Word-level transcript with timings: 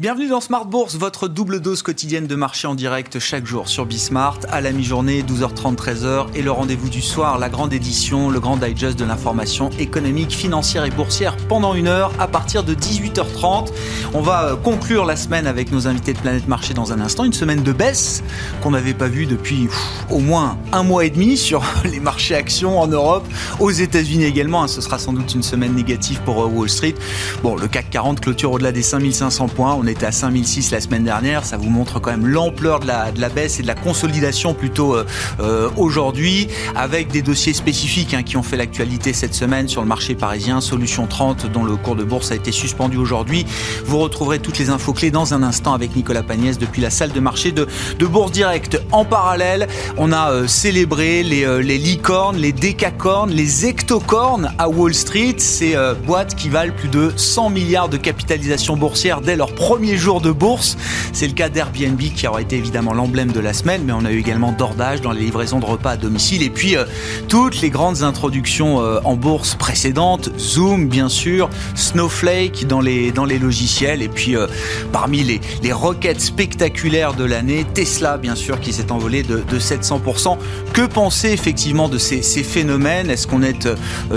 Bienvenue 0.00 0.28
dans 0.28 0.40
Smart 0.40 0.64
Bourse, 0.64 0.96
votre 0.96 1.28
double 1.28 1.60
dose 1.60 1.82
quotidienne 1.82 2.26
de 2.26 2.34
marché 2.34 2.66
en 2.66 2.74
direct 2.74 3.18
chaque 3.18 3.44
jour 3.44 3.68
sur 3.68 3.84
Bismart, 3.84 4.38
à 4.48 4.62
la 4.62 4.72
mi-journée, 4.72 5.20
12h30, 5.20 5.76
13h, 5.76 6.28
et 6.34 6.40
le 6.40 6.50
rendez-vous 6.50 6.88
du 6.88 7.02
soir, 7.02 7.38
la 7.38 7.50
grande 7.50 7.74
édition, 7.74 8.30
le 8.30 8.40
grand 8.40 8.56
digest 8.56 8.98
de 8.98 9.04
l'information 9.04 9.68
économique, 9.78 10.30
financière 10.30 10.86
et 10.86 10.90
boursière 10.90 11.36
pendant 11.50 11.74
une 11.74 11.86
heure 11.86 12.12
à 12.18 12.28
partir 12.28 12.64
de 12.64 12.74
18h30. 12.74 13.68
On 14.14 14.22
va 14.22 14.44
euh, 14.44 14.56
conclure 14.56 15.04
la 15.04 15.16
semaine 15.16 15.46
avec 15.46 15.70
nos 15.70 15.86
invités 15.86 16.14
de 16.14 16.18
Planète 16.18 16.48
Marché 16.48 16.72
dans 16.72 16.94
un 16.94 17.00
instant, 17.02 17.24
une 17.24 17.34
semaine 17.34 17.62
de 17.62 17.72
baisse 17.72 18.24
qu'on 18.62 18.70
n'avait 18.70 18.94
pas 18.94 19.08
vue 19.08 19.26
depuis 19.26 19.68
au 20.08 20.20
moins 20.20 20.56
un 20.72 20.82
mois 20.82 21.04
et 21.04 21.10
demi 21.10 21.36
sur 21.36 21.62
les 21.84 22.00
marchés 22.00 22.34
actions 22.34 22.80
en 22.80 22.86
Europe, 22.86 23.28
aux 23.58 23.70
États-Unis 23.70 24.24
également. 24.24 24.62
Hein. 24.62 24.68
Ce 24.68 24.80
sera 24.80 24.98
sans 24.98 25.12
doute 25.12 25.34
une 25.34 25.42
semaine 25.42 25.74
négative 25.74 26.22
pour 26.24 26.42
euh, 26.42 26.46
Wall 26.46 26.70
Street. 26.70 26.94
Bon, 27.42 27.54
le 27.54 27.68
CAC 27.68 27.90
40 27.90 28.20
clôture 28.20 28.52
au-delà 28.52 28.72
des 28.72 28.80
5500 28.80 29.48
points. 29.48 29.89
Était 29.90 30.06
à 30.06 30.12
5006 30.12 30.70
la 30.70 30.80
semaine 30.80 31.04
dernière. 31.04 31.44
Ça 31.44 31.56
vous 31.56 31.68
montre 31.70 32.00
quand 32.00 32.10
même 32.10 32.26
l'ampleur 32.26 32.80
de 32.80 32.86
la, 32.86 33.12
de 33.12 33.20
la 33.20 33.28
baisse 33.28 33.58
et 33.58 33.62
de 33.62 33.66
la 33.66 33.74
consolidation 33.74 34.54
plutôt 34.54 34.94
euh, 34.94 35.04
euh, 35.40 35.68
aujourd'hui, 35.76 36.48
avec 36.76 37.08
des 37.08 37.22
dossiers 37.22 37.52
spécifiques 37.52 38.14
hein, 38.14 38.22
qui 38.22 38.36
ont 38.36 38.42
fait 38.42 38.56
l'actualité 38.56 39.12
cette 39.12 39.34
semaine 39.34 39.68
sur 39.68 39.82
le 39.82 39.88
marché 39.88 40.14
parisien. 40.14 40.60
Solution 40.60 41.06
30, 41.06 41.46
dont 41.46 41.64
le 41.64 41.76
cours 41.76 41.96
de 41.96 42.04
bourse 42.04 42.30
a 42.30 42.34
été 42.34 42.52
suspendu 42.52 42.96
aujourd'hui. 42.96 43.46
Vous 43.84 43.98
retrouverez 43.98 44.38
toutes 44.38 44.58
les 44.58 44.70
infos 44.70 44.92
clés 44.92 45.10
dans 45.10 45.34
un 45.34 45.42
instant 45.42 45.74
avec 45.74 45.94
Nicolas 45.96 46.22
Pagnès 46.22 46.58
depuis 46.58 46.82
la 46.82 46.90
salle 46.90 47.12
de 47.12 47.20
marché 47.20 47.52
de, 47.52 47.66
de 47.98 48.06
Bourse 48.06 48.32
Direct. 48.32 48.80
En 48.92 49.04
parallèle, 49.04 49.68
on 49.96 50.12
a 50.12 50.30
euh, 50.30 50.46
célébré 50.46 51.22
les, 51.22 51.62
les 51.62 51.78
licornes, 51.78 52.36
les 52.36 52.52
décacornes, 52.52 53.30
les 53.30 53.66
ectocornes 53.66 54.52
à 54.58 54.68
Wall 54.68 54.94
Street. 54.94 55.34
Ces 55.38 55.76
boîtes 56.06 56.34
qui 56.34 56.48
valent 56.48 56.72
plus 56.72 56.88
de 56.88 57.12
100 57.16 57.50
milliards 57.50 57.88
de 57.88 57.96
capitalisation 57.96 58.76
boursière 58.76 59.20
dès 59.20 59.36
leur 59.36 59.54
premier 59.54 59.79
premier 59.80 59.96
jour 59.96 60.20
de 60.20 60.30
bourse. 60.30 60.76
C'est 61.14 61.26
le 61.26 61.32
cas 61.32 61.48
d'Airbnb 61.48 61.98
qui 61.98 62.28
aura 62.28 62.42
été 62.42 62.56
évidemment 62.56 62.92
l'emblème 62.92 63.32
de 63.32 63.40
la 63.40 63.54
semaine, 63.54 63.80
mais 63.86 63.94
on 63.94 64.04
a 64.04 64.12
eu 64.12 64.18
également 64.18 64.52
Dordage 64.52 65.00
dans 65.00 65.12
les 65.12 65.22
livraisons 65.22 65.58
de 65.58 65.64
repas 65.64 65.92
à 65.92 65.96
domicile. 65.96 66.42
Et 66.42 66.50
puis 66.50 66.76
euh, 66.76 66.84
toutes 67.28 67.62
les 67.62 67.70
grandes 67.70 68.02
introductions 68.02 68.82
euh, 68.82 69.00
en 69.04 69.16
bourse 69.16 69.54
précédentes, 69.54 70.28
Zoom 70.38 70.86
bien 70.86 71.08
sûr, 71.08 71.48
Snowflake 71.76 72.66
dans 72.66 72.82
les, 72.82 73.10
dans 73.10 73.24
les 73.24 73.38
logiciels. 73.38 74.02
Et 74.02 74.10
puis 74.10 74.36
euh, 74.36 74.48
parmi 74.92 75.22
les, 75.22 75.40
les 75.62 75.72
roquettes 75.72 76.20
spectaculaires 76.20 77.14
de 77.14 77.24
l'année, 77.24 77.64
Tesla 77.72 78.18
bien 78.18 78.34
sûr 78.34 78.60
qui 78.60 78.74
s'est 78.74 78.92
envolé 78.92 79.22
de, 79.22 79.42
de 79.50 79.58
700%. 79.58 80.36
Que 80.74 80.84
penser 80.84 81.30
effectivement 81.30 81.88
de 81.88 81.96
ces 81.96 82.20
phénomènes? 82.42 83.08
Est-ce 83.08 83.26
qu'on 83.26 83.42
est 83.42 83.66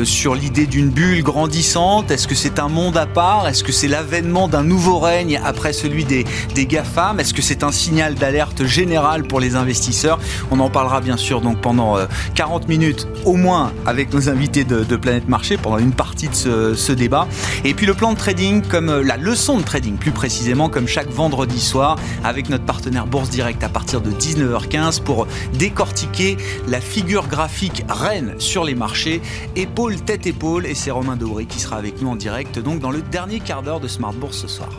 sur 0.04 0.36
l'idée 0.36 0.66
d'une 0.66 0.90
bulle 0.90 1.24
grandissante? 1.24 2.12
Est-ce 2.12 2.28
que 2.28 2.36
c'est 2.36 2.60
un 2.60 2.68
monde 2.68 2.98
à 2.98 3.06
part? 3.06 3.48
Est-ce 3.48 3.64
que 3.64 3.72
c'est 3.72 3.88
l'avènement 3.88 4.50
d'un 4.50 4.64
nouveau 4.64 5.00
règne 5.00 5.40
après 5.54 5.72
celui 5.72 6.04
des, 6.04 6.26
des 6.56 6.66
GAFAM 6.66 7.20
Est-ce 7.20 7.32
que 7.32 7.44
c'est 7.44 7.64
un 7.64 7.72
signal 7.72 8.16
d'alerte 8.16 8.66
général 8.66 9.24
pour 9.24 9.40
les 9.40 9.56
investisseurs? 9.56 10.20
On 10.50 10.60
en 10.60 10.72
parlera 10.72 11.00
bien 11.00 11.16
sûr 11.16 11.42
donc 11.42 11.62
pendant 11.62 11.96
40 12.34 12.64
euh, 12.64 12.68
minutes 12.68 13.08
au 13.24 13.36
moins 13.36 13.72
avec 13.86 14.12
nos 14.12 14.30
invités 14.30 14.64
de, 14.64 14.96
Planète 14.96 15.28
Marché 15.28 15.58
pendant 15.58 15.78
une 15.78 15.92
partie 15.92 16.30
de 16.30 16.74
ce, 16.74 16.92
débat. 16.92 17.28
Et 17.66 17.76
puis 17.76 17.86
le 17.86 17.94
plan 17.94 18.14
de 18.14 18.18
trading, 18.18 18.64
comme 18.64 18.90
euh, 18.90 19.04
la 19.04 19.18
leçon 19.18 19.58
de 19.58 19.64
trading 19.64 19.98
plus 19.98 20.12
précisément, 20.12 20.70
comme 20.70 20.88
chaque 20.88 21.10
vendredi 21.10 21.60
soir 21.60 21.98
avec 22.24 22.50
notre 22.50 22.66
partenaire 22.66 23.06
Bourse 23.06 23.30
Direct 23.30 23.64
à 23.64 23.70
partir 23.70 24.02
de 24.02 24.10
19h15 24.10 25.04
pour 25.04 25.28
décortiquer 25.54 26.38
la 26.68 26.82
figure 26.82 27.28
graphique 27.28 27.86
reine 27.90 28.34
sur 28.40 28.64
les 28.64 28.76
marchés, 28.76 29.22
épaule 29.56 29.98
tête 29.98 30.26
épaule. 30.26 30.66
Et 30.66 30.74
c'est 30.74 30.92
Romain 30.92 31.16
Dobry 31.16 31.46
qui 31.46 31.60
sera 31.60 31.76
avec 31.76 32.02
nous 32.02 32.10
en 32.10 32.16
direct 32.16 32.58
donc 32.58 32.80
dans 32.80 32.92
le 32.92 33.04
dernier 33.04 33.40
quart 33.40 33.62
d'heure 33.62 33.80
de 33.80 33.88
Smart 33.88 34.14
Bourse 34.14 34.38
ce 34.38 34.48
soir. 34.48 34.70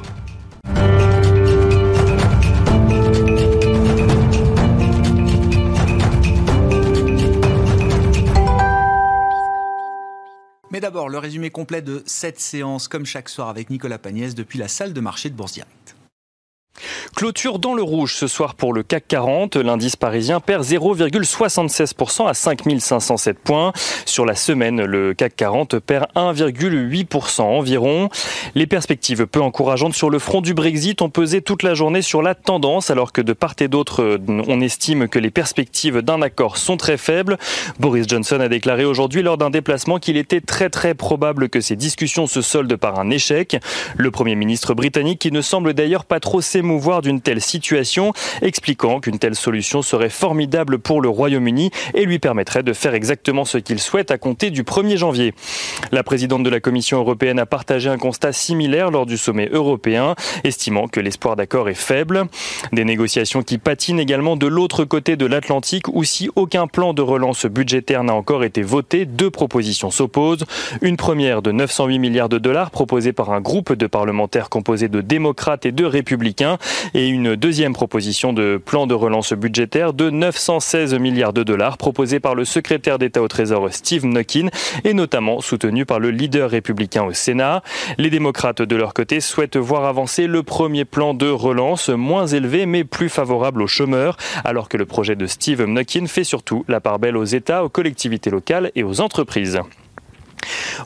D'abord, 10.85 11.09
le 11.09 11.17
résumé 11.17 11.49
complet 11.49 11.81
de 11.81 12.03
cette 12.05 12.39
séance, 12.39 12.89
comme 12.89 13.07
chaque 13.07 13.31
soir 13.31 13.49
avec 13.49 13.71
Nicolas 13.71 13.97
Pagnès, 13.97 14.35
depuis 14.35 14.59
la 14.59 14.69
salle 14.69 14.93
de 14.93 15.01
marché 15.01 15.31
de 15.31 15.35
Bourse. 15.35 15.59
Clôture 17.15 17.59
dans 17.59 17.75
le 17.75 17.83
rouge 17.83 18.15
ce 18.15 18.27
soir 18.27 18.55
pour 18.55 18.73
le 18.73 18.83
CAC 18.83 19.05
40. 19.07 19.57
L'indice 19.57 19.97
parisien 19.97 20.41
perd 20.41 20.65
0,76% 20.65 22.29
à 22.29 22.35
5507 22.35 23.39
points. 23.39 23.73
Sur 24.05 24.27
la 24.27 24.35
semaine, 24.35 24.85
le 24.85 25.15
CAC 25.15 25.37
40 25.37 25.79
perd 25.79 26.07
1,8% 26.17 27.43
environ. 27.43 28.09
Les 28.55 28.67
perspectives 28.67 29.27
peu 29.27 29.41
encourageantes 29.41 29.95
sur 29.95 30.11
le 30.11 30.19
front 30.19 30.41
du 30.41 30.55
Brexit 30.55 31.03
ont 31.03 31.09
pesé 31.09 31.41
toute 31.41 31.63
la 31.63 31.75
journée 31.75 32.03
sur 32.03 32.23
la 32.23 32.35
tendance 32.35 32.91
alors 32.91 33.13
que 33.13 33.21
de 33.21 33.33
part 33.33 33.55
et 33.61 33.69
d'autre, 33.69 34.19
on 34.29 34.61
estime 34.61 35.09
que 35.09 35.21
les 35.21 35.31
perspectives 35.31 36.03
d'un 36.03 36.21
accord 36.23 36.57
sont 36.57 36.77
très 36.77 36.97
faibles. 36.97 37.39
Boris 37.79 38.09
Johnson 38.09 38.41
a 38.41 38.49
déclaré 38.49 38.85
aujourd'hui 38.85 39.23
lors 39.23 39.39
d'un 39.39 39.51
déplacement 39.51 39.99
qu'il 39.99 40.17
était 40.17 40.41
très 40.41 40.71
très 40.71 40.95
probable 40.95 41.49
que 41.49 41.61
ces 41.61 41.77
discussions 41.77 42.27
se 42.27 42.43
soldent 42.43 42.77
par 42.77 42.99
un 42.99 43.11
échec. 43.11 43.57
Le 43.97 44.11
Premier 44.11 44.35
ministre 44.35 44.75
britannique 44.75 45.21
qui 45.21 45.31
ne 45.31 45.41
semble 45.41 45.75
d'ailleurs 45.75 46.05
pas 46.05 46.19
trop 46.19 46.41
s'émouvoir 46.41 46.64
d'une 47.03 47.21
telle 47.21 47.41
situation, 47.41 48.13
expliquant 48.43 49.01
qu'une 49.01 49.19
telle 49.19 49.35
solution 49.35 49.83
serait 49.83 50.09
formidable 50.09 50.79
pour 50.79 51.01
le 51.01 51.09
Royaume-Uni 51.09 51.71
et 51.95 52.05
lui 52.05 52.19
permettrait 52.19 52.63
de 52.63 52.73
faire 52.73 52.95
exactement 52.95 53.45
ce 53.45 53.59
qu'il 53.59 53.79
souhaite 53.79 54.11
à 54.11 54.19
compter 54.19 54.51
du 54.51 54.63
1er 54.63 54.97
janvier. 54.97 55.35
La 55.93 56.03
présidente 56.03 56.43
de 56.43 56.51
la 56.51 56.61
Commission 56.61 56.99
européenne 56.99 57.39
a 57.39 57.47
partagé 57.47 57.91
un 57.91 57.99
constat 57.99 58.33
similaire 58.33 58.91
lors 58.91 59.07
du 59.07 59.17
sommet 59.19 59.49
européen, 59.53 60.15
estimant 60.43 60.89
que 60.89 61.01
l'espoir 61.01 61.37
d'accord 61.37 61.69
est 61.69 61.75
faible. 61.75 62.25
Des 62.73 62.85
négociations 62.85 63.43
qui 63.43 63.59
patinent 63.59 64.01
également 64.01 64.37
de 64.37 64.47
l'autre 64.47 64.85
côté 64.85 65.17
de 65.17 65.27
l'Atlantique 65.27 65.89
où 65.89 66.03
si 66.05 66.31
aucun 66.35 66.67
plan 66.67 66.95
de 66.95 67.03
relance 67.03 67.47
budgétaire 67.47 68.05
n'a 68.05 68.15
encore 68.15 68.45
été 68.45 68.63
voté, 68.63 69.05
deux 69.05 69.31
propositions 69.31 69.91
s'opposent. 69.91 70.45
Une 70.81 70.97
première 70.97 71.43
de 71.43 71.53
908 71.53 71.99
milliards 71.99 72.29
de 72.29 72.39
dollars 72.39 72.71
proposée 72.71 73.13
par 73.13 73.31
un 73.31 73.41
groupe 73.41 73.75
de 73.75 73.87
parlementaires 73.87 74.49
composé 74.49 74.89
de 74.89 75.01
démocrates 75.01 75.67
et 75.67 75.73
de 75.73 75.85
républicains 75.85 76.54
et 76.95 77.09
une 77.09 77.37
deuxième 77.37 77.73
proposition 77.73 78.33
de 78.33 78.61
plan 78.65 78.87
de 78.87 78.95
relance 78.95 79.33
budgétaire 79.33 79.93
de 79.93 80.11
916 80.11 80.95
milliards 80.95 81.33
de 81.33 81.43
dollars 81.43 81.79
proposée 81.79 82.21
par 82.21 82.35
le 82.35 82.45
secrétaire 82.45 82.99
d'État 82.99 83.23
au 83.23 83.29
Trésor 83.29 83.73
Steve 83.73 84.05
Mnuchin 84.05 84.49
et 84.85 84.95
notamment 84.95 85.41
soutenue 85.41 85.87
par 85.87 85.99
le 85.99 86.11
leader 86.11 86.51
républicain 86.51 87.05
au 87.05 87.13
Sénat. 87.13 87.63
Les 87.99 88.11
démocrates 88.11 88.63
de 88.63 88.77
leur 88.77 88.95
côté 88.95 89.21
souhaitent 89.21 89.57
voir 89.57 89.85
avancer 89.85 90.27
le 90.27 90.43
premier 90.43 90.85
plan 90.85 91.15
de 91.15 91.29
relance 91.29 91.89
moins 91.89 92.27
élevé 92.27 92.67
mais 92.67 92.85
plus 92.85 93.09
favorable 93.09 93.63
aux 93.63 93.67
chômeurs 93.67 94.17
alors 94.45 94.69
que 94.69 94.77
le 94.77 94.87
projet 94.87 95.17
de 95.17 95.27
Steve 95.27 95.63
Mnuchin 95.67 96.07
fait 96.07 96.25
surtout 96.25 96.65
la 96.69 96.81
part 96.81 96.99
belle 96.99 97.17
aux 97.17 97.25
États, 97.25 97.65
aux 97.65 97.69
collectivités 97.69 98.31
locales 98.31 98.71
et 98.75 98.83
aux 98.83 99.01
entreprises. 99.01 99.61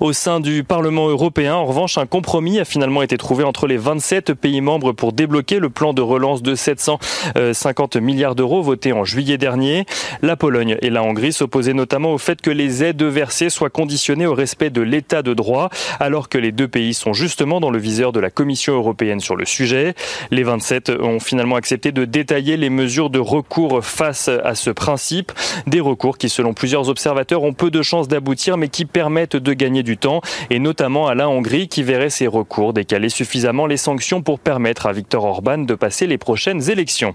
Au 0.00 0.12
sein 0.12 0.40
du 0.40 0.64
Parlement 0.64 1.08
européen, 1.08 1.54
en 1.54 1.66
revanche, 1.66 1.98
un 1.98 2.06
compromis 2.06 2.58
a 2.58 2.64
finalement 2.64 3.02
été 3.02 3.16
trouvé 3.16 3.44
entre 3.44 3.66
les 3.66 3.76
27 3.76 4.34
pays 4.34 4.60
membres 4.60 4.92
pour 4.92 5.12
débloquer 5.12 5.58
le 5.58 5.70
plan 5.70 5.92
de 5.92 6.02
relance 6.02 6.42
de 6.42 6.54
750 6.54 7.96
milliards 7.96 8.34
d'euros 8.34 8.62
voté 8.62 8.92
en 8.92 9.04
juillet 9.04 9.38
dernier. 9.38 9.84
La 10.22 10.36
Pologne 10.36 10.76
et 10.82 10.90
la 10.90 11.02
Hongrie 11.02 11.32
s'opposaient 11.32 11.74
notamment 11.74 12.12
au 12.12 12.18
fait 12.18 12.40
que 12.40 12.50
les 12.50 12.84
aides 12.84 13.02
versées 13.02 13.50
soient 13.50 13.70
conditionnées 13.70 14.26
au 14.26 14.34
respect 14.34 14.70
de 14.70 14.82
l'état 14.82 15.22
de 15.22 15.34
droit, 15.34 15.70
alors 16.00 16.28
que 16.28 16.38
les 16.38 16.52
deux 16.52 16.68
pays 16.68 16.94
sont 16.94 17.12
justement 17.12 17.60
dans 17.60 17.70
le 17.70 17.78
viseur 17.78 18.12
de 18.12 18.20
la 18.20 18.30
Commission 18.30 18.74
européenne 18.74 19.20
sur 19.20 19.36
le 19.36 19.44
sujet. 19.44 19.94
Les 20.30 20.42
27 20.42 20.90
ont 21.00 21.20
finalement 21.20 21.56
accepté 21.56 21.92
de 21.92 22.04
détailler 22.04 22.56
les 22.56 22.70
mesures 22.70 23.10
de 23.10 23.18
recours 23.18 23.84
face 23.84 24.28
à 24.28 24.54
ce 24.54 24.70
principe. 24.70 25.32
Des 25.66 25.80
recours 25.80 26.18
qui, 26.18 26.28
selon 26.28 26.54
plusieurs 26.54 26.88
observateurs, 26.88 27.42
ont 27.42 27.52
peu 27.52 27.70
de 27.70 27.82
chances 27.82 28.08
d'aboutir, 28.08 28.56
mais 28.56 28.68
qui 28.68 28.84
permettent 28.84 29.36
de 29.36 29.47
gagner 29.52 29.82
du 29.82 29.96
temps, 29.96 30.20
et 30.50 30.58
notamment 30.58 31.08
à 31.08 31.14
la 31.14 31.28
Hongrie 31.28 31.68
qui 31.68 31.82
verrait 31.82 32.10
ses 32.10 32.26
recours 32.26 32.72
décaler 32.72 33.08
suffisamment 33.08 33.66
les 33.66 33.76
sanctions 33.76 34.22
pour 34.22 34.38
permettre 34.38 34.86
à 34.86 34.92
Viktor 34.92 35.24
Orban 35.24 35.58
de 35.58 35.74
passer 35.74 36.06
les 36.06 36.18
prochaines 36.18 36.70
élections. 36.70 37.14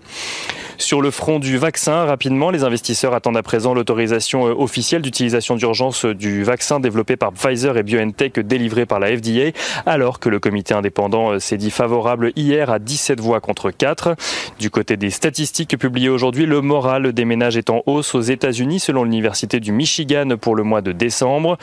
Sur 0.78 1.02
le 1.02 1.12
front 1.12 1.40
du 1.40 1.58
vaccin, 1.58 2.06
rapidement, 2.06 2.50
les 2.50 2.64
investisseurs 2.64 3.14
attendent 3.14 3.38
à 3.38 3.44
présent 3.44 3.74
l'autorisation 3.74 4.48
euh, 4.48 4.56
officielle 4.58 5.02
d'utilisation 5.02 5.56
d'urgence 5.56 6.06
du 6.06 6.44
vaccin 6.44 6.80
développé 6.80 7.16
par 7.16 7.32
Pfizer 7.32 7.78
et 7.78 7.84
BioNTech 7.84 8.40
délivré 8.40 8.86
par 8.86 9.00
la 9.00 9.16
FDA, 9.16 9.52
alors 9.86 10.20
que 10.20 10.30
le 10.30 10.40
comité 10.40 10.74
indépendant 10.74 11.32
euh, 11.32 11.40
s'est 11.40 11.58
dit 11.58 11.72
favorable 11.72 12.32
hier 12.36 12.70
à 12.70 12.80
17 12.80 13.20
voix 13.20 13.40
contre 13.40 13.72
4. 13.72 14.16
Du 14.60 14.70
côté 14.70 14.98
des 14.98 15.10
statistiques 15.10 15.78
publiées 15.78 16.10
aujourd'hui, 16.10 16.46
le 16.46 16.62
moral 16.62 17.14
des 17.14 17.26
ménages 17.26 17.58
est 17.58 17.70
en 17.70 17.84
hausse 17.86 18.16
aux 18.16 18.22
États-Unis 18.22 18.80
selon 18.80 19.04
l'université 19.04 19.60
du 19.60 19.72
Michigan 19.72 20.38
pour 20.42 20.56
le 20.56 20.64
mois 20.64 20.82
de 20.82 20.92
décembre. 20.92 21.58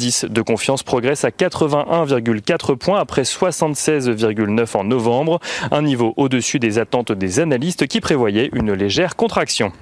L'indice 0.00 0.24
de 0.24 0.40
confiance 0.40 0.82
progresse 0.82 1.26
à 1.26 1.28
81,4 1.28 2.74
points 2.74 2.98
après 2.98 3.20
76,9 3.20 4.74
en 4.78 4.84
novembre, 4.84 5.40
un 5.70 5.82
niveau 5.82 6.14
au-dessus 6.16 6.58
des 6.58 6.78
attentes 6.78 7.12
des 7.12 7.38
analystes 7.38 7.86
qui 7.86 8.00
prévoyaient 8.00 8.48
une 8.54 8.72
légère 8.72 9.14
contraction. 9.14 9.72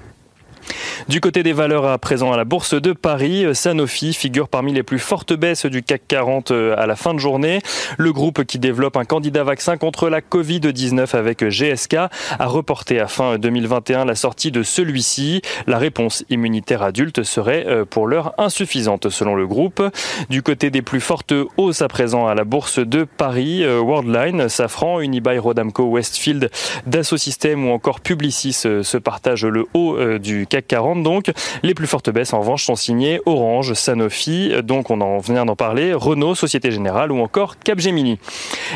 Du 1.08 1.20
côté 1.20 1.42
des 1.42 1.52
valeurs 1.52 1.86
à 1.86 1.98
présent 1.98 2.32
à 2.32 2.36
la 2.36 2.44
Bourse 2.44 2.74
de 2.74 2.92
Paris, 2.92 3.46
Sanofi 3.54 4.12
figure 4.12 4.48
parmi 4.48 4.72
les 4.72 4.82
plus 4.82 4.98
fortes 4.98 5.32
baisses 5.32 5.66
du 5.66 5.82
CAC 5.82 6.02
40 6.08 6.50
à 6.50 6.86
la 6.86 6.96
fin 6.96 7.14
de 7.14 7.18
journée. 7.18 7.60
Le 7.96 8.12
groupe 8.12 8.44
qui 8.44 8.58
développe 8.58 8.96
un 8.96 9.04
candidat 9.04 9.44
vaccin 9.44 9.76
contre 9.76 10.08
la 10.08 10.20
Covid-19 10.20 11.16
avec 11.16 11.44
GSK 11.44 11.94
a 11.94 12.46
reporté 12.46 13.00
à 13.00 13.08
fin 13.08 13.38
2021 13.38 14.04
la 14.04 14.14
sortie 14.14 14.50
de 14.50 14.62
celui-ci. 14.62 15.42
La 15.66 15.78
réponse 15.78 16.24
immunitaire 16.30 16.82
adulte 16.82 17.22
serait 17.22 17.64
euh, 17.66 17.84
pour 17.84 18.06
l'heure 18.06 18.34
insuffisante 18.38 19.08
selon 19.08 19.34
le 19.34 19.46
groupe. 19.46 19.82
Du 20.30 20.42
côté 20.42 20.70
des 20.70 20.82
plus 20.82 21.00
fortes 21.00 21.34
hausses 21.56 21.82
à 21.82 21.88
présent 21.88 22.26
à 22.26 22.34
la 22.34 22.44
bourse 22.44 22.78
de 22.78 23.04
Paris, 23.04 23.64
euh, 23.64 23.80
Worldline, 23.80 24.48
Safran, 24.48 25.00
Unibail, 25.00 25.38
Rodamco, 25.38 25.84
Westfield, 25.84 26.50
Dassault 26.86 27.16
Systèmes 27.16 27.66
ou 27.66 27.72
encore 27.72 28.00
Publicis 28.00 28.62
euh, 28.64 28.82
se 28.82 28.96
partagent 28.96 29.46
le 29.46 29.66
haut 29.74 29.96
du 30.18 30.46
CAC 30.46 30.57
40. 30.66 31.02
Donc, 31.02 31.30
les 31.62 31.74
plus 31.74 31.86
fortes 31.86 32.10
baisses 32.10 32.32
en 32.32 32.40
revanche 32.40 32.64
sont 32.64 32.76
signées 32.76 33.20
Orange, 33.26 33.74
Sanofi, 33.74 34.52
donc 34.62 34.90
on 34.90 35.00
en 35.00 35.18
vient 35.18 35.44
d'en 35.44 35.56
parler, 35.56 35.94
Renault, 35.94 36.34
Société 36.34 36.70
Générale 36.70 37.12
ou 37.12 37.20
encore 37.20 37.58
Capgemini. 37.58 38.18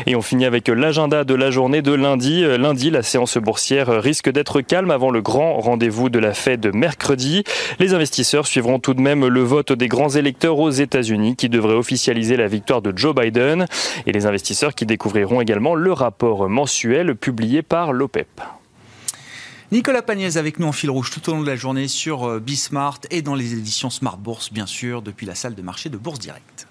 Et 0.07 0.15
on 0.15 0.21
finit 0.21 0.45
avec 0.45 0.67
l'agenda 0.67 1.23
de 1.23 1.33
la 1.33 1.51
journée 1.51 1.81
de 1.81 1.93
lundi. 1.93 2.43
Lundi, 2.57 2.89
la 2.89 3.03
séance 3.03 3.37
boursière 3.37 4.01
risque 4.01 4.29
d'être 4.29 4.61
calme 4.61 4.91
avant 4.91 5.11
le 5.11 5.21
grand 5.21 5.59
rendez-vous 5.59 6.09
de 6.09 6.19
la 6.19 6.33
Fed 6.33 6.63
de 6.63 6.71
mercredi. 6.71 7.43
Les 7.79 7.93
investisseurs 7.93 8.47
suivront 8.47 8.79
tout 8.79 8.93
de 8.93 9.01
même 9.01 9.27
le 9.27 9.41
vote 9.41 9.73
des 9.73 9.87
grands 9.87 10.09
électeurs 10.09 10.59
aux 10.59 10.69
États-Unis 10.69 11.35
qui 11.35 11.49
devrait 11.49 11.75
officialiser 11.75 12.37
la 12.37 12.47
victoire 12.47 12.81
de 12.81 12.95
Joe 12.95 13.13
Biden 13.13 13.65
et 14.05 14.11
les 14.11 14.25
investisseurs 14.25 14.75
qui 14.75 14.85
découvriront 14.85 15.41
également 15.41 15.75
le 15.75 15.91
rapport 15.91 16.47
mensuel 16.49 17.15
publié 17.15 17.61
par 17.61 17.93
l'OPEP. 17.93 18.41
Nicolas 19.73 20.03
Pagnès 20.03 20.37
avec 20.37 20.59
nous 20.59 20.67
en 20.67 20.71
fil 20.71 20.91
rouge 20.91 21.09
tout 21.09 21.27
au 21.31 21.33
long 21.33 21.41
de 21.41 21.47
la 21.47 21.55
journée 21.55 21.87
sur 21.87 22.29
euh, 22.29 22.39
Bismart 22.39 22.99
et 23.09 23.23
dans 23.23 23.33
les 23.33 23.53
éditions 23.53 23.89
Smart 23.89 24.19
Bourse, 24.19 24.53
bien 24.53 24.67
sûr, 24.67 25.01
depuis 25.01 25.25
la 25.25 25.33
salle 25.33 25.55
de 25.55 25.63
marché 25.63 25.89
de 25.89 25.97
Bourse 25.97 26.19
Direct. 26.19 26.67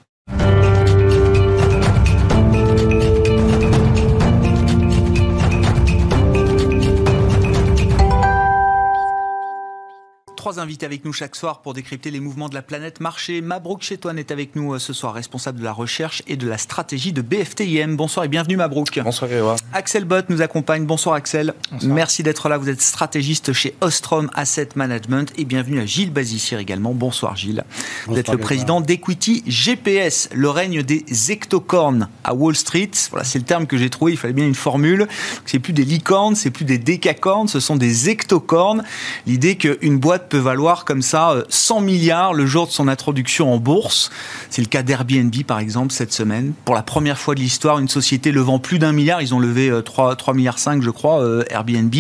Trois 10.43 10.59
invités 10.59 10.85
avec 10.85 11.05
nous 11.05 11.13
chaque 11.13 11.37
soir 11.37 11.61
pour 11.61 11.73
décrypter 11.73 12.11
les 12.11 12.19
mouvements 12.19 12.49
de 12.49 12.55
la 12.55 12.63
planète 12.63 12.99
marché. 12.99 13.41
Mabrouk 13.41 13.81
Chetouane 13.81 14.19
est 14.19 14.33
avec 14.33 14.57
nous 14.57 14.75
euh, 14.75 14.81
ce 14.81 14.93
soir, 14.93 15.15
responsable 15.15 15.61
de 15.61 15.63
la 15.63 15.73
recherche 15.73 16.21
et 16.27 16.35
de 16.35 16.49
la 16.49 16.59
stratégie 16.59 17.13
de 17.13 17.23
BFTIM. 17.23 17.95
Bonsoir 17.95 18.25
et 18.25 18.29
bienvenue 18.29 18.57
Mabrouk. 18.57 18.99
Bonsoir 19.05 19.31
Grégoire. 19.31 19.57
Axel 19.73 20.05
Bott 20.05 20.29
nous 20.31 20.43
accompagne. 20.43 20.85
Bonsoir 20.85 21.15
Axel. 21.15 21.55
Merci 21.85 22.25
d'être 22.25 22.49
là. 22.49 22.59
Vous 22.59 22.69
êtes 22.69 22.83
stratégiste 22.83 23.53
chez 23.53 23.77
Ostrom 23.83 24.31
Asset 24.35 24.71
Management 24.75 25.33
et 25.39 25.45
bienvenue 25.45 25.79
à 25.79 25.87
Gilles 25.87 26.11
Bazissier 26.11 26.59
également. 26.59 26.93
Bonsoir 26.93 27.37
Gilles. 27.37 27.63
vous 28.09 28.19
êtes 28.19 28.29
le 28.29 28.39
président 28.39 28.81
d'Equity 28.81 29.45
GPS, 29.47 30.29
le 30.33 30.51
règne 30.51 30.83
des 30.83 31.05
ectocornes 31.31 32.09
à 32.25 32.35
Wall 32.35 32.57
Street. 32.57 32.91
Voilà, 33.11 33.23
c'est 33.23 33.39
le 33.39 33.45
terme 33.45 33.69
que 33.69 33.77
j'ai 33.77 33.91
trouvé. 33.91 34.11
Il 34.11 34.19
fallait 34.19 34.35
bien 34.35 34.49
une 34.49 34.57
formule. 34.57 35.07
C'est 35.47 35.61
plus 35.61 35.73
des 35.73 35.85
licornes, 35.85 36.35
c'est 36.35 36.51
plus 36.51 36.65
des 36.65 36.79
décacornes, 36.79 37.47
ce 37.47 37.61
sont 37.61 37.77
des 37.77 38.11
ectocornes. 38.11 38.83
L'idée 39.29 39.55
qu'une 39.55 39.99
boîte 39.99 40.32
peut 40.33 40.39
valoir 40.39 40.87
comme 40.87 41.03
ça 41.03 41.45
100 41.51 41.77
euh, 41.77 41.85
milliards 41.85 42.33
le 42.33 42.47
jour 42.47 42.67
de 42.67 42.73
son 42.73 42.89
introduction 42.89 43.53
en 43.53 43.59
bourse. 43.59 44.11
C'est 44.49 44.63
le 44.63 44.67
cas 44.67 44.83
d'Airbnb 44.83 45.35
par 45.47 45.59
exemple 45.59 45.93
cette 45.93 46.15
semaine. 46.15 46.55
Pour 46.65 46.75
la 46.75 46.83
première 46.83 47.19
fois 47.19 47.35
de 47.35 47.41
l'histoire, 47.41 47.79
une 47.79 47.89
société 47.89 48.33
levant 48.33 48.59
plus 48.59 48.79
d'un 48.79 48.93
milliard, 48.93 49.21
ils 49.21 49.35
ont 49.35 49.39
levé 49.39 49.71
3, 49.85 50.13
euh, 50.13 50.15
3 50.15 50.33
milliards 50.33 50.59
5 50.59 50.83
je 50.83 50.89
crois, 50.89 51.21
euh, 51.21 51.45
Airbnb, 51.51 51.95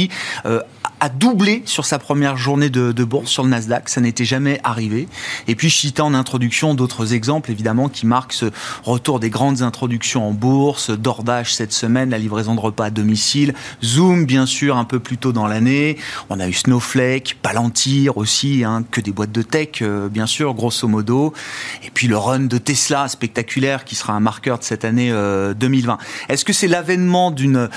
a 1.03 1.09
doublé 1.09 1.63
sur 1.65 1.85
sa 1.85 1.99
première 1.99 2.37
journée 2.37 2.71
de, 2.71 2.93
bourse 3.03 3.29
sur 3.29 3.43
le 3.43 3.49
Nasdaq. 3.49 3.89
Ça 3.89 4.01
n'était 4.01 4.25
jamais 4.25 4.61
arrivé. 4.63 5.09
Et 5.49 5.57
puis, 5.57 5.69
citais 5.69 6.01
en 6.01 6.15
introduction 6.15 6.75
d'autres 6.75 7.13
exemples, 7.13 7.51
évidemment, 7.51 7.89
qui 7.89 8.07
marquent 8.07 8.35
ce 8.35 8.47
retour 8.85 9.19
des 9.19 9.29
grandes 9.29 9.63
introductions 9.63 10.29
en 10.29 10.31
bourse. 10.31 10.91
Dordage 10.91 11.55
cette 11.55 11.73
semaine, 11.73 12.11
la 12.11 12.19
livraison 12.19 12.55
de 12.55 12.61
repas 12.61 12.85
à 12.85 12.91
domicile. 12.91 13.53
Zoom, 13.83 14.27
bien 14.27 14.47
sûr, 14.47 14.77
un 14.77 14.85
peu 14.85 15.01
plus 15.01 15.19
tôt 15.19 15.33
dans 15.33 15.49
l'année. 15.49 15.99
On 16.31 16.39
a 16.39 16.47
eu 16.47 16.53
Snowflake, 16.53 17.37
Palantir 17.43 18.17
aussi, 18.17 18.63
hein, 18.63 18.85
que 18.89 19.01
des 19.01 19.11
boîtes 19.11 19.33
de 19.33 19.43
tech, 19.43 19.83
euh, 19.83 20.09
bien 20.09 20.27
sûr, 20.27 20.55
grosso 20.55 20.87
modo. 20.87 21.35
Et 21.83 21.91
puis 21.91 22.07
le 22.07 22.17
run 22.17 22.45
de 22.47 22.59
Tesla, 22.59 23.09
spectaculaire, 23.09 23.85
qui 23.85 23.97
sera 23.97 24.13
un 24.13 24.21
marqueur 24.21 24.61
de 24.61 24.63
cette 24.63 24.85
année 24.85 25.11
2020. 25.11 25.95
Euh, 25.95 26.33
Est-ce 26.33 26.45
que 26.45 26.53
c'est 26.53 26.69
l'avènement 26.69 27.33
d'une 27.33 27.69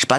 je 0.00 0.06
sais 0.06 0.06
pas, 0.06 0.18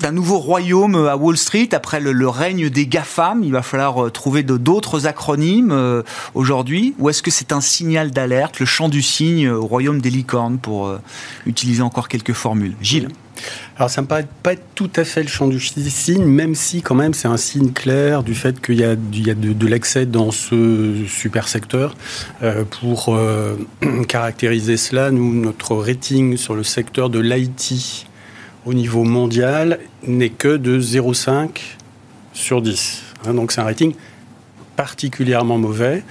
d'un 0.00 0.12
nouveau 0.12 0.38
royaume 0.38 1.06
à 1.06 1.16
Wall 1.16 1.38
Street 1.38 1.70
après 1.72 1.98
le, 1.98 2.28
règne 2.28 2.68
des 2.68 2.86
GAFAM. 2.86 3.42
Il 3.42 3.50
va 3.50 3.62
falloir 3.62 4.04
euh, 4.04 4.10
trouver 4.10 4.42
d'autres 4.42 5.06
acronymes 5.06 5.72
euh, 5.72 6.02
aujourd'hui. 6.34 6.94
Ou 6.98 7.08
est-ce 7.08 7.22
que 7.22 7.30
c'est 7.30 7.52
un 7.52 7.62
signal 7.62 8.10
d'alerte, 8.10 8.60
le 8.60 8.66
chant 8.66 8.90
du 8.90 9.00
cygne 9.00 9.48
au 9.48 9.64
royaume 9.64 10.02
des 10.02 10.10
licornes, 10.10 10.58
pour 10.58 10.88
euh, 10.88 10.98
utiliser 11.46 11.80
encore 11.80 12.06
quelques 12.06 12.34
formules? 12.34 12.74
Gilles? 12.82 13.08
Alors 13.78 13.88
ça 13.88 14.02
me 14.02 14.06
paraît 14.06 14.28
pas 14.42 14.56
tout 14.74 14.90
à 14.94 15.04
fait 15.04 15.22
le 15.22 15.28
chant 15.28 15.48
du 15.48 15.58
cygne, 15.58 16.26
même 16.26 16.54
si 16.54 16.82
quand 16.82 16.94
même 16.94 17.14
c'est 17.14 17.28
un 17.28 17.38
signe 17.38 17.72
clair 17.72 18.22
du 18.22 18.34
fait 18.34 18.60
qu'il 18.60 18.78
y 18.78 18.84
a, 18.84 18.94
de, 18.94 19.66
l'accès 19.66 20.04
dans 20.04 20.32
ce 20.32 21.06
super 21.08 21.48
secteur. 21.48 21.96
pour 22.82 23.18
caractériser 24.06 24.76
cela, 24.76 25.10
nous, 25.10 25.32
notre 25.32 25.76
rating 25.76 26.36
sur 26.36 26.54
le 26.54 26.62
secteur 26.62 27.08
de 27.08 27.20
l'IT 27.20 28.06
au 28.64 28.74
niveau 28.74 29.04
mondial 29.04 29.78
n'est 30.06 30.30
que 30.30 30.56
de 30.56 30.80
0,5 30.80 31.48
sur 32.32 32.62
10. 32.62 33.02
Hein, 33.26 33.34
donc 33.34 33.52
c'est 33.52 33.60
un 33.60 33.64
rating 33.64 33.94
particulièrement 34.76 35.58
mauvais. 35.58 36.02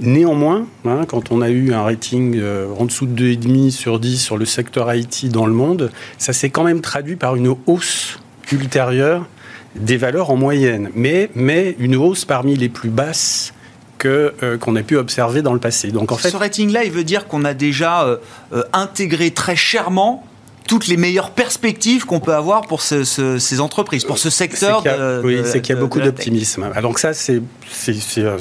Néanmoins, 0.00 0.66
hein, 0.84 1.02
quand 1.06 1.30
on 1.30 1.42
a 1.42 1.50
eu 1.50 1.72
un 1.72 1.82
rating 1.82 2.36
euh, 2.36 2.66
en 2.78 2.86
dessous 2.86 3.06
de 3.06 3.34
2,5 3.34 3.70
sur 3.70 4.00
10 4.00 4.18
sur 4.18 4.36
le 4.36 4.44
secteur 4.44 4.92
IT 4.94 5.28
dans 5.28 5.46
le 5.46 5.52
monde, 5.52 5.90
ça 6.18 6.32
s'est 6.32 6.50
quand 6.50 6.64
même 6.64 6.80
traduit 6.80 7.16
par 7.16 7.36
une 7.36 7.54
hausse 7.66 8.18
ultérieure 8.52 9.26
des 9.74 9.96
valeurs 9.98 10.30
en 10.30 10.36
moyenne, 10.36 10.90
mais, 10.94 11.28
mais 11.34 11.76
une 11.78 11.96
hausse 11.96 12.24
parmi 12.24 12.56
les 12.56 12.70
plus 12.70 12.88
basses 12.88 13.52
que 13.98 14.34
euh, 14.42 14.56
qu'on 14.58 14.76
a 14.76 14.82
pu 14.82 14.96
observer 14.96 15.42
dans 15.42 15.52
le 15.52 15.60
passé. 15.60 15.90
Donc 15.90 16.12
en 16.12 16.16
fait, 16.16 16.30
ce 16.30 16.36
rating-là, 16.36 16.84
il 16.84 16.92
veut 16.92 17.04
dire 17.04 17.26
qu'on 17.26 17.44
a 17.44 17.54
déjà 17.54 18.04
euh, 18.04 18.62
intégré 18.72 19.30
très 19.30 19.56
chèrement 19.56 20.24
toutes 20.66 20.88
les 20.88 20.96
meilleures 20.96 21.30
perspectives 21.30 22.04
qu'on 22.04 22.20
peut 22.20 22.34
avoir 22.34 22.62
pour 22.62 22.82
ces 22.82 23.60
entreprises, 23.60 24.04
pour 24.04 24.18
ce 24.18 24.30
secteur. 24.30 24.82
oui, 25.24 25.40
c'est 25.44 25.60
qu'il 25.60 25.74
y 25.74 25.78
a 25.78 25.80
beaucoup 25.80 26.00
d'optimisme. 26.00 26.70
Ah, 26.74 26.82
donc 26.82 26.98
ça, 26.98 27.12
c'est 27.14 27.40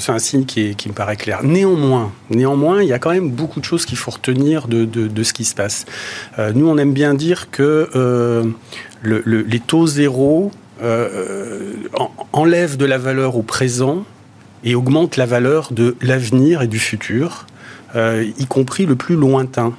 un 0.07 0.19
signe 0.19 0.45
qui, 0.45 0.75
me 0.87 0.93
paraît 0.93 1.17
clair. 1.17 1.43
Néanmoins, 1.43 2.11
néanmoins, 2.29 2.81
il 2.81 2.89
y 2.89 2.93
a 2.93 2.99
quand 2.99 3.11
même 3.11 3.29
beaucoup 3.29 3.59
de 3.59 3.65
choses 3.65 3.85
qu'il 3.85 3.97
faut 3.97 4.11
retenir 4.11 4.67
de, 4.67 5.23
ce 5.23 5.33
qui 5.33 5.45
se 5.45 5.55
passe. 5.55 5.85
Euh, 6.39 6.51
nous, 6.53 6.67
on 6.67 6.77
aime 6.77 6.93
bien 6.93 7.13
dire 7.13 7.49
que 7.51 7.89
euh, 7.95 8.43
les 9.03 9.59
taux 9.59 9.87
zéro 9.87 10.51
euh, 10.81 11.73
enlèvent 12.33 12.77
de 12.77 12.85
la 12.85 12.97
valeur 12.97 13.37
au 13.37 13.43
présent 13.43 14.03
et 14.63 14.75
augmentent 14.75 15.17
la 15.17 15.25
valeur 15.25 15.71
de 15.71 15.95
l'avenir 16.01 16.61
et 16.63 16.67
du 16.67 16.79
futur, 16.79 17.45
y 17.95 18.45
compris 18.47 18.85
le 18.85 18.95
plus 18.95 19.15
lointain. 19.15 19.73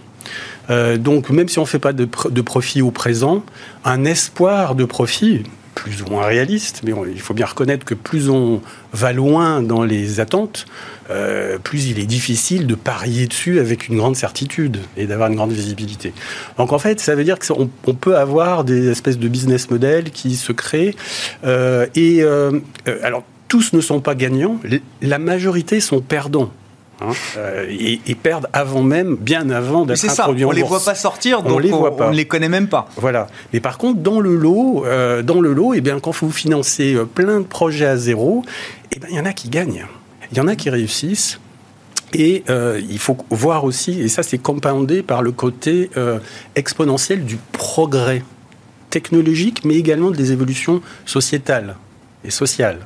Euh, 0.70 0.96
donc, 0.96 1.30
même 1.30 1.48
si 1.48 1.58
on 1.58 1.62
ne 1.62 1.66
fait 1.66 1.78
pas 1.78 1.92
de, 1.92 2.06
profit 2.42 2.82
au 2.82 2.90
présent, 2.90 3.44
un 3.84 4.04
espoir 4.04 4.74
de 4.74 4.84
profit, 4.84 5.44
plus 5.74 6.02
ou 6.02 6.06
moins 6.06 6.24
réaliste, 6.24 6.80
mais 6.84 6.92
il 7.12 7.20
faut 7.20 7.34
bien 7.34 7.44
reconnaître 7.44 7.84
que 7.84 7.94
plus 7.94 8.30
on 8.30 8.62
va 8.94 9.12
loin 9.12 9.62
dans 9.62 9.84
les 9.84 10.20
attentes, 10.20 10.64
euh, 11.10 11.58
plus 11.58 11.88
il 11.88 11.98
est 11.98 12.06
difficile 12.06 12.66
de 12.66 12.74
parier 12.74 13.26
dessus 13.26 13.60
avec 13.60 13.88
une 13.88 13.98
grande 13.98 14.16
certitude 14.16 14.78
et 14.96 15.06
d'avoir 15.06 15.28
une 15.28 15.36
grande 15.36 15.52
visibilité. 15.52 16.14
Donc 16.56 16.72
en 16.72 16.78
fait, 16.78 16.98
ça 16.98 17.14
veut 17.14 17.24
dire 17.24 17.38
qu'on 17.38 17.68
on 17.86 17.94
peut 17.94 18.16
avoir 18.16 18.64
des 18.64 18.88
espèces 18.88 19.18
de 19.18 19.28
business 19.28 19.70
models 19.70 20.10
qui 20.10 20.36
se 20.36 20.52
créent. 20.52 20.96
Euh, 21.44 21.86
et 21.94 22.22
alors, 23.02 23.22
tous 23.48 23.74
ne 23.74 23.80
sont 23.80 24.00
pas 24.00 24.14
gagnants, 24.14 24.58
la 25.02 25.18
majorité 25.18 25.80
sont 25.80 26.00
perdants. 26.00 26.50
Hein, 27.02 27.12
euh, 27.36 27.66
et, 27.68 28.14
perdent 28.14 28.48
avant 28.54 28.82
même, 28.82 29.16
bien 29.16 29.50
avant 29.50 29.84
d'être 29.84 30.02
introduits 30.02 30.44
en 30.46 30.48
On 30.48 30.52
les 30.52 30.62
voit 30.62 30.82
pas 30.82 30.94
sortir, 30.94 31.42
donc 31.42 31.56
on, 31.56 31.58
les 31.58 31.68
voit 31.68 31.94
pas. 31.94 32.08
on 32.08 32.10
ne 32.10 32.16
les 32.16 32.24
connaît 32.24 32.48
même 32.48 32.68
pas. 32.68 32.88
Voilà. 32.96 33.26
Mais 33.52 33.60
par 33.60 33.76
contre, 33.76 34.00
dans 34.00 34.18
le 34.18 34.34
lot, 34.34 34.84
euh, 34.86 35.22
dans 35.22 35.42
le 35.42 35.52
lot, 35.52 35.74
eh 35.74 35.82
bien, 35.82 36.00
quand 36.00 36.12
vous 36.12 36.30
financez 36.30 36.94
euh, 36.94 37.04
plein 37.04 37.40
de 37.40 37.44
projets 37.44 37.86
à 37.86 37.98
zéro, 37.98 38.44
eh 38.92 38.98
bien, 38.98 39.08
il 39.10 39.16
y 39.16 39.20
en 39.20 39.26
a 39.26 39.34
qui 39.34 39.50
gagnent. 39.50 39.86
Il 40.32 40.38
y 40.38 40.40
en 40.40 40.48
a 40.48 40.56
qui 40.56 40.70
réussissent. 40.70 41.38
Et 42.14 42.44
il 42.48 42.98
faut 42.98 43.18
voir 43.30 43.64
aussi, 43.64 44.00
et 44.00 44.08
ça 44.08 44.22
c'est 44.22 44.38
compoundé 44.38 45.02
par 45.02 45.22
le 45.22 45.32
côté 45.32 45.90
exponentiel 46.54 47.24
du 47.26 47.36
progrès 47.52 48.22
technologique, 48.88 49.64
mais 49.64 49.74
également 49.74 50.12
des 50.12 50.32
évolutions 50.32 50.80
sociétales 51.04 51.76
et 52.26 52.30
sociale. 52.30 52.80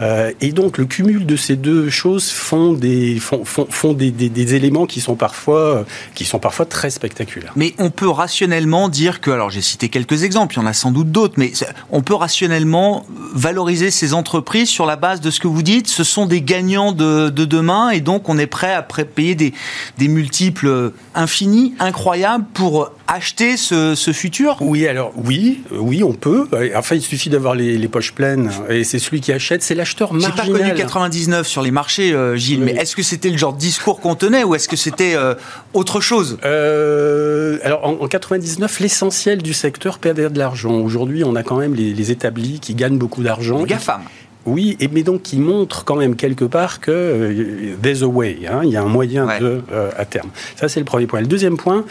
Euh, 0.00 0.32
et 0.40 0.52
donc 0.52 0.78
le 0.78 0.86
cumul 0.86 1.26
de 1.26 1.36
ces 1.36 1.56
deux 1.56 1.90
choses 1.90 2.30
font 2.30 2.72
des, 2.72 3.18
font, 3.18 3.44
font, 3.44 3.66
font 3.68 3.92
des, 3.92 4.10
des, 4.10 4.54
éléments 4.54 4.86
qui 4.86 5.00
sont, 5.00 5.14
parfois, 5.14 5.84
qui 6.14 6.24
sont 6.24 6.38
parfois 6.38 6.66
très 6.66 6.90
spectaculaires. 6.90 7.52
Mais 7.56 7.74
on 7.78 7.90
peut 7.90 8.08
rationnellement 8.08 8.88
dire 8.88 9.20
que, 9.20 9.30
alors 9.30 9.50
j'ai 9.50 9.60
cité 9.60 9.88
quelques 9.88 10.24
exemples, 10.24 10.54
il 10.54 10.60
y 10.60 10.62
en 10.62 10.66
a 10.66 10.72
sans 10.72 10.90
doute 10.90 11.10
d'autres, 11.10 11.34
mais 11.36 11.52
on 11.90 12.02
peut 12.02 12.14
rationnellement 12.14 13.06
valoriser 13.34 13.90
ces 13.90 14.14
entreprises 14.14 14.68
sur 14.68 14.86
la 14.86 14.96
base 14.96 15.20
de 15.20 15.30
ce 15.30 15.40
que 15.40 15.48
vous 15.48 15.62
dites. 15.62 15.88
Ce 15.88 16.04
sont 16.04 16.26
des 16.26 16.42
gagnants 16.42 16.92
de, 16.92 17.28
de 17.28 17.44
demain 17.44 17.90
et 17.90 18.00
donc 18.00 18.28
on 18.28 18.38
est 18.38 18.46
prêt 18.46 18.72
à 18.72 18.82
payer 18.82 19.34
des, 19.34 19.52
des 19.98 20.08
multiples 20.08 20.92
infinis, 21.14 21.74
incroyables 21.78 22.46
pour 22.54 22.90
acheter 23.10 23.56
ce, 23.56 23.94
ce, 23.94 24.12
futur? 24.12 24.56
Oui, 24.60 24.86
alors 24.86 25.12
oui, 25.16 25.60
oui, 25.72 26.02
on 26.02 26.12
peut. 26.12 26.46
Enfin, 26.74 26.94
il 26.94 27.02
suffit 27.02 27.30
d'avoir 27.30 27.54
les, 27.54 27.76
les, 27.76 27.88
poches 27.88 28.12
pleines 28.12 28.50
et 28.68 28.84
c'est 28.84 28.98
celui 28.98 29.20
qui 29.20 29.32
achète, 29.32 29.62
c'est 29.62 29.74
l'acheteur 29.74 30.12
marginal. 30.12 30.46
J'ai 30.46 30.52
pas 30.52 30.58
connu 30.58 30.74
99 30.74 31.46
sur 31.46 31.62
les 31.62 31.70
marchés, 31.70 32.12
euh, 32.12 32.36
Gilles, 32.36 32.60
oui. 32.60 32.72
mais 32.72 32.80
est-ce 32.80 32.94
que 32.94 33.02
c'était 33.02 33.30
le 33.30 33.36
genre 33.38 33.52
de 33.52 33.58
discours 33.58 34.00
qu'on 34.00 34.14
tenait 34.14 34.44
ou 34.44 34.54
est-ce 34.54 34.68
que 34.68 34.76
c'était 34.76 35.14
euh, 35.16 35.34
autre 35.74 36.00
chose? 36.00 36.38
Euh, 36.44 37.58
Alors 37.64 37.84
en, 37.84 37.92
en 37.94 38.08
99, 38.08 38.80
l'essentiel 38.80 39.42
du 39.42 39.54
secteur 39.54 39.98
perdait 39.98 40.30
de 40.30 40.38
l'argent. 40.38 40.72
Aujourd'hui, 40.72 41.24
on 41.24 41.34
a 41.34 41.42
quand 41.42 41.56
même 41.56 41.74
les, 41.74 41.92
les 41.92 42.10
établis 42.10 42.60
qui 42.60 42.74
gagnent 42.74 42.98
beaucoup 42.98 43.22
d'argent. 43.22 43.64
GAFAM. 43.64 44.02
Oui, 44.46 44.76
et, 44.80 44.88
mais 44.88 45.02
donc 45.02 45.22
qui 45.22 45.38
montre 45.38 45.84
quand 45.84 45.96
même 45.96 46.16
quelque 46.16 46.44
part 46.44 46.80
que 46.80 46.90
euh, 46.90 47.76
there's 47.82 48.02
a 48.02 48.06
way, 48.06 48.38
hein, 48.50 48.60
il 48.64 48.70
y 48.70 48.76
a 48.76 48.82
un 48.82 48.86
moyen 48.88 49.26
ouais. 49.26 49.38
de 49.38 49.60
euh, 49.72 49.90
à 49.96 50.04
terme. 50.06 50.30
Ça 50.56 50.68
c'est 50.68 50.80
le 50.80 50.86
premier 50.86 51.06
point. 51.06 51.20
Le 51.20 51.26
deuxième 51.26 51.56
point, 51.56 51.84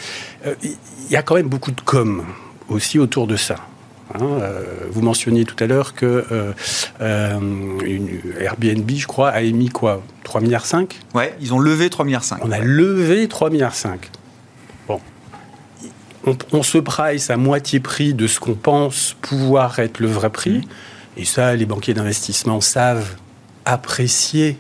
euh, 0.47 0.55
y 1.09 1.15
a 1.15 1.21
quand 1.21 1.35
même 1.35 1.49
beaucoup 1.49 1.71
de 1.71 1.81
com 1.81 2.23
aussi 2.69 2.99
autour 2.99 3.27
de 3.27 3.35
ça. 3.35 3.55
Hein, 4.15 4.23
euh, 4.23 4.63
vous 4.91 5.01
mentionniez 5.01 5.45
tout 5.45 5.61
à 5.63 5.67
l'heure 5.67 5.93
que 5.93 6.25
euh, 6.31 7.39
une 7.85 8.21
Airbnb, 8.39 8.89
je 8.89 9.05
crois, 9.05 9.29
a 9.29 9.41
émis 9.41 9.69
quoi 9.69 10.01
3 10.23 10.41
milliards 10.41 10.65
5 10.65 10.99
Ouais, 11.13 11.35
ils 11.41 11.53
ont 11.53 11.59
levé 11.59 11.89
3 11.89 12.05
milliards 12.05 12.23
5. 12.23 12.39
On 12.43 12.51
a 12.51 12.59
levé 12.59 13.27
3 13.27 13.49
milliards 13.49 13.75
5. 13.75 14.09
Bon. 14.87 14.99
On, 16.25 16.35
on, 16.53 16.63
se 16.63 16.79
price 16.79 17.29
à 17.29 17.37
moitié 17.37 17.79
prix 17.79 18.13
de 18.13 18.25
ce 18.25 18.39
qu'on 18.39 18.55
pense 18.55 19.15
pouvoir 19.21 19.77
être 19.79 19.99
le 19.99 20.07
vrai 20.07 20.31
prix. 20.31 20.59
Mmh. 20.59 20.63
Et 21.17 21.25
ça, 21.25 21.55
les 21.55 21.65
banquiers 21.65 21.93
d'investissement 21.93 22.61
savent 22.61 23.15
apprécier 23.65 24.57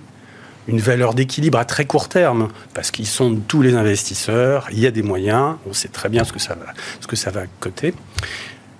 une 0.69 0.79
valeur 0.79 1.13
d'équilibre 1.13 1.57
à 1.57 1.65
très 1.65 1.85
court 1.85 2.09
terme, 2.09 2.49
parce 2.73 2.91
qu'ils 2.91 3.07
sont 3.07 3.35
tous 3.47 3.61
les 3.61 3.73
investisseurs, 3.73 4.67
il 4.71 4.79
y 4.79 4.87
a 4.87 4.91
des 4.91 5.01
moyens, 5.01 5.55
on 5.67 5.73
sait 5.73 5.87
très 5.87 6.09
bien 6.09 6.23
ce 6.23 6.31
que 6.31 6.39
ça 6.39 6.55
va, 6.55 6.73
ce 7.01 7.07
que 7.07 7.15
ça 7.15 7.31
va 7.31 7.41
coter. 7.59 7.93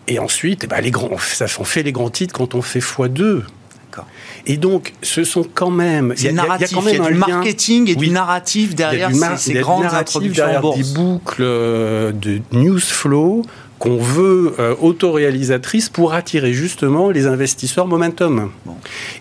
Et 0.08 0.20
ensuite, 0.20 0.64
eh 0.64 0.68
ben, 0.68 0.82
les 0.82 0.92
grands, 0.92 1.18
ça, 1.18 1.46
on 1.60 1.64
fait 1.64 1.84
les 1.84 1.92
grands 1.92 2.10
titres 2.10 2.34
quand 2.34 2.56
on 2.56 2.62
fait 2.62 2.80
x2. 2.80 3.42
Et 4.46 4.56
donc, 4.56 4.94
ce 5.02 5.24
sont 5.26 5.44
quand 5.44 5.72
même. 5.72 6.14
Il 6.18 6.24
y, 6.24 6.28
a, 6.30 6.32
narratif, 6.32 6.72
il 6.72 6.76
y 6.76 6.76
a 6.76 6.80
quand 6.80 6.86
même 6.86 6.96
il 6.96 7.04
y 7.04 7.08
a 7.08 7.12
du 7.12 7.18
marketing 7.18 7.90
et 7.90 7.96
oui. 7.96 8.08
du 8.08 8.10
narratif 8.12 8.74
derrière 8.74 9.14
ces, 9.14 9.52
ces 9.52 9.54
grandes 9.60 9.86
introductions 9.86 10.46
derrière 10.46 10.60
en 10.60 10.62
bourse. 10.62 10.78
des 10.78 10.94
boucles 10.94 11.44
de 11.44 12.42
news 12.54 12.80
flow 12.80 13.44
qu'on 13.80 13.98
veut 13.98 14.56
euh, 14.60 14.76
autoréalisatrice 14.80 15.90
pour 15.90 16.14
attirer 16.14 16.54
justement 16.54 17.10
les 17.10 17.26
investisseurs 17.28 17.88
momentum. 17.88 18.52
Bon. 18.66 18.76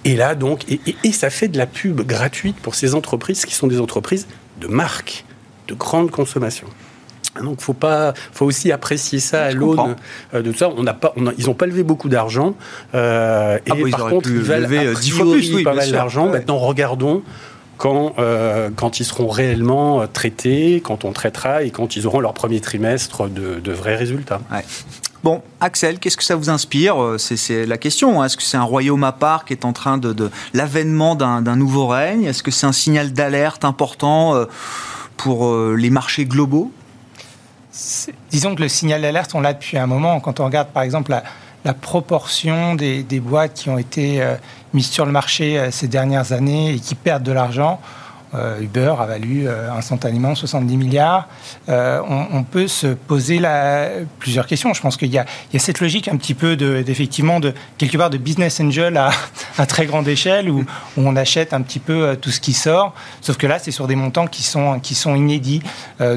Et 0.04 0.16
là, 0.16 0.34
donc, 0.34 0.70
et, 0.70 0.80
et, 0.86 0.96
et, 1.04 1.12
ça 1.12 1.30
fait 1.30 1.48
de 1.48 1.56
la 1.56 1.66
pub 1.66 2.02
gratuite 2.02 2.56
pour 2.56 2.74
ces 2.74 2.94
entreprises 2.94 3.46
qui 3.46 3.54
sont 3.54 3.68
des 3.68 3.80
entreprises 3.80 4.26
de 4.60 4.66
marque, 4.66 5.24
de 5.68 5.74
grande 5.74 6.10
consommation. 6.10 6.66
Donc, 7.42 7.60
faut 7.60 7.72
pas, 7.72 8.14
faut 8.32 8.46
aussi 8.46 8.72
apprécier 8.72 9.20
ça 9.20 9.44
à 9.44 9.52
l'aune 9.52 9.94
euh, 10.34 10.42
de 10.42 10.50
tout 10.50 10.58
ça. 10.58 10.70
On 10.76 10.82
n'a 10.82 10.94
pas, 10.94 11.12
on 11.16 11.28
a, 11.28 11.32
ils 11.38 11.46
n'ont 11.46 11.54
pas 11.54 11.66
levé 11.66 11.84
beaucoup 11.84 12.08
d'argent, 12.08 12.54
euh, 12.94 13.58
et 13.58 13.70
ah 13.70 13.74
bon, 13.74 13.90
par 13.90 14.08
contre, 14.08 14.28
ils 14.28 14.38
valent 14.38 14.92
dix 15.00 15.10
fois 15.10 15.30
plus, 15.30 15.54
oui, 15.54 15.62
pas 15.62 15.74
mal 15.74 15.90
d'argent. 15.90 16.26
Ouais. 16.26 16.32
Maintenant, 16.32 16.58
regardons 16.58 17.22
quand, 17.78 18.14
euh, 18.18 18.68
quand 18.74 19.00
ils 19.00 19.04
seront 19.04 19.28
réellement 19.28 20.06
traités, 20.06 20.82
quand 20.84 21.04
on 21.04 21.12
traitera 21.12 21.62
et 21.62 21.70
quand 21.70 21.96
ils 21.96 22.06
auront 22.06 22.20
leur 22.20 22.34
premier 22.34 22.60
trimestre 22.60 23.28
de, 23.28 23.60
de 23.60 23.72
vrais 23.72 23.96
résultats. 23.96 24.40
Ouais. 24.52 24.64
Bon, 25.24 25.42
Axel, 25.60 25.98
qu'est-ce 25.98 26.16
que 26.16 26.22
ça 26.22 26.36
vous 26.36 26.48
inspire? 26.48 27.16
C'est 27.18 27.66
la 27.66 27.76
question. 27.76 28.22
Hein. 28.22 28.26
Est-ce 28.26 28.36
que 28.36 28.42
c'est 28.42 28.56
un 28.56 28.62
royaume 28.62 29.02
à 29.02 29.10
part 29.10 29.44
qui 29.44 29.52
est 29.52 29.64
en 29.64 29.72
train 29.72 29.98
de, 29.98 30.12
de 30.12 30.30
l'avènement 30.54 31.16
d'un 31.16 31.56
nouveau 31.56 31.88
règne? 31.88 32.22
Est-ce 32.24 32.44
que 32.44 32.52
c'est 32.52 32.66
un 32.66 32.72
signal 32.72 33.12
d'alerte 33.12 33.64
important 33.64 34.36
euh, 34.36 34.44
pour 35.16 35.46
euh, 35.46 35.74
les 35.76 35.90
marchés 35.90 36.24
globaux? 36.24 36.70
Disons 38.30 38.54
que 38.54 38.62
le 38.62 38.68
signal 38.68 39.02
d'alerte, 39.02 39.32
on 39.34 39.40
l'a 39.40 39.54
depuis 39.54 39.76
un 39.76 39.86
moment. 39.86 40.20
Quand 40.20 40.38
on 40.38 40.44
regarde, 40.44 40.68
par 40.68 40.84
exemple, 40.84 41.10
la, 41.10 41.24
la 41.64 41.74
proportion 41.74 42.74
des, 42.74 43.20
boîtes 43.20 43.54
qui 43.54 43.70
ont 43.70 43.78
été 43.78 44.22
euh, 44.22 44.36
mises 44.74 44.90
sur 44.90 45.04
le 45.06 45.12
marché 45.12 45.58
euh, 45.58 45.70
ces 45.70 45.88
dernières 45.88 46.32
années 46.32 46.74
et 46.74 46.78
qui 46.78 46.94
perdent 46.94 47.24
de 47.24 47.32
l'argent. 47.32 47.80
Euh, 48.34 48.60
Uber 48.60 48.94
a 49.00 49.06
valu 49.06 49.48
instantanément 49.48 50.34
70 50.34 50.76
milliards. 50.76 51.28
On, 51.66 52.44
peut 52.44 52.68
se 52.68 52.88
poser 52.88 53.40
plusieurs 54.18 54.46
questions. 54.46 54.74
Je 54.74 54.82
pense 54.82 54.98
qu'il 54.98 55.10
y, 55.10 55.18
a 55.18 55.24
cette 55.56 55.80
logique 55.80 56.08
un 56.08 56.16
petit 56.18 56.34
peu 56.34 56.54
d'effectivement 56.54 57.40
de, 57.40 57.54
quelque 57.78 57.96
part 57.96 58.10
de 58.10 58.18
business 58.18 58.60
angel 58.60 58.98
à, 58.98 59.12
très 59.66 59.86
grande 59.86 60.06
échelle 60.08 60.50
où, 60.50 60.62
on 60.98 61.16
achète 61.16 61.54
un 61.54 61.62
petit 61.62 61.78
peu 61.78 62.18
tout 62.20 62.30
ce 62.30 62.40
qui 62.40 62.52
sort. 62.52 62.92
Sauf 63.22 63.38
que 63.38 63.46
là, 63.46 63.58
c'est 63.58 63.70
sur 63.70 63.86
des 63.86 63.96
montants 63.96 64.26
qui 64.26 64.42
sont, 64.42 64.78
inédits. 65.16 65.62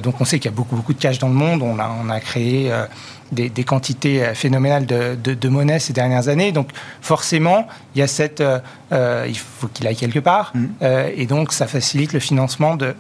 donc 0.04 0.20
on 0.20 0.26
sait 0.26 0.38
qu'il 0.38 0.52
y 0.52 0.54
a 0.54 0.58
beaucoup, 0.58 0.76
beaucoup 0.76 0.94
de 0.94 1.00
cash 1.00 1.18
dans 1.18 1.30
le 1.30 1.34
monde. 1.34 1.64
On 1.64 2.10
a 2.10 2.20
créé 2.20 2.74
des, 3.32 3.50
des, 3.50 3.64
quantités 3.64 4.34
phénoménales 4.34 4.86
de, 4.86 5.16
de, 5.16 5.34
de, 5.34 5.50
monnaie 5.50 5.80
ces 5.80 5.94
dernières 5.94 6.28
années. 6.28 6.52
Donc 6.52 6.70
forcément, 7.02 7.68
il 7.96 8.00
y 8.00 8.02
a 8.02 8.08
cette... 8.08 8.44
Euh, 8.92 9.26
il 9.28 9.38
faut 9.38 9.68
qu'il 9.68 9.88
aille 9.88 9.96
quelque 9.96 10.20
part. 10.20 10.52
Mmh. 10.54 10.66
Euh, 10.82 11.10
et 11.16 11.26
donc 11.26 11.54
ça 11.54 11.68
facilite 11.68 12.14
le 12.14 12.20
financement 12.20 12.76
de, 12.76 12.94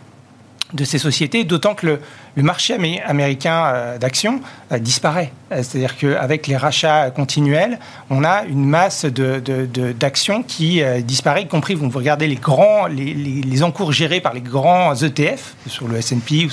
de 0.74 0.84
ces 0.84 0.98
sociétés, 0.98 1.44
d'autant 1.44 1.76
que 1.76 1.86
le, 1.86 2.00
le, 2.36 2.44
marché 2.44 2.74
amé 2.74 3.02
américain 3.02 3.66
euh, 3.66 3.98
d'actions 3.98 4.42
euh, 4.72 4.80
disparaît. 4.80 5.32
C'est-à-dire 5.52 5.98
qu'avec 5.98 6.48
les 6.48 6.56
rachats 6.56 7.12
continuels, 7.12 7.78
on 8.10 8.24
a 8.24 8.44
une 8.46 8.66
masse 8.66 9.06
d'actions 9.06 10.40
de, 10.40 10.44
de, 10.44 10.48
qui 10.48 10.82
euh, 10.82 11.02
disparaît, 11.02 11.44
y 11.44 11.48
compris, 11.48 11.76
vous 11.76 11.90
regardez 11.90 12.28
les 12.28 12.36
grands, 12.36 12.88
les, 12.88 13.14
les, 13.14 13.42
les, 13.42 13.64
encours 13.64 13.92
gérés 13.92 14.22
par 14.22 14.34
les 14.34 14.42
grands 14.42 14.96
ETF, 14.96 15.56
sur 15.68 15.88
le 15.88 15.98
S&P, 15.98 16.48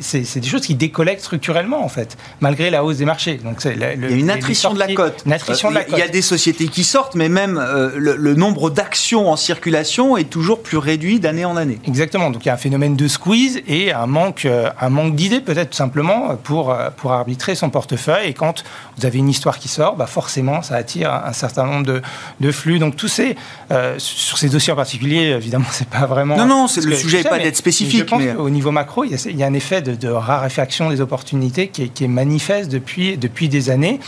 c'est 0.00 0.40
des 0.40 0.48
choses 0.48 0.66
qui 0.66 0.74
décollectent 0.74 1.22
structurellement, 1.22 1.84
en 1.84 1.88
fait, 1.88 2.16
malgré 2.40 2.70
la 2.70 2.84
hausse 2.84 2.98
des 2.98 3.04
marchés. 3.04 3.36
Donc, 3.36 3.62
le, 3.62 3.72
il 3.72 4.10
y 4.10 4.14
a 4.14 4.16
une 4.16 4.30
attrition 4.30 4.74
de 4.74 4.78
la 4.78 4.92
cote. 4.92 5.24
Il 5.24 5.98
y 5.98 6.02
a 6.02 6.08
des 6.08 6.22
sociétés 6.22 6.66
qui 6.66 6.82
sortent, 6.82 7.14
mais 7.14 7.28
même 7.28 7.56
euh, 7.56 7.92
le, 7.96 8.16
le, 8.16 8.34
nombre 8.34 8.70
d'actions 8.70 9.30
en 9.30 9.36
circulation 9.36 10.16
est 10.16 10.28
toujours 10.28 10.62
plus 10.62 10.78
réduit 10.78 11.20
d'année 11.20 11.44
en 11.44 11.56
année. 11.56 11.78
Exactement. 11.86 12.30
Donc, 12.30 12.44
il 12.44 12.48
y 12.48 12.50
a 12.50 12.54
un 12.54 12.58
phénomène 12.58 12.96
de 12.96 13.06
squeeze 13.06 13.60
et 13.68 13.92
un 13.92 14.06
manque, 14.06 14.46
un 14.80 14.87
manque 14.90 15.14
d'idées, 15.14 15.40
peut-être, 15.40 15.70
tout 15.70 15.76
simplement, 15.76 16.36
pour, 16.42 16.76
pour 16.96 17.12
arbitrer 17.12 17.54
son 17.54 17.70
portefeuille 17.70 18.28
et 18.28 18.34
quand 18.34 18.64
vous 18.96 19.06
avez 19.06 19.18
une 19.18 19.28
histoire 19.28 19.58
qui 19.58 19.68
sort, 19.68 19.96
bah 19.96 20.06
forcément, 20.06 20.62
ça 20.62 20.76
attire 20.76 21.12
un 21.12 21.32
certain 21.32 21.64
nombre 21.64 21.86
de, 21.86 22.02
de 22.40 22.52
flux. 22.52 22.78
Donc, 22.78 22.96
tous 22.96 23.08
ces, 23.08 23.36
euh, 23.70 23.94
sur 23.98 24.38
ces 24.38 24.48
dossiers 24.48 24.72
en 24.72 24.76
particulier, 24.76 25.34
évidemment, 25.36 25.66
c'est 25.72 25.88
pas 25.88 26.06
vraiment. 26.06 26.36
Non, 26.36 26.46
non, 26.46 26.66
le 26.82 26.96
sujet 26.96 27.18
n'est 27.22 27.28
pas 27.28 27.38
d'être 27.38 27.56
spécifique. 27.56 28.00
Je 28.00 28.04
pense 28.04 28.22
mais... 28.22 28.34
qu'au 28.34 28.50
niveau 28.50 28.70
macro, 28.70 29.04
il 29.04 29.12
y, 29.12 29.14
a, 29.14 29.26
il 29.28 29.36
y, 29.36 29.42
a, 29.42 29.46
un 29.46 29.54
effet 29.54 29.82
de, 29.82 29.94
de 29.94 30.08
raréfaction 30.08 30.90
des 30.90 31.00
opportunités 31.00 31.68
qui 31.68 31.84
est, 31.84 31.88
qui 31.88 32.04
est, 32.04 32.08
manifeste 32.08 32.70
depuis, 32.70 33.16
depuis 33.16 33.48
des 33.48 33.70
années. 33.70 34.00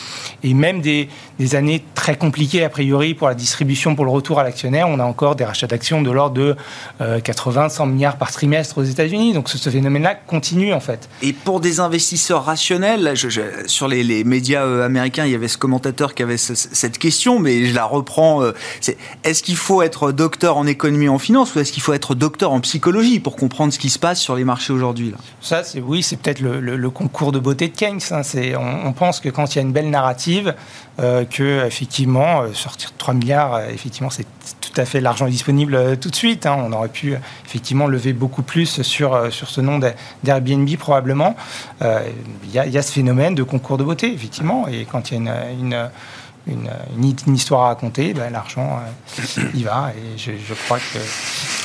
Et 0.42 0.54
même 0.54 0.80
des, 0.80 1.08
des 1.38 1.54
années 1.54 1.84
très 1.94 2.16
compliquées, 2.16 2.64
a 2.64 2.68
priori, 2.68 3.14
pour 3.14 3.28
la 3.28 3.34
distribution, 3.34 3.94
pour 3.94 4.04
le 4.04 4.10
retour 4.10 4.38
à 4.38 4.44
l'actionnaire. 4.44 4.88
On 4.88 4.98
a 4.98 5.04
encore 5.04 5.36
des 5.36 5.44
rachats 5.44 5.66
d'actions 5.66 6.02
de 6.02 6.10
l'ordre 6.10 6.34
de 6.36 6.56
euh, 7.00 7.20
80, 7.20 7.68
100 7.68 7.86
milliards 7.86 8.16
par 8.16 8.32
trimestre 8.32 8.78
aux 8.78 8.84
États-Unis. 8.84 9.32
Donc, 9.32 9.48
ce, 9.48 9.58
ce 9.58 9.70
phénomène-là 9.70 10.14
continue, 10.14 10.69
en 10.72 10.80
fait. 10.80 11.08
Et 11.22 11.32
pour 11.32 11.60
des 11.60 11.80
investisseurs 11.80 12.44
rationnels, 12.44 13.12
je, 13.14 13.28
je, 13.28 13.40
sur 13.66 13.88
les, 13.88 14.02
les, 14.02 14.24
médias 14.24 14.64
euh, 14.64 14.84
américains, 14.84 15.24
il 15.24 15.32
y 15.32 15.34
avait 15.34 15.48
ce 15.48 15.58
commentateur 15.58 16.14
qui 16.14 16.22
avait 16.22 16.36
ce, 16.36 16.54
cette 16.54 16.98
question, 16.98 17.38
mais 17.38 17.66
je 17.66 17.74
la 17.74 17.84
reprends. 17.84 18.42
Euh, 18.42 18.52
est-ce 19.24 19.42
qu'il 19.42 19.56
faut 19.56 19.82
être 19.82 20.12
docteur 20.12 20.56
en 20.56 20.66
économie 20.66 21.08
en 21.08 21.18
finance 21.18 21.54
ou 21.54 21.60
est-ce 21.60 21.72
qu'il 21.72 21.82
faut 21.82 21.92
être 21.92 22.14
docteur 22.14 22.52
en 22.52 22.60
psychologie 22.60 23.20
pour 23.20 23.36
comprendre 23.36 23.72
ce 23.72 23.78
qui 23.78 23.90
se 23.90 23.98
passe 23.98 24.20
sur 24.20 24.36
les 24.36 24.44
marchés 24.44 24.72
aujourd'hui 24.72 25.14
Ça, 25.40 25.64
c'est 25.64 25.80
oui, 25.80 26.02
c'est 26.02 26.16
peut-être 26.16 26.40
le, 26.40 26.60
le, 26.60 26.76
le, 26.76 26.90
concours 26.90 27.32
de 27.32 27.38
beauté 27.38 27.68
de 27.68 27.76
Keynes. 27.76 28.00
Hein. 28.10 28.22
On, 28.56 28.88
on, 28.88 28.92
pense 28.92 29.20
que 29.20 29.28
quand 29.28 29.54
il 29.54 29.56
y 29.56 29.58
a 29.58 29.62
une 29.62 29.72
belle 29.72 29.90
narrative, 29.90 30.54
euh, 31.00 31.24
que 31.24 31.64
effectivement 31.64 32.42
euh, 32.42 32.52
sortir 32.52 32.92
3 32.98 33.14
milliards, 33.14 33.54
euh, 33.54 33.68
effectivement, 33.72 34.10
c'est 34.10 34.26
tout 34.60 34.72
à 34.76 34.84
fait 34.84 35.00
l'argent 35.00 35.26
est 35.26 35.30
disponible 35.30 35.96
tout 35.98 36.10
de 36.10 36.14
suite. 36.14 36.44
Hein. 36.44 36.56
On 36.58 36.72
aurait 36.72 36.90
pu 36.90 37.14
effectivement 37.46 37.86
lever 37.86 38.12
beaucoup 38.12 38.42
plus 38.42 38.82
sur 38.82 39.32
sur 39.32 39.48
ce 39.48 39.62
nom 39.62 39.80
d'Airbnb 40.22 40.59
probablement. 40.76 41.36
Il 41.80 42.50
y, 42.50 42.54
y, 42.54 42.78
a 42.78 42.82
ce 42.82 42.92
phénomène 42.92 43.34
de 43.34 43.42
concours 43.42 43.78
de 43.78 43.84
beauté 43.84 44.12
effectivement, 44.12 44.66
et 44.68 44.86
quand 44.90 45.10
il 45.10 45.24
y 45.24 45.28
a 45.28 45.50
une, 45.50 45.72
une 45.72 45.88
une, 46.46 46.70
une, 46.96 47.14
une, 47.26 47.34
histoire 47.34 47.62
à 47.62 47.68
raconter, 47.68 48.14
ben, 48.14 48.30
l'argent 48.32 48.80
euh, 49.18 49.42
y 49.54 49.62
va. 49.62 49.92
Et 49.96 50.18
je, 50.18 50.32
je, 50.32 50.54
crois 50.54 50.78
que 50.78 50.98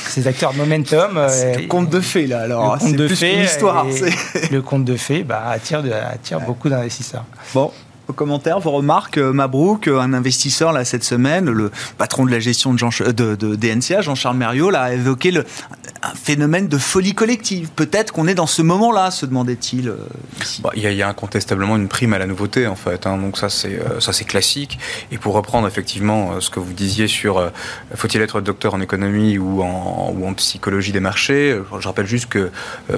ces 0.08 0.26
acteurs 0.26 0.52
de 0.52 0.58
momentum. 0.58 1.20
C'est 1.28 1.62
le 1.62 1.66
conte 1.66 1.90
de 1.90 2.00
fées, 2.00 2.26
là, 2.26 2.42
alors. 2.42 2.74
Le 2.74 2.80
conte 2.80 2.96
de 2.96 3.08
fées. 3.08 3.36
L'histoire. 3.36 3.86
Le 4.50 4.62
conte 4.62 4.84
de 4.84 4.96
fées 4.96 5.24
bah, 5.24 5.44
attire, 5.48 5.82
de, 5.82 5.90
attire 5.90 6.38
ouais. 6.38 6.46
beaucoup 6.46 6.68
d'investisseurs. 6.68 7.24
Bon, 7.54 7.72
vos 8.06 8.12
commentaires, 8.12 8.60
vos 8.60 8.70
remarques. 8.70 9.18
Mabrouk, 9.18 9.88
un 9.88 10.12
investisseur 10.12 10.72
là 10.72 10.84
cette 10.84 11.04
semaine, 11.04 11.50
le 11.50 11.70
patron 11.98 12.24
de 12.24 12.30
la 12.30 12.40
gestion 12.40 12.72
de, 12.72 12.78
Jean, 12.78 12.90
de, 13.00 13.34
de 13.34 13.56
DNCA, 13.56 14.02
Jean-Charles 14.02 14.36
Merriot, 14.36 14.74
a 14.74 14.92
évoqué 14.92 15.32
le, 15.32 15.44
un 16.06 16.14
phénomène 16.14 16.68
de 16.68 16.78
folie 16.78 17.14
collective. 17.14 17.70
Peut-être 17.74 18.12
qu'on 18.12 18.26
est 18.26 18.34
dans 18.34 18.46
ce 18.46 18.62
moment-là, 18.62 19.10
se 19.10 19.26
demandait-il. 19.26 19.92
Bah, 20.60 20.70
il 20.74 20.82
y, 20.82 21.02
a 21.02 21.08
incontestablement 21.08 21.76
une 21.76 21.88
prime 21.88 22.12
à 22.12 22.18
la 22.18 22.26
nouveauté 22.26 22.66
en 22.66 22.76
fait. 22.76 23.06
Hein. 23.06 23.18
donc 23.18 23.38
ça 23.38 23.48
c'est 23.48 23.80
ça 24.00 24.12
c'est 24.12 24.24
classique. 24.24 24.78
Et 25.10 25.18
pour 25.18 25.34
reprendre 25.34 25.66
effectivement 25.66 26.40
ce 26.40 26.50
que 26.50 26.60
vous 26.60 26.72
disiez 26.72 27.08
sur 27.08 27.50
faut-il 27.94 28.20
être 28.20 28.40
docteur 28.40 28.74
en 28.74 28.80
économie 28.80 29.38
ou 29.38 29.62
en, 29.62 30.14
ou 30.16 30.26
en 30.26 30.34
psychologie 30.34 30.92
des 30.92 31.00
marchés, 31.00 31.58
je 31.78 31.86
rappelle 31.86 32.06
juste 32.06 32.26
que 32.26 32.50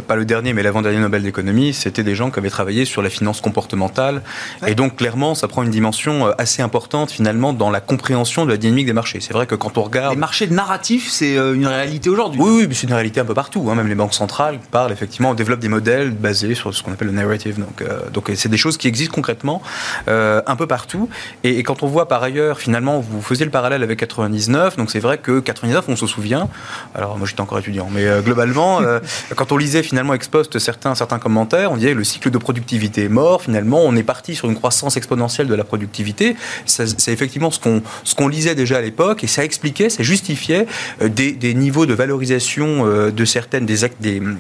pas 0.07 0.17
le 0.17 0.25
dernier 0.25 0.53
mais 0.53 0.63
l'avant-dernier 0.63 0.99
Nobel 0.99 1.23
d'économie, 1.23 1.73
c'était 1.73 2.03
des 2.03 2.15
gens 2.15 2.31
qui 2.31 2.39
avaient 2.39 2.51
travaillé 2.51 2.85
sur 2.85 3.03
la 3.03 3.11
finance 3.11 3.41
comportementale. 3.41 4.23
Et 4.67 4.75
donc, 4.75 4.97
clairement, 4.97 5.35
ça 5.35 5.49
prend 5.49 5.63
une 5.63 5.71
dimension 5.71 6.27
euh, 6.27 6.33
assez 6.39 6.63
importante, 6.63 7.11
finalement, 7.11 7.53
dans 7.53 7.71
la 7.71 7.81
compréhension 7.81 8.45
de 8.45 8.51
la 8.51 8.57
dynamique 8.57 8.87
des 8.87 8.93
marchés. 8.93 9.21
C'est 9.21 9.33
vrai 9.33 9.47
que 9.47 9.55
quand 9.55 9.79
on 9.79 9.83
regarde. 9.83 10.15
Les 10.15 10.21
marchés 10.21 10.47
narratifs, 10.47 11.09
c'est 11.11 11.37
euh, 11.37 11.55
une 11.55 11.67
réalité 11.67 12.09
aujourd'hui. 12.11 12.41
Oui, 12.41 12.67
oui, 12.67 12.75
c'est 12.75 12.87
une 12.87 12.95
réalité 12.99 13.21
un 13.21 13.25
peu 13.25 13.35
partout. 13.35 13.69
Hein. 13.71 13.75
Même 13.75 13.89
les 13.89 13.95
banques 13.95 14.15
centrales 14.15 14.59
parlent, 14.71 14.93
effectivement, 14.93 15.35
développent 15.35 15.61
des 15.61 15.69
modèles 15.69 16.11
basés 16.11 16.55
sur 16.55 16.75
ce 16.75 16.83
qu'on 16.83 16.93
appelle 16.93 17.09
le 17.09 17.15
narrative. 17.15 17.59
Donc, 17.59 17.83
euh, 17.83 18.09
donc 18.13 18.31
c'est 18.35 18.49
des 18.49 18.57
choses 18.57 18.77
qui 18.77 18.89
existent 18.89 19.15
concrètement 19.15 19.63
un 20.07 20.57
peu 20.57 20.67
partout. 20.67 21.09
Et, 21.45 21.63
quand 21.63 21.83
on 21.83 21.87
voit 21.87 22.09
par 22.09 22.23
ailleurs, 22.23 22.59
finalement, 22.59 23.01
vous 23.01 23.21
faisiez 23.21 23.45
le 23.45 23.51
parallèle 23.51 23.83
avec 23.83 23.99
99. 23.99 24.77
Donc, 24.77 24.91
c'est 24.91 25.01
vrai 25.01 25.19
que 25.19 25.41
99, 25.41 25.85
on 25.89 25.97
se 25.97 26.07
souvient. 26.07 26.49
Alors, 26.95 27.19
moi, 27.19 27.27
j'étais 27.27 27.41
encore 27.41 27.59
étudiant, 27.59 27.89
mais 27.91 28.07
globalement, 28.23 28.81
quand 29.37 29.53
on 29.53 29.57
lisait 29.57 29.83
finalement 29.83 30.15
ex 30.15 30.29
post 30.29 30.59
certains, 30.59 30.95
certains 30.95 31.19
commentaires, 31.19 31.73
on 31.73 31.77
disait 31.77 31.95
le 31.95 32.05
cycle 32.05 32.31
de 32.31 32.39
productivité 32.39 33.05
est 33.05 33.09
mort. 33.09 33.43
Finalement, 33.43 33.81
on 33.85 33.95
est 33.97 34.03
parti 34.03 34.35
sur 34.35 34.49
une 34.49 34.57
croissance 34.57 34.97
exponentielle 34.97 35.47
de 35.47 35.55
la 35.55 35.65
productivité. 35.65 36.37
C'est 36.67 37.13
effectivement 37.13 37.51
ce 37.51 37.61
qu'on 37.61 37.83
ce 38.05 38.15
qu'on 38.15 38.29
lisait 38.29 38.55
déjà 38.55 38.79
à 38.79 38.81
l'époque 38.81 39.25
et 39.25 39.27
ça 39.27 39.45
expliquait, 39.45 39.91
ça 39.91 40.03
justifiait 40.03 40.67
euh, 41.03 41.09
des, 41.09 41.33
des 41.33 41.55
niveaux 41.55 41.87
de 41.87 41.95
valorisation 41.95 42.78
euh, 42.87 43.11
de 43.11 43.25
certaines 43.25 43.67
des, 43.67 44.21
mm, 44.21 44.37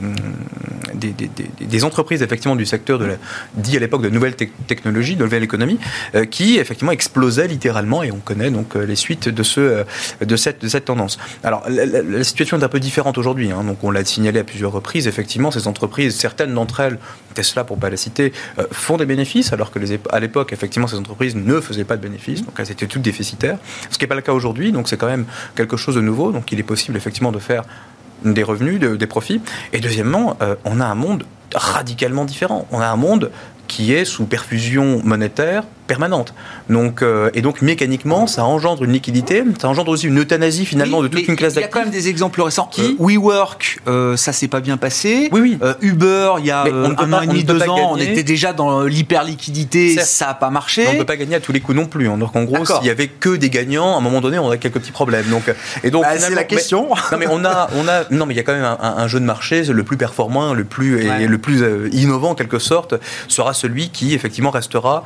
des, 1.60 1.84
entreprises 1.84 2.22
effectivement 2.22 2.56
du 2.56 2.66
secteur 2.66 3.00
dit 3.54 3.76
à 3.76 3.80
l'époque 3.80 4.02
de 4.02 4.08
nouvelles 4.08 4.34
technologies, 4.34 5.16
de 5.16 5.22
nouvelle 5.24 5.42
économie, 5.42 5.78
euh, 6.14 6.24
qui 6.24 6.58
effectivement 6.58 6.92
explosaient 6.92 7.48
littéralement 7.48 8.02
et 8.02 8.10
on 8.10 8.18
connaît 8.18 8.50
donc 8.50 8.74
les 8.74 8.96
suites 8.96 9.28
de 9.28 9.42
ce 9.42 9.84
de 10.20 10.36
cette 10.36 10.62
de 10.62 10.68
cette 10.68 10.86
tendance. 10.86 11.18
Alors 11.44 11.64
la, 11.68 12.24
situation 12.24 12.58
est 12.58 12.64
un 12.64 12.68
peu 12.68 12.80
différente 12.80 13.18
aujourd'hui. 13.18 13.52
Hein, 13.52 13.64
donc 13.64 13.82
on 13.84 13.90
l'a 13.90 14.04
signalé 14.04 14.40
à 14.40 14.44
plusieurs 14.44 14.72
reprises. 14.72 15.06
Effectivement, 15.06 15.50
ces 15.50 15.68
entreprises, 15.68 16.16
certaines 16.16 16.54
d'entre 16.54 16.80
elles, 16.80 16.98
Tesla 17.34 17.64
pour 17.64 17.78
pas 17.78 17.90
la 17.90 17.96
citer, 17.96 18.32
font 18.72 18.96
des 18.96 19.06
bénéfices 19.06 19.52
alors 19.52 19.70
que 19.70 19.78
à 20.10 20.20
l'époque, 20.20 20.52
effectivement, 20.52 20.86
ces 20.86 20.96
entreprises 20.96 21.36
ne 21.36 21.60
faisaient 21.60 21.84
pas 21.84 21.96
de 21.96 22.02
bénéfices, 22.02 22.44
donc 22.44 22.54
elles 22.58 22.70
étaient 22.70 22.86
toutes 22.86 23.02
déficitaires, 23.02 23.58
ce 23.90 23.98
qui 23.98 24.04
n'est 24.04 24.08
pas 24.08 24.14
le 24.14 24.22
cas 24.22 24.32
aujourd'hui, 24.32 24.72
donc 24.72 24.88
c'est 24.88 24.96
quand 24.96 25.06
même 25.06 25.26
quelque 25.54 25.76
chose 25.76 25.94
de 25.94 26.00
nouveau, 26.00 26.32
donc 26.32 26.50
il 26.52 26.58
est 26.58 26.64
possible 26.64 26.96
effectivement 26.96 27.32
de 27.32 27.38
faire 27.38 27.64
des 28.24 28.42
revenus, 28.42 28.80
des 28.80 29.06
profits. 29.06 29.40
Et 29.72 29.80
deuxièmement, 29.80 30.36
euh, 30.42 30.56
on 30.64 30.80
a 30.80 30.86
un 30.86 30.94
monde 30.94 31.24
radicalement 31.54 32.24
différent. 32.24 32.66
On 32.70 32.80
a 32.80 32.86
un 32.86 32.96
monde 32.96 33.30
qui 33.66 33.92
est 33.92 34.04
sous 34.04 34.26
perfusion 34.26 35.00
monétaire 35.04 35.64
permanente. 35.88 36.34
Donc, 36.68 37.02
euh, 37.02 37.30
et 37.34 37.42
donc 37.42 37.62
mécaniquement, 37.62 38.28
ça 38.28 38.44
engendre 38.44 38.84
une 38.84 38.92
liquidité, 38.92 39.42
ça 39.60 39.68
engendre 39.68 39.90
aussi 39.90 40.06
une 40.06 40.20
euthanasie 40.20 40.66
finalement 40.66 41.02
de 41.02 41.08
toute 41.08 41.26
une 41.26 41.34
classe 41.34 41.54
d'actifs. 41.54 41.70
Il 41.72 41.74
y 41.74 41.80
a 41.80 41.82
quand 41.82 41.90
même 41.90 41.90
des 41.90 42.08
exemples 42.08 42.42
récents. 42.42 42.68
Qui 42.70 42.82
euh, 42.82 43.04
WeWork, 43.04 43.80
euh, 43.88 44.16
ça 44.16 44.32
s'est 44.32 44.46
pas 44.46 44.60
bien 44.60 44.76
passé. 44.76 45.28
Oui, 45.32 45.40
oui. 45.40 45.58
Uber, 45.80 46.34
il 46.38 46.46
y 46.46 46.50
a 46.52 46.64
un 46.64 47.12
an 47.12 47.22
et 47.22 47.26
demi, 47.26 47.42
deux 47.42 47.62
ans, 47.68 47.92
on 47.94 47.96
était 47.96 48.22
déjà 48.22 48.52
dans 48.52 48.84
l'hyperliquidité, 48.84 49.98
ça 49.98 50.26
n'a 50.26 50.34
pas 50.34 50.50
marché. 50.50 50.86
on 50.86 50.92
ne 50.92 50.98
peut 50.98 51.06
pas 51.06 51.16
gagner 51.16 51.34
à 51.34 51.40
tous 51.40 51.52
les 51.52 51.60
coups 51.60 51.76
non 51.76 51.86
plus. 51.86 52.08
Hein. 52.08 52.18
Donc 52.18 52.36
en 52.36 52.44
gros, 52.44 52.64
s'il 52.64 52.86
y 52.86 52.90
avait 52.90 53.08
que 53.08 53.34
des 53.34 53.50
gagnants, 53.50 53.94
à 53.94 53.98
un 53.98 54.02
moment 54.02 54.20
donné, 54.20 54.38
on 54.38 54.44
aurait 54.44 54.58
quelques 54.58 54.78
petits 54.78 54.92
problèmes. 54.92 55.26
Donc, 55.30 55.52
et 55.82 55.90
donc 55.90 56.02
bah, 56.02 56.18
c'est 56.18 56.34
la 56.34 56.44
question. 56.44 56.88
non 57.12 57.18
mais 57.18 57.26
on 57.28 57.44
a, 57.44 57.70
on 57.74 57.88
a, 57.88 58.04
non 58.10 58.26
mais 58.26 58.34
il 58.34 58.36
y 58.36 58.40
a 58.40 58.42
quand 58.42 58.54
même 58.54 58.76
un, 58.78 59.08
jeu 59.08 59.18
de 59.18 59.24
marché, 59.24 59.64
le 59.64 59.82
plus 59.82 59.96
performant, 59.96 60.52
le 60.52 60.64
plus 60.64 61.00
et, 61.02 61.26
le 61.26 61.38
plus 61.38 61.64
innovant 61.92 62.30
en 62.30 62.34
quelque 62.34 62.58
sorte, 62.58 62.94
sera 63.26 63.54
celui 63.54 63.88
qui 63.88 64.14
effectivement 64.14 64.50
restera 64.50 65.04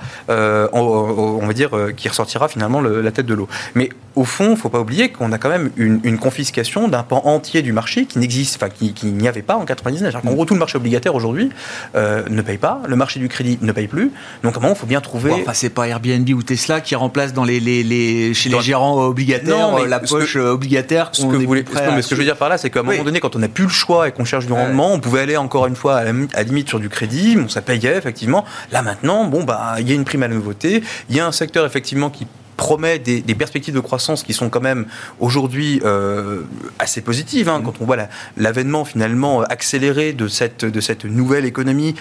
en, 0.73 1.53
dire, 1.53 1.77
euh, 1.77 1.93
qui 1.93 2.09
ressortira 2.09 2.49
finalement 2.49 2.81
la 2.81 3.11
tête 3.11 3.27
de 3.27 3.35
l'eau. 3.35 3.49
Mais 3.75 3.91
au 4.15 4.25
fond, 4.25 4.47
il 4.47 4.51
ne 4.51 4.57
faut 4.57 4.69
pas 4.69 4.81
oublier 4.81 5.11
qu'on 5.11 5.33
a 5.33 5.39
quand 5.39 5.49
même 5.49 5.71
une, 5.77 6.19
confiscation 6.19 6.89
d'un 6.89 7.03
pan 7.03 7.23
entier 7.25 7.63
du 7.63 7.73
marché 7.73 8.05
qui 8.07 8.19
n'existe, 8.19 8.57
enfin 8.57 8.69
qui, 8.69 9.07
n'y 9.07 9.27
avait 9.27 9.43
pas 9.43 9.57
en 9.57 9.65
99. 9.65 10.15
En 10.25 10.33
gros, 10.33 10.45
tout 10.45 10.55
le 10.55 10.61
marché 10.61 10.77
obligataire 10.77 11.15
aujourd'hui 11.15 11.51
euh, 11.95 12.23
ne 12.29 12.43
paye 12.43 12.59
pas, 12.59 12.81
le 12.87 12.97
marché 12.97 13.19
du 13.19 13.29
crédit 13.29 13.59
ne 13.61 13.73
paye 13.73 13.89
plus. 13.89 14.11
Donc 14.43 14.55
à 14.55 14.59
un 14.59 14.61
moment, 14.61 14.75
il 14.75 14.79
faut 14.79 14.87
bien 14.87 15.01
trouver. 15.01 15.31
Bon, 15.31 15.41
enfin, 15.41 15.53
c'est 15.55 15.71
pas 15.71 15.89
Airbnb 15.89 16.29
ou 16.31 16.43
Tesla 16.43 16.81
qui 16.81 16.95
remplace 16.95 17.33
dans 17.33 17.45
les, 17.45 17.61
les, 17.61 18.35
chez 18.35 18.51
les 18.51 18.61
gérants 18.61 19.03
obligataires 19.05 19.87
la 19.87 20.01
poche 20.01 20.37
obligataire. 20.37 21.11
Ce 21.13 21.23
que, 21.23 21.37
vous 21.37 21.47
voulez, 21.47 21.65
ce, 21.71 22.09
que 22.09 22.15
je 22.15 22.15
veux 22.15 22.25
dire 22.25 22.37
par 22.37 22.49
là, 22.49 22.59
c'est 22.59 22.71
qu'à 22.71 22.81
un 22.81 22.83
moment 22.83 23.05
donné, 23.05 23.21
quand 23.21 23.37
on 23.37 23.39
n'a 23.39 23.49
plus 23.49 23.65
le 23.65 23.71
choix 23.71 24.09
et 24.09 24.13
qu'on 24.13 24.25
cherche 24.25 24.47
du 24.47 24.53
rendement, 24.53 24.93
on 24.93 25.01
pouvait 25.01 25.21
aller 25.21 25.37
encore 25.37 25.67
une 25.67 25.77
fois 25.77 25.97
à 25.97 26.05
la, 26.05 26.43
limite 26.43 26.69
sur 26.69 26.81
du 26.81 26.89
crédit, 26.89 27.37
bon, 27.37 27.49
ça 27.49 27.63
payait 27.63 27.97
effectivement. 27.97 28.45
Là 28.71 28.83
maintenant, 28.83 29.25
bon 29.25 29.45
bah 29.45 29.77
il 29.79 29.89
y 29.89 29.93
a 29.93 29.95
une 29.95 30.05
prime 30.05 30.23
à 30.23 30.29
la 30.29 30.35
nouveauté, 30.35 30.62
il 30.65 31.17
y 31.17 31.21
a 31.21 31.27
un 31.27 31.33
secteur 31.33 31.67
effectivement 31.67 32.11
qui 32.11 32.27
promet 32.57 32.99
des, 32.99 33.23
perspectives 33.35 33.75
de 33.75 33.81
croissance 33.81 34.23
qui 34.23 34.33
sont 34.33 34.49
quand 34.49 34.61
même 34.61 34.87
aujourd'hui 35.19 35.81
euh, 35.85 36.43
assez 36.79 37.01
positives. 37.01 37.49
Hein, 37.49 37.59
mmh. 37.59 37.65
Quand 37.65 37.75
on 37.81 37.85
voit 37.85 37.97
l'avènement 38.37 38.85
finalement 38.85 39.43
accéléré 39.43 40.13
de 40.13 40.29
cette, 40.29 40.65
de 40.65 40.81
cette 40.81 41.05
nouvelle 41.05 41.45
économie, 41.45 41.95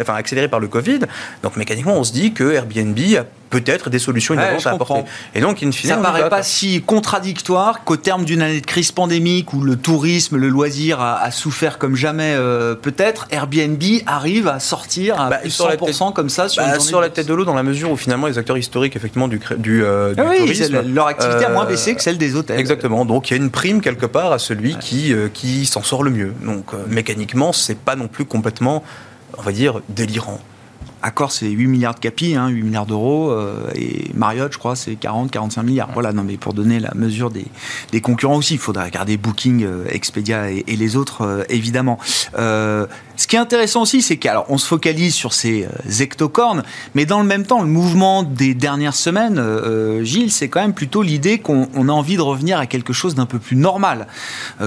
enfin 0.00 0.14
accélérée 0.14 0.48
par 0.48 0.60
le 0.60 0.68
Covid, 0.68 1.00
donc 1.42 1.56
mécaniquement 1.56 1.96
on 1.98 2.04
se 2.04 2.12
dit 2.12 2.32
que 2.32 2.52
Airbnb 2.52 2.98
a 3.18 3.24
peut-être 3.54 3.88
des 3.88 4.00
solutions 4.00 4.34
innovantes 4.34 4.66
à 4.66 4.72
apporter. 4.72 5.04
Et 5.36 5.40
donc, 5.40 5.62
in 5.62 5.70
fine, 5.70 5.90
ça 5.90 5.96
paraît 5.98 6.28
pas 6.28 6.42
si 6.42 6.82
contradictoire 6.82 7.84
qu'au 7.84 7.96
terme 7.96 8.24
d'une 8.24 8.42
année 8.42 8.60
de 8.60 8.66
crise 8.66 8.90
pandémique 8.90 9.52
où 9.52 9.60
le 9.60 9.76
tourisme, 9.76 10.36
le 10.36 10.48
loisir 10.48 11.00
a, 11.00 11.30
souffert 11.30 11.78
comme 11.78 11.94
jamais, 11.94 12.34
euh, 12.36 12.74
peut-être 12.74 13.28
Airbnb 13.30 13.82
arrive 14.06 14.48
à 14.48 14.58
sortir 14.58 15.20
à 15.20 15.30
bah, 15.30 15.36
plus 15.36 15.56
100% 15.56 16.12
comme 16.12 16.28
ça 16.28 16.48
sur, 16.48 16.64
bah, 16.64 16.80
sur 16.80 17.00
la 17.00 17.10
tête 17.10 17.28
de 17.28 17.34
l'eau 17.34 17.44
dans 17.44 17.54
la 17.54 17.62
mesure 17.62 17.92
où 17.92 17.96
finalement 17.96 18.26
les 18.26 18.38
acteurs 18.38 18.58
historiques 18.58 18.96
effectivement 18.96 19.28
du, 19.28 19.40
du, 19.58 19.84
euh, 19.84 20.14
tourisme, 20.14 20.82
leur 20.92 21.06
activité 21.06 21.44
a 21.44 21.50
moins 21.50 21.64
baissé 21.64 21.92
euh, 21.92 21.94
que 21.94 22.02
celle 22.02 22.18
des 22.18 22.34
hôtels. 22.34 22.58
Exactement. 22.58 23.04
Donc 23.04 23.30
il 23.30 23.36
y 23.36 23.38
a 23.38 23.42
une 23.42 23.50
prime 23.50 23.80
quelque 23.80 24.06
part 24.06 24.32
à 24.32 24.38
celui 24.38 24.76
qui 24.78 25.14
qui 25.32 25.66
s'en 25.66 25.82
sort 25.82 26.02
le 26.02 26.10
mieux. 26.10 26.32
Donc 26.42 26.66
mécaniquement, 26.88 27.52
c'est 27.52 27.78
pas 27.78 27.94
non 27.94 28.08
plus 28.08 28.24
complètement, 28.24 28.82
on 29.38 29.42
va 29.42 29.52
dire, 29.52 29.80
délirant. 29.88 30.40
Accor, 31.04 31.32
c'est 31.32 31.50
8 31.50 31.66
milliards 31.66 31.94
de 31.94 32.00
capi, 32.00 32.34
hein, 32.34 32.48
8 32.48 32.62
milliards 32.62 32.86
d'euros, 32.86 33.30
euh, 33.30 33.68
et 33.74 34.10
Marriott, 34.14 34.50
je 34.50 34.56
crois, 34.56 34.74
c'est 34.74 34.94
40, 34.94 35.30
45 35.30 35.62
milliards. 35.62 35.90
Voilà, 35.92 36.14
non, 36.14 36.24
mais 36.24 36.38
pour 36.38 36.54
donner 36.54 36.80
la 36.80 36.92
mesure 36.94 37.30
des, 37.30 37.44
des 37.92 38.00
concurrents 38.00 38.36
aussi, 38.36 38.54
il 38.54 38.58
faudrait 38.58 38.84
regarder 38.84 39.18
Booking, 39.18 39.64
euh, 39.64 39.84
Expedia 39.90 40.50
et, 40.50 40.64
et, 40.66 40.76
les 40.76 40.96
autres, 40.96 41.20
euh, 41.20 41.42
évidemment. 41.50 41.98
ce 42.34 43.26
qui 43.28 43.36
est 43.36 43.38
intéressant 43.38 43.82
aussi, 43.82 44.00
c'est 44.00 44.16
qu'alors, 44.16 44.46
on 44.48 44.56
se 44.56 44.66
focalise 44.66 45.14
sur 45.14 45.34
ces 45.34 45.68
ectocornes, 46.00 46.62
mais 46.94 47.04
dans 47.04 47.20
le 47.20 47.26
même 47.26 47.44
temps, 47.44 47.60
le 47.60 47.68
mouvement 47.68 48.22
des 48.22 48.54
dernières 48.54 48.94
semaines, 48.94 49.40
Gilles, 50.02 50.32
c'est 50.32 50.48
quand 50.48 50.60
même 50.60 50.72
plutôt 50.72 51.02
l'idée 51.02 51.38
qu'on 51.38 51.68
a 51.88 51.92
envie 51.92 52.16
de 52.16 52.22
revenir 52.22 52.58
à 52.58 52.66
quelque 52.66 52.92
chose 52.92 53.14
d'un 53.14 53.26
peu 53.26 53.38
plus 53.38 53.56
normal. 53.56 54.08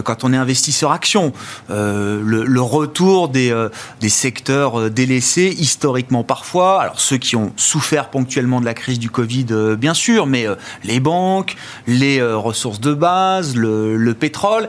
quand 0.06 0.24
on 0.24 0.32
est 0.32 0.38
investisseur 0.38 0.94
action, 0.94 1.34
le, 1.70 2.22
le, 2.22 2.62
retour 2.62 3.28
des, 3.28 3.54
des 4.00 4.10
secteurs 4.10 4.90
délaissés 4.90 5.54
historiquement 5.60 6.24
parfois. 6.28 6.82
Alors 6.82 7.00
ceux 7.00 7.18
qui 7.18 7.36
ont 7.36 7.52
souffert 7.56 8.10
ponctuellement 8.10 8.60
de 8.60 8.66
la 8.66 8.74
crise 8.74 9.00
du 9.00 9.10
Covid, 9.10 9.48
euh, 9.52 9.76
bien 9.76 9.94
sûr, 9.94 10.28
mais 10.28 10.48
euh, 10.48 10.56
les 10.84 11.00
banques, 11.00 11.56
les 11.88 12.20
euh, 12.20 12.38
ressources 12.38 12.80
de 12.80 12.94
base, 12.94 13.56
le, 13.56 14.14
pétrole. 14.20 14.68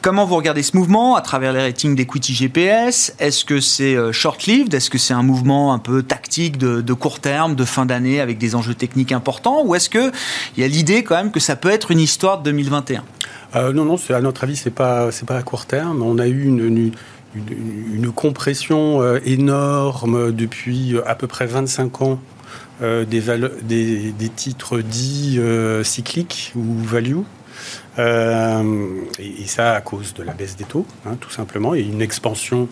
comment 0.00 0.24
vous 0.24 0.36
regardez 0.36 0.62
ce 0.62 0.76
mouvement 0.76 1.16
à 1.16 1.20
travers 1.20 1.52
les 1.52 1.60
ratings 1.60 1.96
d'equity 1.96 2.34
GPS 2.34 3.14
Est-ce 3.18 3.44
que 3.44 3.58
c'est 3.58 3.96
short-lived? 4.12 4.72
Est-ce 4.72 4.90
que 4.90 4.98
c'est 4.98 5.14
un 5.14 5.22
mouvement 5.22 5.72
un 5.72 5.78
peu 5.78 6.02
tactique 6.02 6.56
de, 6.56 6.92
court 6.92 7.18
terme, 7.20 7.56
de 7.56 7.64
fin 7.64 7.84
d'année, 7.84 8.20
avec 8.20 8.38
des 8.38 8.54
enjeux 8.54 8.74
techniques 8.74 9.12
importants? 9.12 9.62
Ou 9.64 9.74
est-ce 9.74 9.90
qu'il 9.90 10.12
y 10.56 10.62
a 10.62 10.68
l'idée 10.68 11.02
quand 11.02 11.16
même 11.16 11.32
que 11.32 11.40
ça 11.40 11.56
peut 11.56 11.70
être 11.70 11.90
une 11.90 12.00
histoire 12.00 12.38
de 12.38 12.44
2021 12.44 13.02
non, 13.72 13.84
non, 13.84 13.96
à 14.10 14.20
notre 14.20 14.42
avis, 14.44 14.56
c'est 14.56 14.70
pas, 14.70 15.12
c'est 15.12 15.26
pas 15.26 15.36
à 15.36 15.42
court 15.42 15.66
terme. 15.66 16.02
On 16.02 16.18
a 16.18 16.26
eu 16.26 16.44
une 16.44 16.64
une, 16.66 16.92
compression 18.14 19.02
euh, 19.02 19.20
énorme 19.24 20.32
depuis 20.32 20.94
euh, 20.94 21.02
à 21.06 21.14
peu 21.14 21.26
près 21.26 21.46
25 21.46 22.02
ans 22.02 22.20
euh, 22.82 23.04
des, 23.04 23.20
des, 24.12 24.28
titres 24.28 24.80
dits 24.80 25.38
cycliques 25.82 26.52
ou 26.56 26.78
value. 26.78 27.20
et, 27.98 29.46
ça 29.46 29.74
à 29.74 29.80
cause 29.80 30.14
de 30.14 30.22
la 30.22 30.32
baisse 30.32 30.56
des 30.56 30.64
taux, 30.64 30.86
hein, 31.06 31.16
tout 31.20 31.30
simplement, 31.30 31.74
et 31.74 31.82
une 31.82 32.02
expansion 32.02 32.68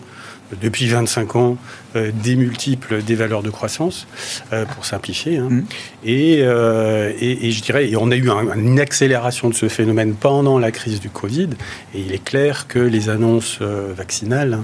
depuis 0.61 0.87
25 0.87 1.35
ans 1.35 1.57
euh, 1.95 2.11
des 2.11 2.35
multiples 2.35 3.03
des 3.03 3.15
valeurs 3.15 3.43
de 3.43 3.49
croissance, 3.49 4.07
euh, 4.51 4.65
pour 4.65 4.85
simplifier. 4.85 5.37
Hein. 5.37 5.49
Mm. 5.49 5.63
Euh, 6.07 7.11
et, 7.19 7.47
et, 7.47 7.51
je 7.51 7.61
dirais, 7.61 7.89
et 7.89 7.95
on 7.95 8.09
a 8.11 8.15
eu 8.15 8.29
une 8.55 8.79
accélération 8.79 9.49
de 9.49 9.53
ce 9.53 9.67
phénomène 9.67 10.15
pendant 10.15 10.57
la 10.59 10.71
crise 10.71 10.99
du 10.99 11.09
Covid, 11.09 11.49
et 11.93 11.99
il 11.99 12.11
est 12.11 12.23
clair 12.23 12.67
que 12.67 12.79
les 12.79 13.09
annonces 13.09 13.59
vaccinales 13.61 14.59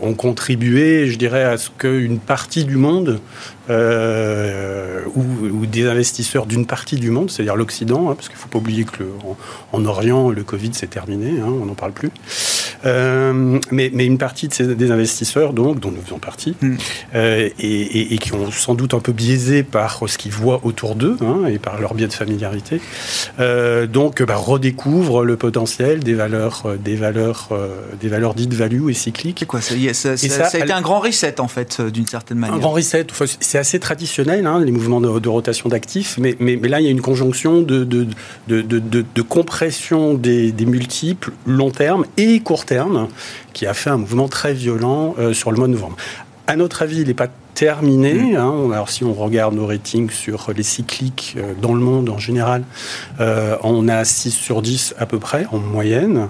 ont 0.00 0.14
contribué, 0.14 1.08
je 1.08 1.18
dirais, 1.18 1.44
à 1.44 1.58
ce 1.58 1.68
qu'une 1.68 2.18
partie 2.18 2.64
du 2.64 2.76
monde 2.76 3.20
euh, 3.68 5.00
ou, 5.14 5.66
des 5.66 5.86
investisseurs 5.88 6.46
d'une 6.46 6.66
partie 6.66 6.96
du 6.96 7.10
monde, 7.10 7.30
c'est-à-dire 7.30 7.56
l'Occident, 7.56 8.10
hein, 8.10 8.14
parce 8.14 8.28
qu'il 8.28 8.36
ne 8.36 8.40
faut 8.40 8.48
pas 8.48 8.58
oublier 8.58 8.84
que 8.84 9.02
en, 9.72 9.84
Orient, 9.84 10.30
le 10.30 10.44
Covid 10.44 10.72
s'est 10.72 10.86
terminé, 10.86 11.40
hein, 11.40 11.48
on 11.48 11.66
n'en 11.66 11.74
parle 11.74 11.92
plus. 11.92 12.10
Euh, 12.84 13.58
mais, 13.70 13.90
mais, 13.92 14.06
une 14.06 14.18
partie 14.18 14.48
de 14.48 14.54
ces, 14.54 14.74
des 14.74 14.90
investisseurs, 14.90 15.52
donc, 15.52 15.80
dont 15.80 15.90
nous 15.90 16.02
faisons 16.02 16.18
partie, 16.18 16.54
mm. 16.60 16.74
euh, 17.14 17.48
et, 17.58 18.14
et, 18.14 18.18
qui 18.18 18.32
ont 18.32 18.50
sans 18.50 18.74
doute 18.74 18.94
un 18.94 19.00
peu 19.00 19.12
biaisé 19.12 19.62
par 19.62 20.00
ce 20.06 20.18
qu'ils 20.18 20.32
voient 20.32 20.60
autour 20.64 20.94
d'eux 20.94 21.16
hein, 21.20 21.46
et 21.46 21.58
par 21.58 21.80
leur 21.80 21.94
biais 21.94 22.06
de 22.06 22.12
familiarité, 22.12 22.80
euh, 23.40 23.86
donc 23.86 24.22
bah, 24.22 24.36
redécouvrent 24.36 25.24
le 25.24 25.36
potentiel 25.36 26.00
des 26.00 26.14
valeurs, 26.14 26.64
des 26.82 26.96
valeurs, 26.96 27.48
des 28.00 28.08
valeurs 28.08 28.34
dites 28.34 28.54
value 28.54 28.90
et 28.90 28.94
cycliques. 28.94 29.38
C'est 29.40 29.46
quoi 29.46 29.60
ça, 29.60 29.74
ça, 29.92 30.16
ça, 30.16 30.28
ça, 30.28 30.58
a 30.58 30.60
été 30.60 30.72
un 30.72 30.80
grand 30.80 31.00
reset 31.00 31.40
en 31.40 31.48
fait, 31.48 31.80
d'une 31.80 32.06
certaine 32.06 32.38
manière. 32.38 32.56
Un 32.56 32.60
grand 32.60 32.72
reset. 32.72 33.06
Enfin, 33.10 33.24
c'est 33.40 33.58
assez 33.58 33.78
traditionnel, 33.78 34.46
hein, 34.46 34.60
les 34.60 34.72
mouvements 34.72 35.00
de, 35.00 35.28
rotation 35.28 35.68
d'actifs, 35.68 36.18
mais, 36.18 36.36
mais, 36.40 36.56
là, 36.56 36.80
il 36.80 36.84
y 36.84 36.88
a 36.88 36.90
une 36.90 37.00
conjonction 37.00 37.62
de, 37.62 37.84
de, 37.84 38.06
de, 38.48 38.62
de 38.62 39.22
compression 39.22 40.14
des, 40.14 40.52
des, 40.52 40.66
multiples 40.66 41.32
long 41.46 41.70
terme 41.70 42.04
et 42.16 42.40
court 42.40 42.64
terme 42.64 42.75
qui 43.52 43.66
a 43.66 43.74
fait 43.74 43.90
un 43.90 43.96
mouvement 43.96 44.28
très 44.28 44.52
violent 44.52 45.14
euh, 45.18 45.32
sur 45.32 45.50
le 45.50 45.58
mois 45.58 45.66
de 45.66 45.72
novembre. 45.72 45.96
À 46.46 46.56
notre 46.56 46.82
avis, 46.82 47.00
il 47.00 47.08
n'est 47.08 47.14
pas 47.14 47.28
terminé. 47.54 48.14
Mm. 48.14 48.36
Hein. 48.36 48.70
Alors 48.72 48.90
si 48.90 49.04
on 49.04 49.12
regarde 49.12 49.54
nos 49.54 49.66
ratings 49.66 50.10
sur 50.10 50.50
les 50.54 50.62
cycliques 50.62 51.34
euh, 51.36 51.54
dans 51.60 51.74
le 51.74 51.80
monde 51.80 52.08
en 52.08 52.18
général, 52.18 52.64
euh, 53.20 53.56
on 53.62 53.88
a 53.88 54.04
6 54.04 54.30
sur 54.30 54.62
10 54.62 54.94
à 54.98 55.06
peu 55.06 55.18
près 55.18 55.46
en 55.50 55.58
moyenne 55.58 56.28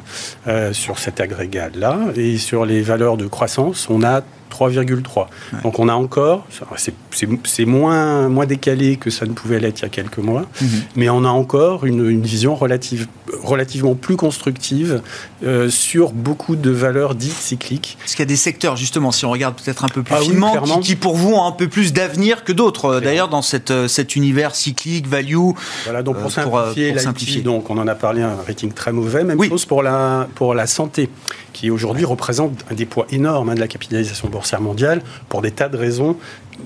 sur 0.72 0.98
cet 0.98 1.20
agrégat-là. 1.20 1.98
Et 2.16 2.38
sur 2.38 2.64
les 2.64 2.82
valeurs 2.82 3.16
de 3.16 3.26
croissance, 3.26 3.88
on 3.90 4.02
a 4.02 4.22
3,3. 4.50 5.26
Donc 5.62 5.78
on 5.78 5.88
a 5.88 5.94
encore, 5.94 6.46
c'est 6.76 7.64
moins, 7.64 8.28
moins 8.28 8.46
décalé 8.46 8.96
que 8.96 9.10
ça 9.10 9.26
ne 9.26 9.32
pouvait 9.32 9.60
l'être 9.60 9.80
il 9.80 9.82
y 9.82 9.86
a 9.86 9.88
quelques 9.88 10.18
mois, 10.18 10.46
mhm. 10.60 10.68
mais 10.96 11.08
on 11.08 11.24
a 11.24 11.28
encore 11.28 11.86
une, 11.86 12.08
une 12.08 12.22
vision 12.22 12.54
relative, 12.54 13.06
relativement 13.42 13.94
plus 13.94 14.16
constructive 14.16 15.02
euh, 15.44 15.68
sur 15.68 16.12
beaucoup 16.12 16.56
de 16.56 16.70
valeurs 16.70 17.14
dites 17.14 17.32
cycliques. 17.32 17.98
Est-ce 18.04 18.16
qu'il 18.16 18.22
y 18.22 18.26
a 18.26 18.26
des 18.26 18.36
secteurs, 18.36 18.76
justement, 18.76 19.12
si 19.12 19.24
on 19.24 19.30
regarde 19.30 19.54
peut-être 19.54 19.84
un 19.84 19.88
peu 19.88 20.02
plus 20.02 20.14
ah 20.16 20.20
finement, 20.20 20.80
qui, 20.80 20.96
pour 20.96 21.16
vous 21.16 21.32
ont 21.32 21.46
un 21.46 21.52
peu 21.52 21.68
plus 21.68 21.92
d'avenir 21.92 22.44
que 22.44 22.52
d'autres, 22.52 23.00
d'ailleurs, 23.00 23.28
dans 23.28 23.42
cette, 23.42 23.70
euh, 23.70 23.88
cet 23.88 24.16
univers 24.16 24.54
cyclique, 24.54 25.06
value 25.06 25.36
Voilà, 25.84 26.02
donc 26.02 26.16
pour, 26.18 26.26
euh, 26.26 26.30
simplifier, 26.30 26.92
pour, 26.92 27.00
simplifier. 27.00 27.42
donc 27.42 27.70
on 27.70 27.78
en 27.78 27.86
a 27.86 27.94
parlé, 27.94 28.22
un 28.22 28.36
rating 28.46 28.72
très 28.72 28.92
mauvais, 28.92 29.24
même 29.24 29.42
chose 29.42 29.64
pour 29.64 29.82
la, 29.82 30.28
pour 30.34 30.54
la 30.54 30.66
santé 30.66 31.08
qui 31.56 31.70
aujourd'hui 31.70 32.04
représente 32.04 32.66
un 32.70 32.74
des 32.74 32.84
poids 32.84 33.06
énormes 33.10 33.48
hein, 33.48 33.54
de 33.54 33.60
la 33.60 33.66
capitalisation 33.66 34.28
boursière 34.28 34.60
mondiale 34.60 35.00
pour 35.30 35.40
des 35.40 35.50
tas 35.50 35.70
de 35.70 35.78
raisons, 35.78 36.18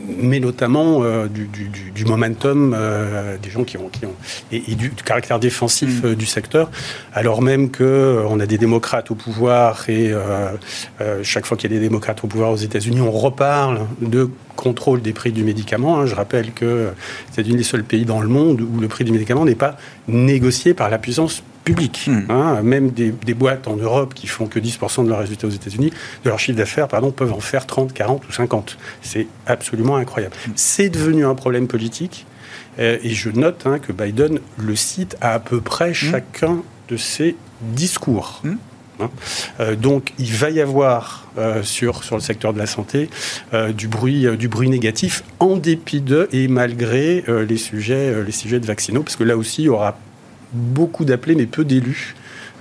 mais 0.05 0.41
notamment 0.41 1.05
euh, 1.05 1.29
du, 1.29 2.05
momentum 2.05 2.75
euh, 2.77 3.37
des 3.41 3.51
gens 3.51 3.63
qui 3.63 3.77
ont, 3.77 3.89
qui 3.89 4.05
ont 4.05 4.15
et, 4.51 4.75
du, 4.75 4.91
caractère 4.91 5.39
défensif 5.39 6.03
mm. 6.03 6.07
euh, 6.07 6.15
du 6.17 6.27
secteur, 6.27 6.73
alors 7.13 7.41
même 7.41 7.71
que 7.71 8.25
on 8.29 8.41
a 8.41 8.47
des 8.47 8.59
démocrates 8.59 9.13
au 9.13 9.15
pouvoir 9.15 9.89
et 9.89 10.13
chaque 11.23 11.47
fois 11.47 11.57
qu'il 11.57 11.71
y 11.71 11.75
a 11.75 11.79
des 11.79 11.87
démocrates 11.87 12.25
au 12.25 12.27
pouvoir 12.27 12.51
aux 12.51 12.57
États-Unis, 12.57 13.01
on 13.01 13.13
reparle 13.13 13.87
de 14.01 14.29
contrôle 14.57 15.03
des 15.03 15.13
prix 15.13 15.31
du 15.31 15.45
médicament. 15.45 16.01
Hein. 16.01 16.07
Je 16.07 16.17
rappelle 16.17 16.53
que 16.53 16.89
c'est 17.31 17.47
une 17.47 17.57
des 17.57 17.63
seuls 17.63 17.85
pays 17.85 18.05
dans 18.05 18.21
le 18.21 18.29
monde 18.29 18.61
où 18.61 18.81
le 18.81 18.89
prix 18.89 19.05
du 19.05 19.13
médicament 19.13 19.45
n'est 19.45 19.55
pas 19.55 19.77
négocié 20.09 20.75
par 20.75 20.91
la 20.91 20.99
puissance 20.99 21.45
public. 21.65 22.07
Hmm. 22.07 22.31
Hein, 22.31 22.63
même 22.63 22.91
des, 22.91 23.13
boîtes 23.35 23.69
en 23.69 23.77
Europe 23.77 24.15
qui 24.15 24.27
font 24.27 24.47
que 24.47 24.59
10% 24.59 25.05
de 25.05 25.09
leurs 25.09 25.21
résultats 25.21 25.47
aux 25.47 25.51
États-Unis, 25.51 25.91
de 26.25 26.29
leur 26.29 26.39
chiffre 26.39 26.59
d'affaires, 26.59 26.89
pardon, 26.89 27.11
peuvent 27.11 27.33
en 27.33 27.41
faire 27.41 27.67
30, 27.67 27.93
40 27.93 28.29
ou 28.29 28.33
50. 28.33 28.77
C'est 29.03 29.27
absolument 29.47 29.97
incroyable. 29.97 30.35
Hmm. 30.47 30.53
C'est 30.57 30.89
devenu 30.89 31.25
un 31.25 31.35
problème 31.35 31.69
politique. 31.69 32.27
Euh, 32.79 32.99
et 33.03 33.11
je 33.11 33.31
note 33.31 33.63
hein, 33.67 33.79
que 33.79 33.93
Biden 33.93 34.39
le 34.59 34.77
cite 34.77 35.17
à 35.21 35.31
à 35.31 35.39
peu 35.39 35.61
près 35.61 35.91
hmm. 35.91 35.95
chacun 35.95 36.63
de 36.89 36.97
ses 36.97 37.37
discours. 37.61 38.43
Hein. 38.45 38.57
Euh, 39.61 39.77
donc 39.77 40.13
il 40.19 40.33
va 40.35 40.51
y 40.51 40.61
avoir 40.61 41.27
euh, 41.39 41.63
sur, 41.63 42.05
sur 42.05 42.17
le 42.17 42.21
secteur 42.21 42.53
de 42.53 42.59
la 42.59 42.67
santé 42.67 43.09
du, 43.75 43.89
bruit, 43.89 44.27
du 44.37 44.49
bruit 44.49 44.69
négatif 44.69 45.23
en 45.39 45.57
dépit 45.57 46.03
de 46.03 46.29
et 46.33 46.49
malgré 46.49 47.25
les, 47.49 47.57
sujets, 47.57 48.23
les 48.25 48.33
sujets 48.33 48.61
de 48.61 48.67
vaccinaux, 48.67 49.03
parce 49.03 49.17
que 49.17 49.25
là 49.25 49.37
aussi 49.37 49.63
il 49.63 49.67
y 49.67 49.69
aura 49.69 49.97
beaucoup 50.53 51.05
d'appelés, 51.05 51.35
mais 51.35 51.47
peu 51.47 51.65
d'élus. 51.65 52.15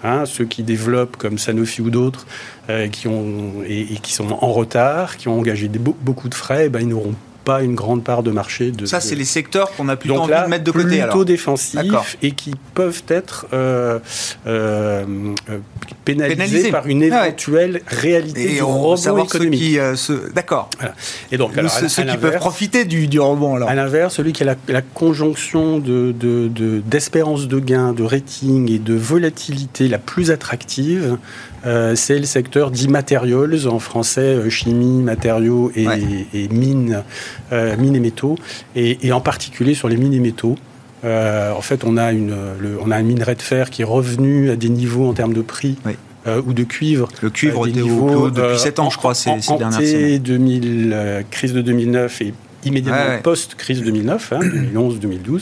Hein, 0.03 0.25
ceux 0.25 0.45
qui 0.45 0.63
développent 0.63 1.17
comme 1.17 1.37
Sanofi 1.37 1.81
ou 1.81 1.89
d'autres, 1.89 2.25
euh, 2.69 2.87
qui 2.87 3.09
ont 3.09 3.63
et, 3.67 3.97
qui 4.01 4.13
sont 4.13 4.31
en 4.31 4.53
retard, 4.53 5.17
qui 5.17 5.27
ont 5.27 5.37
engagé 5.37 5.67
beaucoup 5.67 6.29
de 6.29 6.35
frais, 6.35 6.67
eh 6.67 6.69
ben, 6.69 6.79
ils 6.79 6.87
n'auront 6.87 7.15
pas 7.49 7.63
une 7.63 7.73
grande 7.73 8.03
part 8.03 8.21
de 8.21 8.29
marché. 8.29 8.69
De, 8.69 8.85
ça, 8.85 8.99
c'est 8.99 9.15
les 9.15 9.25
secteurs 9.25 9.71
qu'on 9.75 9.89
a 9.89 9.95
plutôt 9.95 10.17
envie 10.17 10.33
de 10.33 10.49
mettre 10.49 10.63
de 10.63 10.71
côté. 10.71 10.99
Plutôt 10.99 11.25
défensifs 11.25 12.17
et 12.21 12.31
qui 12.31 12.53
peuvent 12.75 13.03
être 13.07 13.47
euh, 13.53 13.97
euh, 14.45 15.05
pénalisés, 16.05 16.69
par 16.69 16.85
une 16.85 17.03
ah 17.03 17.27
éventuelle 17.27 17.81
réalité 17.87 18.51
et 18.51 18.55
du 18.55 18.63
rebond 18.63 19.23
économique. 19.23 19.79
D'accord. 20.35 20.69
Et 21.31 21.37
donc, 21.37 21.57
alors, 21.57 21.71
ceux, 21.71 22.03
qui 22.03 22.17
peuvent 22.17 22.37
profiter 22.37 22.85
du, 22.85 23.07
du 23.07 23.19
rebond. 23.19 23.55
Alors. 23.55 23.69
À 23.69 23.75
l'inverse, 23.75 24.15
celui 24.15 24.33
qui 24.33 24.43
a 24.43 24.55
la, 24.67 24.81
conjonction 24.81 25.79
d'espérance 25.79 27.47
de, 27.47 27.55
de, 27.55 27.59
de 27.59 27.65
gain, 27.65 27.93
de 27.93 28.03
rating 28.03 28.71
et 28.71 28.79
de 28.79 28.93
volatilité 28.93 29.87
la 29.87 29.97
plus 29.97 30.29
attractive, 30.29 31.17
euh, 31.65 31.95
c'est 31.95 32.17
le 32.17 32.25
secteur 32.25 32.71
dit 32.71 32.87
materials, 32.87 33.67
en 33.67 33.79
français 33.79 34.21
euh, 34.21 34.49
chimie, 34.49 35.01
matériaux 35.01 35.71
et, 35.75 35.85
mines, 36.49 37.03
euh, 37.51 37.75
mines 37.77 37.95
et 37.95 37.99
métaux, 37.99 38.37
et, 38.75 39.11
en 39.11 39.21
particulier 39.21 39.73
sur 39.73 39.89
les 39.89 39.97
mines 39.97 40.13
et 40.13 40.19
métaux. 40.19 40.57
en 41.03 41.61
fait, 41.61 41.83
on 41.83 41.97
a, 41.97 42.11
une, 42.11 42.35
on 42.83 42.91
a 42.91 42.97
un 42.97 43.03
minerai 43.03 43.35
de 43.35 43.41
fer 43.41 43.69
qui 43.69 43.81
est 43.81 43.85
revenu 43.85 44.49
à 44.49 44.55
des 44.55 44.69
niveaux 44.69 45.07
en 45.07 45.13
termes 45.13 45.33
de 45.33 45.41
prix 45.41 45.77
ou 46.45 46.53
de 46.53 46.63
cuivre. 46.63 47.07
Le 47.21 47.29
cuivre 47.29 47.67
était 47.67 47.81
au 47.81 48.29
depuis 48.29 48.59
7 48.59 48.79
ans, 48.79 48.89
je 48.89 48.97
crois, 48.97 49.15
ces, 49.15 49.41
ces 49.41 49.57
dernières 49.57 49.81
semaines. 49.81 50.19
2000, 50.19 51.25
crise 51.31 51.53
de 51.53 51.61
2009 51.61 52.21
et 52.21 52.33
immédiatement 52.65 53.21
post-crise 53.23 53.81
2009, 53.81 54.33
2011-2012. 54.33 54.37
Hein, 54.75 55.39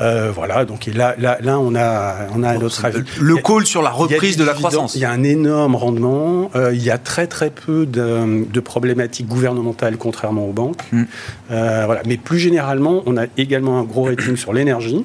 euh, 0.00 0.32
voilà, 0.32 0.64
donc 0.64 0.88
et 0.88 0.92
là, 0.92 1.14
là, 1.18 1.38
là, 1.40 1.58
on 1.58 1.74
a, 1.74 2.28
on 2.34 2.42
a 2.42 2.50
un 2.50 2.60
autre 2.60 2.84
avis. 2.84 3.02
Le 3.20 3.36
call 3.36 3.66
sur 3.66 3.82
la 3.82 3.90
reprise 3.90 4.36
de 4.36 4.44
la 4.44 4.54
croissance. 4.54 4.94
Il 4.94 5.00
y 5.00 5.04
a 5.04 5.10
un 5.10 5.22
énorme 5.22 5.74
rendement. 5.74 6.50
Euh, 6.54 6.74
il 6.74 6.82
y 6.82 6.90
a 6.90 6.98
très 6.98 7.26
très 7.26 7.50
peu 7.50 7.86
de, 7.86 8.44
de 8.50 8.60
problématiques 8.60 9.28
gouvernementales, 9.28 9.96
contrairement 9.96 10.46
aux 10.46 10.52
banques. 10.52 10.82
Mm. 10.92 11.02
Euh, 11.50 11.82
voilà. 11.86 12.02
Mais 12.06 12.16
plus 12.16 12.38
généralement, 12.38 13.02
on 13.06 13.16
a 13.16 13.26
également 13.36 13.78
un 13.78 13.84
gros 13.84 14.04
rating 14.04 14.36
sur 14.36 14.52
l'énergie. 14.52 15.04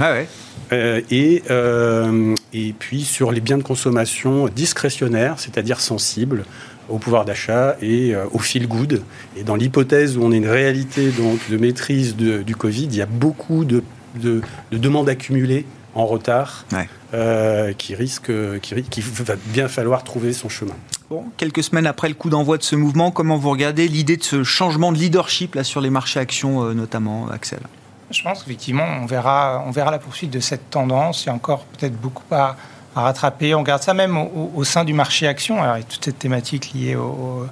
Ah 0.00 0.12
ouais. 0.12 0.26
Euh, 0.72 1.00
et, 1.10 1.42
euh, 1.50 2.34
et 2.52 2.74
puis 2.76 3.02
sur 3.02 3.30
les 3.30 3.40
biens 3.40 3.58
de 3.58 3.62
consommation 3.62 4.48
discrétionnaires, 4.48 5.34
c'est-à-dire 5.38 5.80
sensibles, 5.80 6.44
au 6.88 6.98
pouvoir 6.98 7.24
d'achat 7.24 7.76
et 7.80 8.14
euh, 8.14 8.26
au 8.32 8.38
feel 8.38 8.66
good. 8.68 9.02
Et 9.36 9.42
dans 9.42 9.56
l'hypothèse 9.56 10.16
où 10.16 10.22
on 10.22 10.32
a 10.32 10.36
une 10.36 10.48
réalité 10.48 11.10
donc, 11.10 11.38
de 11.50 11.56
maîtrise 11.56 12.16
du 12.16 12.56
Covid, 12.56 12.84
il 12.84 12.96
y 12.96 13.02
a 13.02 13.06
beaucoup 13.06 13.64
de, 13.64 13.82
de, 14.16 14.42
demandes 14.72 15.08
accumulées 15.08 15.66
en 15.94 16.06
retard 16.06 16.66
euh, 17.14 17.72
qui 17.72 17.94
risque, 17.94 18.30
qui, 18.60 18.82
qui, 18.82 19.00
va 19.00 19.34
bien 19.46 19.68
falloir 19.68 20.04
trouver 20.04 20.32
son 20.32 20.48
chemin. 20.48 20.74
Bon, 21.08 21.24
quelques 21.36 21.62
semaines 21.62 21.86
après 21.86 22.08
le 22.08 22.14
coup 22.14 22.30
d'envoi 22.30 22.58
de 22.58 22.64
ce 22.64 22.74
mouvement, 22.74 23.12
comment 23.12 23.36
vous 23.36 23.50
regardez 23.50 23.86
l'idée 23.86 24.16
de 24.16 24.24
ce 24.24 24.42
changement 24.42 24.90
de 24.90 24.98
leadership 24.98 25.54
là, 25.54 25.62
sur 25.62 25.80
les 25.80 25.90
marchés 25.90 26.18
actions, 26.18 26.64
euh, 26.64 26.74
notamment, 26.74 27.28
Axel? 27.28 27.60
Je 28.10 28.22
pense 28.22 28.42
qu'effectivement, 28.42 28.86
on 29.02 29.06
verra, 29.06 29.64
on 29.66 29.70
verra 29.70 29.90
la 29.90 29.98
poursuite 29.98 30.30
de 30.30 30.40
cette 30.40 30.68
tendance. 30.70 31.24
Il 31.24 31.26
y 31.28 31.30
a 31.30 31.34
encore 31.34 31.64
peut-être 31.64 31.96
beaucoup 32.00 32.24
à 32.32 32.56
à 32.96 33.02
rattraper. 33.02 33.54
On 33.54 33.62
garde 33.62 33.82
ça 33.82 33.94
même 33.94 34.16
au, 34.16 34.64
sein 34.64 34.84
du 34.84 34.94
marché 34.94 35.28
action. 35.28 35.62
Alors, 35.62 35.76
il 35.76 35.80
y 35.80 35.82
a 35.82 35.86
toute 35.86 36.04
cette 36.04 36.18
thématique 36.18 36.72
liée 36.74 36.96
au, 36.96 37.46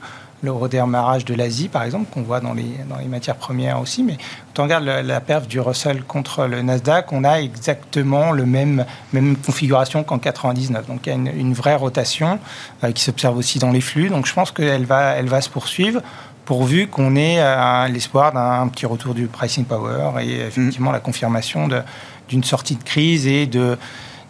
redémarrage 0.46 1.24
de 1.24 1.32
l'Asie, 1.32 1.68
par 1.68 1.84
exemple, 1.84 2.12
qu'on 2.12 2.20
voit 2.20 2.40
dans 2.40 2.52
les, 2.52 2.76
dans 2.90 2.98
les 2.98 3.06
matières 3.06 3.36
premières 3.36 3.80
aussi. 3.80 4.02
Mais 4.02 4.18
quand 4.52 4.62
on 4.62 4.64
regarde 4.64 4.84
la, 4.84 5.20
perf 5.20 5.46
du 5.46 5.58
Russell 5.58 6.02
contre 6.02 6.44
le 6.44 6.60
Nasdaq, 6.60 7.12
on 7.12 7.24
a 7.24 7.40
exactement 7.40 8.30
le 8.30 8.44
même 8.44 8.84
même 9.14 9.36
configuration 9.36 10.04
qu'en 10.04 10.18
99. 10.18 10.86
Donc 10.86 11.06
il 11.06 11.08
y 11.08 11.12
a 11.12 11.14
une, 11.14 11.54
vraie 11.54 11.76
rotation 11.76 12.38
euh, 12.82 12.92
qui 12.92 13.02
s'observe 13.02 13.38
aussi 13.38 13.58
dans 13.58 13.70
les 13.70 13.80
flux. 13.80 14.10
Donc 14.10 14.26
je 14.26 14.34
pense 14.34 14.50
qu'elle 14.50 14.84
va, 14.84 15.12
elle 15.12 15.28
va 15.28 15.40
se 15.40 15.48
poursuivre 15.48 16.02
pourvu 16.44 16.88
qu'on 16.88 17.16
ait 17.16 17.38
euh, 17.38 17.88
l'espoir 17.88 18.32
d'un 18.32 18.68
petit 18.68 18.84
retour 18.84 19.14
du 19.14 19.28
pricing 19.28 19.64
power 19.64 20.22
et 20.22 20.40
effectivement 20.40 20.92
la 20.92 21.00
confirmation 21.00 21.68
d'une 22.28 22.44
sortie 22.44 22.76
de 22.76 22.84
crise 22.84 23.26
et 23.26 23.46
de 23.46 23.78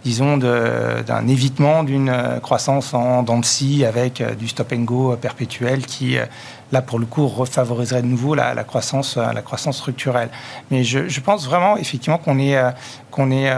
disons, 0.04 0.36
d'un 0.36 1.28
évitement 1.28 1.82
d'une 1.82 2.10
euh, 2.10 2.38
croissance 2.38 2.92
en 2.94 3.22
dents 3.22 3.38
de 3.38 3.84
avec 3.84 4.20
euh, 4.20 4.34
du 4.34 4.48
stop 4.48 4.72
and 4.72 4.82
go 4.82 5.16
perpétuel 5.16 5.86
qui, 5.86 6.18
euh, 6.18 6.26
là, 6.72 6.82
pour 6.82 6.98
le 6.98 7.06
coup, 7.06 7.26
refavoriserait 7.26 8.02
de 8.02 8.06
nouveau 8.06 8.34
la, 8.34 8.54
croissance, 8.64 9.16
la 9.16 9.42
croissance 9.42 9.78
structurelle. 9.78 10.28
Mais 10.70 10.84
je, 10.84 11.20
pense 11.20 11.46
vraiment, 11.46 11.76
effectivement, 11.76 12.18
qu'on 12.18 12.38
est, 12.38 12.56
qu'on 13.10 13.30
est 13.30 13.50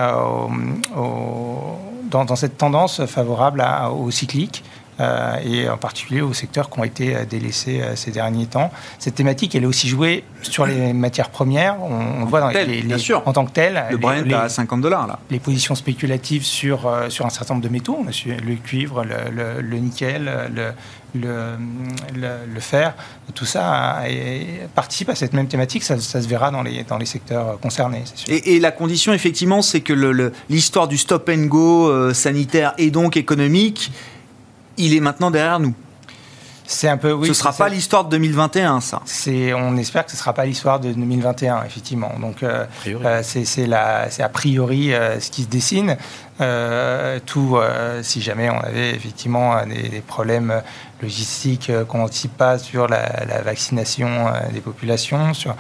dans, 2.11 2.37
cette 2.37 2.59
tendance 2.59 3.05
favorable 3.07 3.65
au 3.99 4.11
cyclique 4.11 4.63
et 4.99 5.69
en 5.69 5.77
particulier 5.77 6.23
aux 6.23 6.33
secteurs 6.33 6.71
qui 6.71 6.81
ont 6.81 6.85
été 6.85 7.17
délaissés 7.29 7.83
ces 7.97 8.11
derniers 8.11 8.47
temps. 8.47 8.71
Cette 8.99 9.15
thématique, 9.15 9.55
elle 9.55 9.65
est 9.65 9.67
aussi 9.67 9.89
jouée 9.89 10.25
sur 10.43 10.67
les 10.67 10.93
matières 10.95 11.31
premières. 11.31 11.77
On, 11.83 12.21
le 12.21 12.27
voit 12.27 12.41
dans 12.41 12.49
les, 12.49 12.83
en 13.13 13.33
tant 13.33 13.45
que 13.45 13.53
tel. 13.53 13.85
Le 13.91 13.97
Brent 13.99 14.33
à 14.33 14.49
50 14.49 14.81
dollars 14.81 15.07
là. 15.07 15.19
Les 15.31 15.39
positions 15.39 15.75
spéculatives 15.75 16.45
sur, 16.45 16.91
sur 17.09 17.27
un 17.27 17.31
certain 17.31 17.55
nombre 17.55 17.65
de 17.67 17.73
métaux, 17.73 18.05
le 18.05 18.55
cuivre, 18.55 19.05
le, 19.05 19.61
le 19.61 19.79
nickel, 19.79 20.31
le, 20.55 20.73
le, 21.17 21.57
le, 22.15 22.61
fer, 22.61 22.95
tout 23.35 23.45
ça 23.45 24.03
participe 24.75 25.09
à 25.09 25.15
cette 25.15 25.33
même 25.33 25.49
thématique. 25.49 25.83
Ça, 25.83 25.99
se 25.99 26.29
verra 26.29 26.51
dans 26.51 26.63
les, 26.63 26.85
dans 26.85 26.99
les 26.99 27.07
secteurs 27.07 27.59
concernés. 27.61 28.05
Et, 28.29 28.59
la 28.61 28.71
condition, 28.71 29.13
effectivement, 29.13 29.63
c'est 29.63 29.81
que 29.81 29.93
l'histoire 30.49 30.89
du 30.89 30.99
stop 30.99 31.29
and 31.33 31.47
go 31.47 31.89
euh, 31.89 32.15
sanitaire 32.15 32.75
et 32.79 32.91
donc 32.91 33.17
économique, 33.17 33.93
il 34.77 34.95
est 34.95 35.01
maintenant 35.01 35.31
derrière 35.31 35.61
nous. 35.61 35.75
C'est 36.69 36.89
un 36.89 36.97
peu, 36.97 37.13
oui, 37.13 37.27
ce 37.27 37.31
ne 37.31 37.35
sera 37.35 37.53
pas 37.53 37.69
l'histoire 37.69 38.05
de 38.05 38.11
2021, 38.11 38.81
ça. 38.81 39.01
on 39.57 39.77
espère 39.77 40.05
que 40.05 40.11
ce 40.11 40.17
ne 40.17 40.19
sera 40.19 40.33
pas 40.33 40.45
l'histoire 40.45 40.81
de 40.81 40.93
2021, 40.93 41.63
effectivement. 41.65 42.13
Donc, 42.21 42.43
euh, 42.43 42.65
euh, 42.89 43.23
c'est 43.23 43.73
a 43.73 44.29
priori 44.29 44.91
ce 45.21 45.31
qui 45.31 45.45
se 45.45 45.49
dessine. 45.49 45.97
tout, 47.25 47.57
si 48.03 48.21
jamais 48.21 48.51
on 48.51 48.59
avait 48.59 48.91
effectivement 48.91 49.65
des 49.65 50.01
problèmes 50.01 50.61
logistique 51.03 51.71
euh, 51.71 51.85
qu'on 51.85 51.99
n'anticipe 51.99 52.37
pas 52.37 52.59
sur 52.59 52.89
la, 52.89 53.43
vaccination 53.43 54.09
euh, 54.29 54.33
des 54.53 54.61
populations, 54.61 55.35
sur 55.35 55.55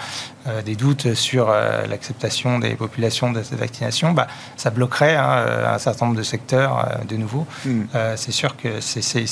euh, 0.46 0.62
des 0.62 0.74
doutes 0.74 1.14
sur 1.14 1.48
l'acceptation 1.48 2.58
des 2.58 2.74
populations 2.74 3.32
de 3.32 3.42
cette 3.42 3.58
vaccination, 3.58 4.12
bah, 4.12 4.26
ça 4.56 4.70
bloquerait 4.70 5.16
hein, 5.16 5.44
un 5.66 5.78
certain 5.78 6.06
nombre 6.06 6.18
de 6.18 6.22
secteurs 6.22 6.98
de 7.08 7.16
nouveau. 7.16 7.46
Hmm. 7.64 7.84
c'est 8.16 8.32
sûr 8.32 8.56
que 8.56 8.80
c'est 8.80 9.24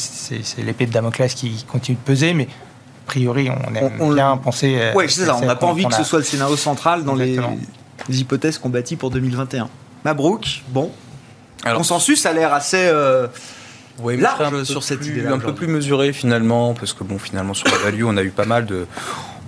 l'épée 0.58 0.86
de 0.86 0.92
Damoclès 0.92 1.34
qui 1.34 1.64
continue 1.70 1.96
de 1.96 2.02
peser, 2.02 2.34
mais 2.34 2.44
a 2.44 3.06
priori, 3.06 3.50
on 3.50 3.74
aime 3.74 4.14
bien 4.14 4.36
penser. 4.36 4.92
oui, 4.94 5.04
c'est 5.08 5.24
ça. 5.24 5.36
On 5.36 5.46
n'a 5.46 5.56
pas 5.56 5.66
envie 5.66 5.86
que 5.86 5.94
ce 5.94 6.04
soit 6.04 6.18
le 6.18 6.24
scénario 6.24 6.56
central 6.56 7.04
dans 7.04 7.14
les, 7.14 7.38
hypothèses 8.08 8.58
qu'on 8.58 8.70
bâtit 8.70 8.96
pour 8.96 9.10
2021. 9.10 9.68
Mabrouk, 10.04 10.62
bon. 10.68 10.90
Alors, 11.64 11.78
consensus 11.78 12.26
a 12.26 12.32
l'air 12.32 12.52
assez. 12.52 12.90
Oui, 14.00 14.16
large 14.16 14.64
sur 14.64 14.83
cette 14.83 15.07
idée 15.07 15.26
Un 15.26 15.38
peu 15.38 15.54
plus 15.54 15.66
mesuré 15.68 16.12
finalement, 16.12 16.74
parce 16.74 16.92
que 16.92 17.04
bon, 17.04 17.18
finalement 17.18 17.54
sur 17.54 17.68
la 17.68 17.78
value, 17.78 18.04
on 18.04 18.16
a 18.16 18.22
eu 18.22 18.30
pas 18.30 18.44
mal 18.44 18.66
de 18.66 18.87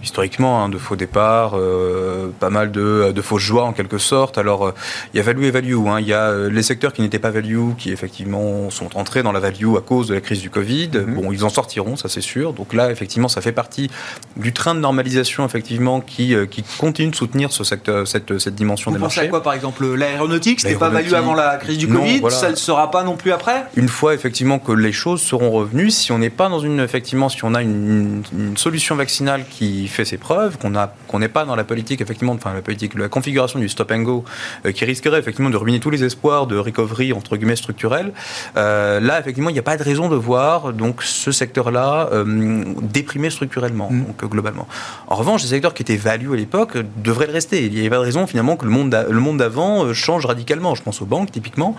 historiquement, 0.03 0.63
hein, 0.63 0.69
de 0.69 0.79
faux 0.79 0.97
départs, 0.97 1.53
euh, 1.55 2.29
pas 2.39 2.51
mal 2.51 2.71
de, 2.71 3.13
de, 3.13 3.23
fausses 3.23 3.43
joies 3.43 3.65
en 3.65 3.73
quelque 3.73 3.99
sorte. 3.99 4.39
Alors, 4.39 4.67
euh, 4.67 4.75
il 5.13 5.17
y 5.17 5.21
a 5.21 5.23
value 5.23 5.45
et 5.45 5.51
value. 5.51 5.75
Hein. 5.87 6.01
Il 6.01 6.07
y 6.07 6.13
a 6.13 6.25
euh, 6.25 6.51
les 6.51 6.63
secteurs 6.63 6.93
qui 6.93 7.03
n'étaient 7.03 7.19
pas 7.19 7.31
value, 7.31 7.71
qui 7.79 7.91
effectivement 7.91 8.71
sont 8.71 8.97
entrés 8.97 9.23
dans 9.23 9.33
la 9.33 9.41
value 9.41 9.77
à 9.77 9.81
cause 9.81 10.09
de 10.09 10.15
la 10.15 10.21
crise 10.21 10.41
du 10.41 10.51
Covid. 10.51 10.91
Mhm. 10.95 11.15
Bon, 11.15 11.33
ils 11.33 11.45
en 11.45 11.49
sortiront, 11.49 11.97
ça 11.97 12.09
c'est 12.09 12.21
sûr. 12.21 12.53
Donc 12.53 12.73
là, 12.73 12.91
effectivement, 12.91 13.29
ça 13.29 13.41
fait 13.41 13.53
partie 13.53 13.91
du 14.37 14.53
train 14.53 14.75
de 14.75 14.81
normalisation, 14.81 15.45
effectivement, 15.45 16.01
qui, 16.01 16.35
qui 16.51 16.65
continue 16.79 17.11
de 17.11 17.17
soutenir 17.17 17.53
ce 17.53 17.65
secteur, 17.65 18.07
cette, 18.07 18.39
cette 18.39 18.55
dimension 18.55 18.91
Vous 18.91 18.97
des 18.97 19.01
marchés. 19.01 19.21
Vous 19.21 19.27
pensez 19.27 19.29
à 19.29 19.31
quoi, 19.31 19.43
par 19.43 19.55
exemple 19.55 19.87
L'aéronautique, 19.95 20.61
c'était 20.61 20.77
pas 20.77 20.89
value 20.89 21.13
avant 21.15 21.35
la 21.35 21.57
crise 21.57 21.79
du 21.79 21.89
Covid, 21.89 22.23
ça 22.31 22.51
ne 22.51 22.57
sera 22.57 22.91
pas 22.91 23.03
non 23.03 23.17
plus 23.17 23.33
après? 23.33 23.65
Une 23.77 23.89
fois, 23.89 24.15
effectivement, 24.15 24.59
que 24.59 24.73
les 24.73 24.93
choses 24.93 25.21
seront 25.23 25.51
revenues, 25.51 25.91
si 25.91 26.13
on 26.13 26.19
n'est 26.19 26.31
pas 26.31 26.49
dans 26.49 26.61
une, 26.61 26.81
effectivement, 26.81 27.29
si 27.29 27.45
on 27.45 27.55
a 27.55 27.63
une, 27.63 28.23
une 28.33 28.57
solution 28.57 28.95
vaccinale 28.95 29.45
qui 29.51 29.89
fait 29.97 30.05
ses 30.05 30.19
preuves, 30.19 30.59
qu'on 30.59 30.73
qu'on 31.09 31.19
n'est 31.19 31.29
pas 31.29 31.45
dans 31.45 31.57
la 31.57 31.65
politique, 31.65 32.01
effectivement, 32.01 32.35
enfin 32.35 32.53
la 32.55 32.63
politique, 32.63 32.95
la 32.95 33.09
configuration 33.09 33.59
du 33.59 33.69
stop 33.69 33.91
and 33.91 34.03
go, 34.03 34.25
euh, 34.65 34.73
qui 34.73 34.85
risquerait 34.85 35.19
effectivement 35.19 35.51
de 35.51 35.57
ruiner 35.57 35.81
tous 35.81 35.91
les 35.91 36.05
espoirs 36.05 36.47
de 36.47 36.57
recovery 36.57 37.13
entre 37.13 37.37
guillemets 37.37 37.57
structurel. 37.57 38.13
Euh, 38.57 39.01
là, 39.01 39.19
effectivement, 39.19 39.51
il 39.51 39.55
n'y 39.55 39.59
a 39.59 39.63
pas 39.63 39.77
de 39.77 39.83
raison 39.83 40.09
de 40.09 40.17
voir 40.17 40.73
donc 40.73 41.03
ce 41.03 41.33
secteur-là 41.33 42.11
euh, 42.13 42.65
déprimé 42.83 43.31
structurellement, 43.31 43.91
mm. 43.91 44.05
donc 44.05 44.31
globalement. 44.31 44.69
En 45.09 45.17
revanche, 45.17 45.43
les 45.43 45.49
secteurs 45.49 45.75
qui 45.75 45.83
étaient 45.83 45.97
value 45.97 46.33
à 46.33 46.37
l'époque 46.37 46.77
devraient 46.97 47.27
le 47.27 47.33
rester. 47.33 47.65
Il 47.65 47.81
n'y 47.81 47.87
a 47.87 47.91
pas 47.91 47.97
de 47.97 48.03
raison 48.03 48.27
finalement 48.27 48.57
que 48.57 48.67
le 48.67 48.71
monde, 48.71 49.07
le 49.09 49.21
monde 49.21 49.39
d'avant 49.39 49.93
change 49.95 50.27
radicalement. 50.27 50.75
Je 50.75 50.83
pense 50.83 51.01
aux 51.01 51.07
banques 51.07 51.33
typiquement. 51.33 51.75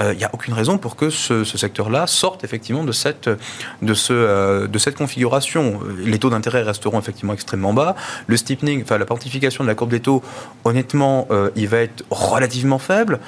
il 0.00 0.16
n'y 0.16 0.24
a 0.24 0.30
aucune 0.32 0.54
raison 0.54 0.78
pour 0.78 0.96
que 0.96 1.08
ce, 1.10 1.44
ce 1.44 1.56
secteur-là 1.58 2.06
sorte 2.06 2.44
effectivement 2.44 2.84
de 2.84 2.92
cette, 2.92 3.30
de, 3.80 3.94
ce, 3.94 4.66
de 4.66 4.78
cette 4.78 4.96
configuration. 4.96 5.80
Les 5.98 6.18
taux 6.18 6.30
d'intérêt 6.30 6.62
resteront 6.62 6.98
effectivement 6.98 7.32
extrêmement 7.32 7.51
bas. 7.56 7.96
Le 8.26 8.36
steepening, 8.36 8.82
enfin 8.82 8.98
la 8.98 9.06
pontification 9.06 9.64
de 9.64 9.68
la 9.68 9.74
courbe 9.74 9.90
des 9.90 10.00
taux, 10.00 10.22
honnêtement, 10.64 11.26
euh, 11.30 11.50
il 11.56 11.68
va 11.68 11.78
être 11.78 12.04
relativement 12.10 12.78
faible. 12.78 13.20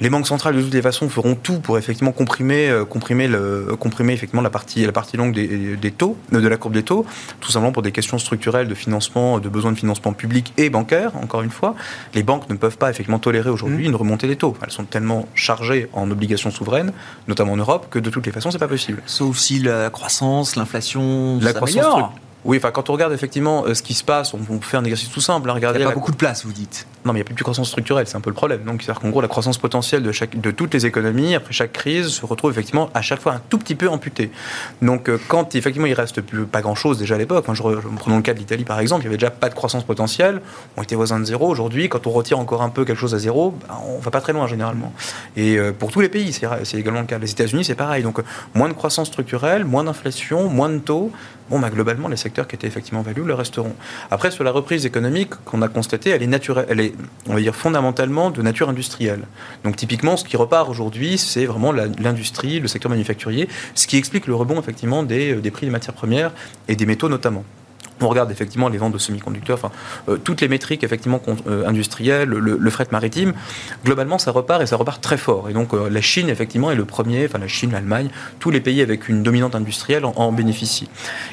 Les 0.00 0.10
banques 0.10 0.26
centrales, 0.26 0.54
de 0.54 0.62
toutes 0.62 0.74
les 0.74 0.82
façons, 0.82 1.08
feront 1.08 1.34
tout 1.34 1.58
pour 1.58 1.78
effectivement 1.78 2.12
comprimer, 2.12 2.68
euh, 2.68 2.84
comprimer, 2.84 3.28
le, 3.28 3.76
comprimer 3.80 4.12
effectivement 4.12 4.42
la 4.42 4.50
partie, 4.50 4.84
la 4.84 4.92
partie 4.92 5.16
longue 5.16 5.32
des, 5.32 5.90
taux, 5.90 6.18
euh, 6.34 6.40
de 6.40 6.48
la 6.48 6.56
courbe 6.58 6.74
des 6.74 6.82
taux, 6.82 7.06
tout 7.40 7.50
simplement 7.50 7.72
pour 7.72 7.82
des 7.82 7.92
questions 7.92 8.18
structurelles 8.18 8.68
de 8.68 8.74
financement, 8.74 9.38
de 9.38 9.48
besoins 9.48 9.72
de 9.72 9.78
financement 9.78 10.12
public 10.12 10.52
et 10.58 10.68
bancaire, 10.68 11.16
encore 11.16 11.42
une 11.42 11.50
fois. 11.50 11.74
Les 12.14 12.22
banques 12.22 12.48
ne 12.50 12.56
peuvent 12.56 12.76
pas 12.76 12.90
effectivement 12.90 13.18
tolérer 13.18 13.48
aujourd'hui 13.48 13.84
mmh. 13.84 13.90
une 13.90 13.96
remontée 13.96 14.26
des 14.26 14.36
taux. 14.36 14.54
Elles 14.62 14.70
sont 14.70 14.84
tellement 14.84 15.26
chargées 15.34 15.88
en 15.94 16.10
obligations 16.10 16.50
souveraines, 16.50 16.92
notamment 17.26 17.52
en 17.52 17.56
Europe, 17.56 17.86
que 17.90 17.98
de 17.98 18.10
toutes 18.10 18.26
les 18.26 18.32
façons, 18.32 18.50
c'est 18.50 18.58
pas 18.58 18.68
possible. 18.68 19.02
Sauf 19.06 19.38
si 19.38 19.60
la 19.60 19.88
croissance, 19.88 20.56
l'inflation, 20.56 21.38
la 21.40 21.54
croissance 21.54 22.10
oui, 22.46 22.58
enfin, 22.58 22.70
quand 22.70 22.90
on 22.90 22.92
regarde 22.92 23.12
effectivement 23.12 23.64
euh, 23.66 23.74
ce 23.74 23.82
qui 23.82 23.94
se 23.94 24.04
passe, 24.04 24.32
on, 24.32 24.60
faire 24.60 24.80
un 24.80 24.84
exercice 24.84 25.10
tout 25.10 25.20
simple. 25.20 25.50
Hein, 25.50 25.54
il 25.56 25.60
n'y 25.60 25.66
a 25.66 25.88
pas 25.88 25.94
beaucoup 25.94 26.12
de 26.12 26.16
place, 26.16 26.44
vous 26.44 26.52
dites. 26.52 26.86
Non, 27.04 27.12
mais 27.12 27.18
il 27.18 27.22
n'y 27.22 27.26
a 27.26 27.26
plus 27.26 27.34
de 27.34 27.42
croissance 27.42 27.68
structurelle, 27.68 28.06
c'est 28.06 28.16
un 28.16 28.20
peu 28.20 28.30
le 28.30 28.34
problème. 28.34 28.62
Donc, 28.64 28.82
c'est-à-dire 28.82 29.00
qu'en 29.00 29.10
gros, 29.10 29.20
la 29.20 29.28
croissance 29.28 29.58
potentielle 29.58 30.02
de, 30.02 30.12
chaque, 30.12 30.40
de 30.40 30.50
toutes 30.50 30.72
les 30.72 30.86
économies, 30.86 31.34
après 31.34 31.52
chaque 31.52 31.72
crise, 31.72 32.08
se 32.08 32.24
retrouve 32.24 32.50
effectivement 32.50 32.90
à 32.94 33.02
chaque 33.02 33.20
fois 33.20 33.32
un 33.32 33.40
tout 33.48 33.58
petit 33.58 33.74
peu 33.74 33.88
amputée. 33.88 34.30
Donc, 34.80 35.08
euh, 35.08 35.18
quand 35.28 35.54
effectivement 35.54 35.86
il 35.86 35.94
reste 35.94 36.20
plus, 36.20 36.46
pas 36.46 36.60
grand-chose 36.60 36.98
déjà 36.98 37.16
à 37.16 37.18
l'époque, 37.18 37.44
je, 37.52 37.62
prenons 37.96 38.16
le 38.16 38.22
cas 38.22 38.34
de 38.34 38.38
l'Italie 38.38 38.64
par 38.64 38.80
exemple, 38.80 39.02
il 39.02 39.08
n'y 39.08 39.14
avait 39.14 39.18
déjà 39.18 39.30
pas 39.30 39.48
de 39.48 39.54
croissance 39.54 39.84
potentielle, 39.84 40.40
on 40.76 40.82
était 40.82 40.94
voisins 40.94 41.18
de 41.18 41.24
zéro. 41.24 41.48
Aujourd'hui, 41.48 41.88
quand 41.88 42.06
on 42.06 42.10
retire 42.10 42.38
encore 42.38 42.62
un 42.62 42.70
peu 42.70 42.84
quelque 42.84 42.98
chose 42.98 43.14
à 43.14 43.18
zéro, 43.18 43.52
ben, 43.52 43.74
on 43.86 43.98
va 43.98 44.10
pas 44.10 44.20
très 44.20 44.32
loin 44.32 44.46
généralement. 44.46 44.92
Et 45.36 45.58
euh, 45.58 45.72
pour 45.72 45.90
tous 45.90 46.00
les 46.00 46.08
pays, 46.08 46.32
c'est 46.32 46.78
également 46.78 47.00
le 47.00 47.06
cas. 47.06 47.18
Les 47.18 47.30
États-Unis, 47.30 47.64
c'est 47.64 47.74
pareil. 47.74 48.02
Donc, 48.02 48.20
moins 48.54 48.68
de 48.68 48.74
croissance 48.74 49.08
structurelle, 49.08 49.64
moins 49.64 49.84
d'inflation, 49.84 50.48
moins 50.48 50.68
de 50.68 50.78
taux. 50.78 51.10
Bon, 51.48 51.60
bah, 51.60 51.70
globalement, 51.70 52.08
les 52.08 52.16
secteurs 52.16 52.48
qui 52.48 52.56
étaient 52.56 52.66
effectivement 52.66 53.02
value 53.02 53.24
le 53.24 53.34
resteront. 53.34 53.74
Après, 54.10 54.30
sur 54.32 54.42
la 54.42 54.50
reprise 54.50 54.84
économique 54.84 55.30
qu'on 55.44 55.62
a 55.62 55.68
constatée, 55.68 56.10
elle 56.10 56.22
est 56.22 56.26
naturelle, 56.26 56.66
elle 56.68 56.80
est, 56.80 56.94
on 57.28 57.34
va 57.34 57.40
dire, 57.40 57.54
fondamentalement 57.54 58.30
de 58.30 58.42
nature 58.42 58.68
industrielle. 58.68 59.22
Donc, 59.62 59.76
typiquement, 59.76 60.16
ce 60.16 60.24
qui 60.24 60.36
repart 60.36 60.68
aujourd'hui, 60.68 61.18
c'est 61.18 61.46
vraiment 61.46 61.72
l'industrie, 61.72 62.58
le 62.58 62.66
secteur 62.66 62.90
manufacturier, 62.90 63.48
ce 63.74 63.86
qui 63.86 63.96
explique 63.96 64.26
le 64.26 64.34
rebond, 64.34 64.58
effectivement, 64.58 65.04
des, 65.04 65.34
des 65.34 65.50
prix 65.52 65.66
des 65.66 65.72
matières 65.72 65.94
premières 65.94 66.32
et 66.66 66.74
des 66.74 66.86
métaux 66.86 67.08
notamment 67.08 67.44
on 68.00 68.08
regarde 68.08 68.30
effectivement 68.30 68.68
les 68.68 68.78
ventes 68.78 68.92
de 68.92 68.98
semi-conducteurs, 68.98 69.58
enfin, 69.58 69.70
euh, 70.08 70.16
toutes 70.16 70.40
les 70.40 70.48
métriques 70.48 70.84
effectivement 70.84 71.20
euh, 71.46 71.66
industrielles, 71.66 72.28
le, 72.28 72.70
fret 72.70 72.86
maritime, 72.90 73.32
globalement 73.84 74.18
ça 74.18 74.30
repart 74.30 74.62
et 74.62 74.66
ça 74.66 74.76
repart 74.76 75.00
très 75.00 75.16
fort. 75.16 75.48
Et 75.48 75.52
donc 75.52 75.72
euh, 75.72 75.88
la 75.88 76.00
Chine 76.00 76.28
effectivement 76.28 76.70
est 76.70 76.74
le 76.74 76.84
premier, 76.84 77.24
enfin 77.24 77.38
la 77.38 77.48
Chine, 77.48 77.72
l'Allemagne, 77.72 78.08
tous 78.38 78.50
les 78.50 78.60
pays 78.60 78.82
avec 78.82 79.08
une 79.08 79.22
dominante 79.22 79.54
industrielle 79.54 80.04
en, 80.04 80.32
bénéficient. 80.32 80.88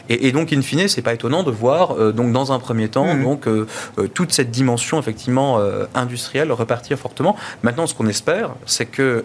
Et, 0.10 0.32
donc 0.32 0.54
in 0.54 0.62
fine, 0.62 0.88
c'est 0.88 1.02
pas 1.02 1.14
étonnant 1.14 1.44
de 1.44 1.52
voir 1.52 2.14
donc 2.14 2.32
dans 2.32 2.52
un 2.52 2.60
premier 2.60 2.88
temps 2.88 3.14
mmh. 3.14 3.24
donc 3.24 3.48
toute 4.14 4.32
cette 4.32 4.52
dimension 4.52 5.00
effectivement 5.00 5.60
industrielle 5.96 6.52
repartir 6.52 6.98
fortement. 6.98 7.36
Maintenant, 7.64 7.88
ce 7.88 7.94
qu'on 7.94 8.08
espère, 8.08 8.52
c'est 8.66 8.86
que 8.86 9.24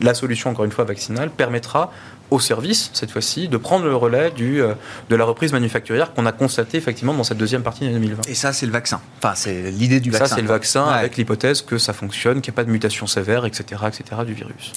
la 0.00 0.14
solution 0.14 0.50
encore 0.50 0.64
une 0.64 0.72
fois 0.72 0.84
vaccinale 0.84 1.30
permettra 1.30 1.90
au 2.30 2.40
service, 2.40 2.90
cette 2.92 3.10
fois-ci, 3.10 3.48
de 3.48 3.56
prendre 3.56 3.84
le 3.84 3.94
relais 3.94 4.30
du, 4.30 4.60
euh, 4.60 4.74
de 5.10 5.16
la 5.16 5.24
reprise 5.24 5.52
manufacturière 5.52 6.12
qu'on 6.12 6.26
a 6.26 6.32
constaté 6.32 6.76
effectivement 6.78 7.14
dans 7.14 7.24
cette 7.24 7.38
deuxième 7.38 7.62
partie 7.62 7.86
de 7.86 7.92
2020. 7.92 8.28
Et 8.28 8.34
ça, 8.34 8.52
c'est 8.52 8.66
le 8.66 8.72
vaccin. 8.72 9.00
Enfin, 9.18 9.34
c'est 9.34 9.70
l'idée 9.70 10.00
du 10.00 10.10
vaccin. 10.10 10.26
Ça, 10.26 10.34
c'est 10.36 10.42
le 10.42 10.48
vaccin 10.48 10.84
avec 10.84 11.16
l'hypothèse 11.16 11.62
que 11.62 11.78
ça 11.78 11.92
fonctionne, 11.92 12.40
qu'il 12.40 12.52
n'y 12.52 12.56
a 12.56 12.58
pas 12.58 12.64
de 12.64 12.70
mutation 12.70 13.06
sévère, 13.06 13.44
etc., 13.44 13.82
etc., 13.86 14.22
du 14.26 14.34
virus. 14.34 14.72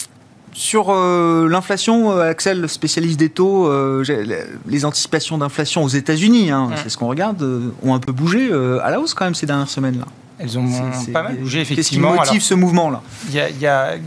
Sur 0.54 0.90
euh, 0.90 1.48
l'inflation, 1.48 2.12
euh, 2.12 2.30
Axel, 2.30 2.68
spécialiste 2.68 3.20
des 3.20 3.30
taux, 3.30 3.72
les 4.68 4.86
anticipations 4.86 5.38
d'inflation 5.38 5.84
aux 5.84 5.90
États-Unis, 5.90 6.52
hein, 6.52 6.70
c'est 6.82 6.90
ce 6.90 6.98
qu'on 6.98 7.08
regarde, 7.08 7.44
ont 7.84 7.94
un 7.94 8.00
peu 8.00 8.12
bougé 8.12 8.52
à 8.84 8.90
la 8.90 9.00
hausse 9.00 9.14
quand 9.14 9.26
même 9.26 9.36
ces 9.36 9.46
dernières 9.46 9.70
semaines-là. 9.70 10.06
Elles 10.40 10.58
ont 10.58 10.66
pas 11.12 11.24
mal 11.24 11.36
bougé, 11.36 11.62
effectivement. 11.62 12.14
Qu'est-ce 12.14 12.22
qui 12.22 12.28
motive 12.30 12.42
ce 12.42 12.54
mouvement-là? 12.54 13.02
il 13.28 13.36
y, 13.36 13.68
a, 13.68 13.98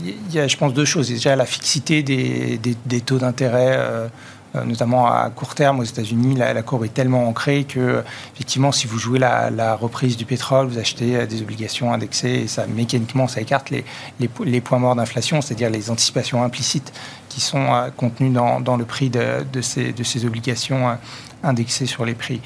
je 0.47 0.57
pense, 0.57 0.73
deux 0.73 0.85
choses. 0.85 1.09
Déjà, 1.09 1.35
la 1.35 1.45
fixité 1.45 2.01
des, 2.01 2.59
des, 2.85 3.01
taux 3.01 3.19
d'intérêt. 3.19 3.75
Euh, 3.77 4.07
euh, 4.55 4.65
notamment 4.65 5.07
à 5.07 5.31
court 5.31 5.55
terme 5.55 5.79
aux 5.79 5.83
États-Unis, 5.83 6.35
la, 6.35 6.61
courbe 6.61 6.85
est 6.85 6.93
tellement 6.93 7.27
ancrée 7.27 7.63
que, 7.63 8.03
effectivement, 8.35 8.71
si 8.71 8.85
vous 8.85 8.99
jouez 8.99 9.17
la, 9.17 9.75
reprise 9.75 10.15
du 10.15 10.25
pétrole, 10.25 10.67
vous 10.67 10.77
achetez 10.77 11.15
euh, 11.15 11.25
des 11.25 11.41
obligations 11.41 11.91
indexées 11.91 12.41
et 12.43 12.47
ça, 12.47 12.67
mécaniquement, 12.67 13.27
ça 13.27 13.41
écarte 13.41 13.71
les, 13.71 13.83
les, 14.19 14.29
les 14.45 14.61
points 14.61 14.77
morts 14.77 14.95
d'inflation, 14.95 15.41
c'est-à-dire 15.41 15.71
les 15.71 15.89
anticipations 15.89 16.43
implicites 16.43 16.93
qui 17.29 17.41
sont 17.41 17.65
contenus 17.97 18.31
dans, 18.31 18.59
dans, 18.59 18.77
le 18.77 18.85
prix 18.85 19.09
de, 19.09 19.43
de, 19.51 19.61
ces, 19.61 19.91
de 19.91 20.03
ces 20.03 20.23
obligations 20.23 20.99
indexées 21.43 21.87
sur 21.87 22.05
les 22.05 22.13
prix. 22.13 22.39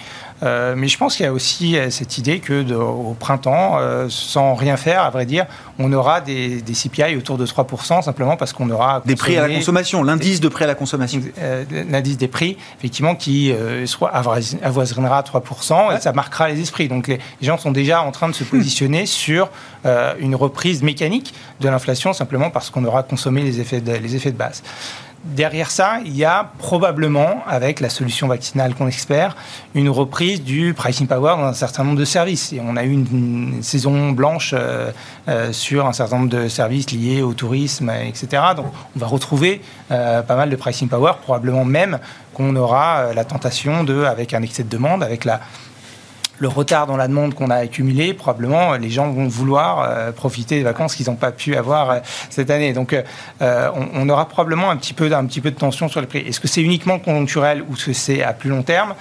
Euh, 0.44 0.76
mais 0.78 0.88
je 0.88 0.98
pense 0.98 1.16
qu'il 1.16 1.26
y 1.26 1.30
a 1.30 1.34
aussi 1.34 1.78
euh, 1.78 1.90
cette 1.90 2.18
idée 2.18 2.40
que 2.40 2.74
au 2.74 3.16
printemps, 3.20 3.78
euh, 3.80 4.08
sans 4.10 4.54
rien 4.54 4.78
faire, 4.78 5.02
à 5.02 5.10
vrai 5.10 5.26
dire, 5.26 5.46
on 5.80 5.92
aura 5.94 6.22
des, 6.22 6.62
des 6.62 6.74
CPI 6.74 7.16
autour 7.16 7.38
de 7.38 7.46
3%, 7.46 8.04
simplement 8.04 8.38
parce 8.38 8.54
qu'on 8.54 8.70
aura... 8.70 9.02
Des 9.06 9.16
prix 9.16 9.38
à 9.38 9.48
la 9.48 9.54
consommation, 9.54 10.04
l'indice 10.04 10.40
de 10.40 10.48
prix 10.48 10.66
à 10.66 10.68
la 10.68 10.76
consommation. 10.76 11.22
l'indice 11.90 12.18
des 12.18 12.28
prix, 12.28 12.58
effectivement, 12.78 13.16
qui 13.16 13.54
soit 13.86 14.10
avoisinera 14.10 15.22
3%, 15.22 15.96
et 15.96 16.02
ça 16.02 16.14
marquera 16.14 16.50
les 16.50 16.62
esprits. 16.62 16.88
Donc 16.88 17.08
les, 17.08 17.20
gens 17.42 17.58
sont 17.58 17.72
déjà 17.72 18.02
en 18.02 18.12
train 18.12 18.30
de 18.30 18.34
se 18.34 18.44
positionner 18.44 19.06
sur 19.06 19.50
une 20.20 20.36
reprise 20.36 20.82
mécanique 20.82 21.34
de 21.60 21.70
l'inflation, 21.70 22.14
simplement 22.14 22.50
parce 22.50 22.70
qu'on 22.70 22.86
aura 22.86 23.04
consommé 23.04 23.44
les 23.44 23.60
effets 23.60 23.82
de, 23.82 23.94
les 23.94 24.16
effets 24.16 24.32
de 24.32 24.38
base. 24.38 24.64
Derrière 25.36 25.72
ça, 25.72 26.00
il 26.06 26.16
y 26.16 26.24
a 26.24 26.52
probablement, 26.58 27.44
avec 27.48 27.82
la 27.82 27.90
solution 27.90 28.28
vaccinale 28.28 28.76
qu'on 28.76 28.88
espère, 28.88 29.36
une 29.76 29.90
reprise 29.90 30.42
du 30.42 30.74
pricing 30.74 31.06
power 31.06 31.36
dans 31.38 31.46
un 31.48 31.54
certain 31.54 31.84
nombre 31.84 32.00
de 32.00 32.06
services. 32.06 32.54
Et 32.54 32.62
on 32.64 32.78
a 32.78 32.84
eu 32.86 32.92
une, 32.92 33.62
saison 33.62 34.12
blanche 34.12 34.54
euh, 34.58 34.92
euh, 35.28 35.52
sur 35.52 35.86
un 35.86 35.94
certain 35.94 36.20
nombre 36.20 36.30
de 36.30 36.48
services 36.48 36.92
liés 36.92 37.22
au 37.22 37.34
tourisme, 37.34 37.90
etc. 37.90 38.42
Donc 38.56 38.68
on 38.96 39.00
va 39.00 39.08
retrouver 39.08 39.62
euh, 39.92 40.22
pas 40.22 40.36
mal 40.36 40.50
de 40.50 40.56
pricing 40.56 40.88
power, 40.88 41.14
probablement 41.22 41.66
même 41.66 42.00
qu'on 42.34 42.56
aura 42.56 43.14
la 43.14 43.26
tentation 43.26 43.84
de, 43.84 44.04
avec 44.04 44.34
un 44.34 44.42
excès 44.44 44.64
de 44.64 44.70
demande, 44.70 45.04
avec 45.04 45.26
la 45.26 45.42
le 46.40 46.48
retard 46.48 46.88
dans 46.88 46.98
la 46.98 47.08
demande 47.08 47.34
qu'on 47.34 47.50
a 47.50 47.56
accumulé, 47.56 48.14
probablement 48.14 48.74
les 48.74 48.90
gens 48.90 49.10
vont 49.12 49.28
vouloir 49.28 49.82
euh, 49.82 50.12
profiter 50.12 50.58
des 50.58 50.64
vacances 50.64 50.96
qu'ils 50.96 51.08
n'ont 51.08 51.16
pas 51.16 51.32
pu 51.32 51.56
avoir 51.56 51.90
euh, 51.90 52.00
cette 52.30 52.50
année. 52.50 52.74
Donc 52.74 52.94
euh, 52.94 53.70
on, 53.94 54.08
aura 54.10 54.28
probablement 54.28 54.70
un 54.70 54.78
petit, 54.78 54.94
peu, 54.94 55.12
un 55.12 55.26
petit 55.26 55.42
peu 55.42 55.52
de 55.52 55.58
tension 55.58 55.88
sur 55.88 56.02
les 56.02 56.08
prix. 56.08 56.20
Est-ce 56.20 56.40
que 56.40 56.48
c'est 56.48 56.62
uniquement 56.62 57.00
conjoncturel 57.00 57.64
ou 57.68 57.74
est-ce 57.74 57.88
que 57.88 57.94
c'est 57.94 58.24
à 58.24 58.34
plus 58.34 58.50
long 58.50 58.64
terme? 58.64 58.94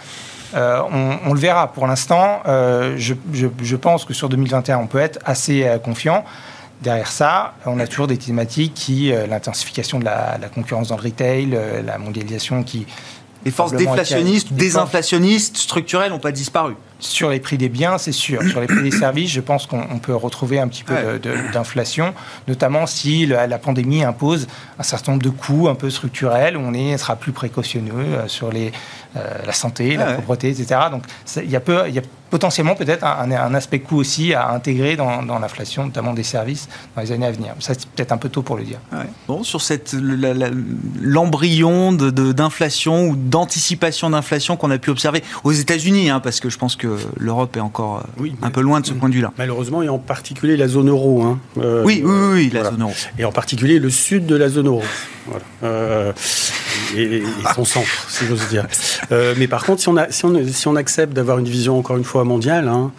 On, 0.54 1.34
le 1.34 1.38
verra. 1.38 1.70
Pour 1.70 1.86
l'instant, 1.86 2.40
je, 2.46 3.76
pense 3.76 4.06
que 4.06 4.14
sur 4.14 4.30
2021, 4.30 4.78
on 4.78 4.86
peut 4.86 5.00
être 5.00 5.18
assez 5.26 5.68
confiant. 5.84 6.24
Derrière 6.80 7.10
ça, 7.10 7.54
on 7.66 7.78
a 7.78 7.86
toujours 7.86 8.06
des 8.06 8.16
thématiques 8.16 8.72
qui, 8.72 9.12
l'intensification 9.28 9.98
de 9.98 10.06
la, 10.06 10.38
la, 10.40 10.48
concurrence 10.48 10.88
dans 10.88 10.96
le 10.96 11.02
retail, 11.02 11.58
la 11.84 11.98
mondialisation 11.98 12.62
qui... 12.62 12.86
Les 13.44 13.50
forces 13.50 13.74
déflationnistes, 13.74 14.52
désinflationnistes, 14.52 15.58
structurelles 15.58 16.10
n'ont 16.10 16.18
pas 16.18 16.32
disparu. 16.32 16.74
Sur 16.98 17.30
les 17.30 17.40
prix 17.40 17.58
des 17.58 17.68
biens, 17.68 17.98
c'est 17.98 18.12
sûr. 18.12 18.42
Sur 18.42 18.60
les 18.60 18.66
prix 18.66 18.82
des 18.82 18.90
services, 18.90 19.30
je 19.30 19.40
pense 19.40 19.66
qu'on 19.66 19.98
peut 19.98 20.14
retrouver 20.14 20.58
un 20.58 20.68
petit 20.68 20.84
peu 20.84 20.94
d'inflation, 21.52 22.14
notamment 22.48 22.86
si 22.86 23.26
la, 23.26 23.58
pandémie 23.58 24.04
impose 24.04 24.46
un 24.78 24.82
certain 24.82 25.12
nombre 25.12 25.24
de 25.24 25.30
coûts 25.30 25.68
un 25.68 25.74
peu 25.74 25.90
structurels, 25.90 26.56
où 26.56 26.60
on 26.60 26.74
est, 26.74 26.96
sera 26.98 27.16
plus 27.16 27.32
précautionneux 27.32 27.92
euh, 27.94 28.28
sur 28.28 28.50
les, 28.50 28.72
euh, 29.16 29.20
la 29.46 29.52
santé, 29.52 29.96
la 29.96 30.12
propreté, 30.14 30.50
etc. 30.50 30.80
Donc 30.90 31.04
il 31.36 31.50
y, 31.50 31.56
a 31.56 31.60
peu, 31.60 31.88
y 31.88 31.98
a 31.98 32.02
potentiellement 32.30 32.74
peut-être 32.74 33.04
un, 33.04 33.54
aspect 33.54 33.78
coût 33.78 33.96
aussi 33.96 34.34
à 34.34 34.50
intégrer 34.50 34.96
dans, 34.96 35.22
l'inflation, 35.38 35.86
notamment 35.86 36.12
des 36.12 36.22
services, 36.22 36.68
dans 36.94 37.02
les 37.02 37.12
années 37.12 37.26
à 37.26 37.30
venir. 37.30 37.54
Ça, 37.60 37.74
c'est 37.74 37.88
peut-être 37.88 38.12
un 38.12 38.18
peu 38.18 38.28
tôt 38.28 38.42
pour 38.42 38.56
le 38.56 38.64
dire. 38.64 38.78
Bon, 39.28 39.42
sur 39.42 39.62
cette 39.62 39.94
l'embryon 41.00 41.92
d'inflation 41.92 43.08
ou 43.08 43.16
d'anticipation 43.16 44.10
d'inflation 44.10 44.56
qu'on 44.56 44.70
a 44.70 44.78
pu 44.78 44.90
observer 44.90 45.22
aux 45.44 45.52
États-Unis, 45.52 46.10
hein, 46.10 46.20
parce 46.20 46.40
que 46.40 46.50
je 46.50 46.58
pense 46.58 46.76
que 46.76 46.95
l'Europe 47.16 47.56
est 47.56 47.60
encore 47.60 48.04
euh, 48.20 48.28
un 48.42 48.50
peu 48.50 48.60
loin 48.60 48.80
de 48.80 48.86
ce 48.86 48.92
point 48.92 49.08
de 49.08 49.14
vue-là. 49.14 49.32
Malheureusement, 49.38 49.82
et 49.82 49.88
en 49.88 49.98
particulier 49.98 50.56
la 50.56 50.68
zone 50.68 50.88
euro. 50.88 51.22
Hein. 51.22 51.38
Euh, 51.58 51.82
oui, 51.84 52.02
oui, 52.04 52.28
oui, 52.32 52.50
la 52.52 52.64
zone 52.64 52.82
euro. 52.82 52.92
Et 53.18 53.24
en 53.24 53.32
particulier 53.32 53.78
le 53.78 53.90
sud 53.90 54.26
de 54.26 54.36
la 54.36 54.48
zone 54.48 54.66
euro. 54.66 54.82
Euh, 55.62 56.12
et, 56.96 57.22
son 57.54 57.64
centre, 57.64 58.10
si 58.10 58.26
j'ose 58.26 58.48
dire. 58.48 58.66
mais 59.10 59.48
par 59.48 59.64
contre, 59.64 59.80
si 59.80 59.88
on, 59.88 59.96
a, 59.96 60.10
si 60.10 60.24
on, 60.24 60.46
si 60.46 60.68
on 60.68 60.76
accepte 60.76 61.12
d'avoir 61.12 61.38
une 61.38 61.48
vision, 61.48 61.78
encore 61.78 61.96
une 61.96 62.04
fois, 62.04 62.24
mondiale, 62.24 62.68
hein, 62.68 62.92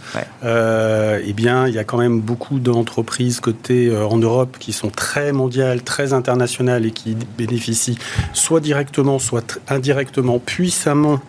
eh 0.43 1.33
bien, 1.33 1.67
il 1.67 1.73
y 1.73 1.79
a 1.79 1.83
quand 1.83 1.97
même 1.97 2.19
beaucoup 2.19 2.59
d'entreprises 2.59 3.39
cotées 3.39 3.95
en 3.95 4.17
Europe 4.17 4.57
qui 4.59 4.73
sont 4.73 4.89
très 4.89 5.31
mondiales, 5.31 5.81
très 5.81 6.13
internationales 6.13 6.85
et 6.85 6.91
qui 6.91 7.15
bénéficient 7.37 7.97
soit 8.33 8.59
directement, 8.59 9.19
soit 9.19 9.59
indirectement, 9.69 10.39
puissamment 10.39 11.19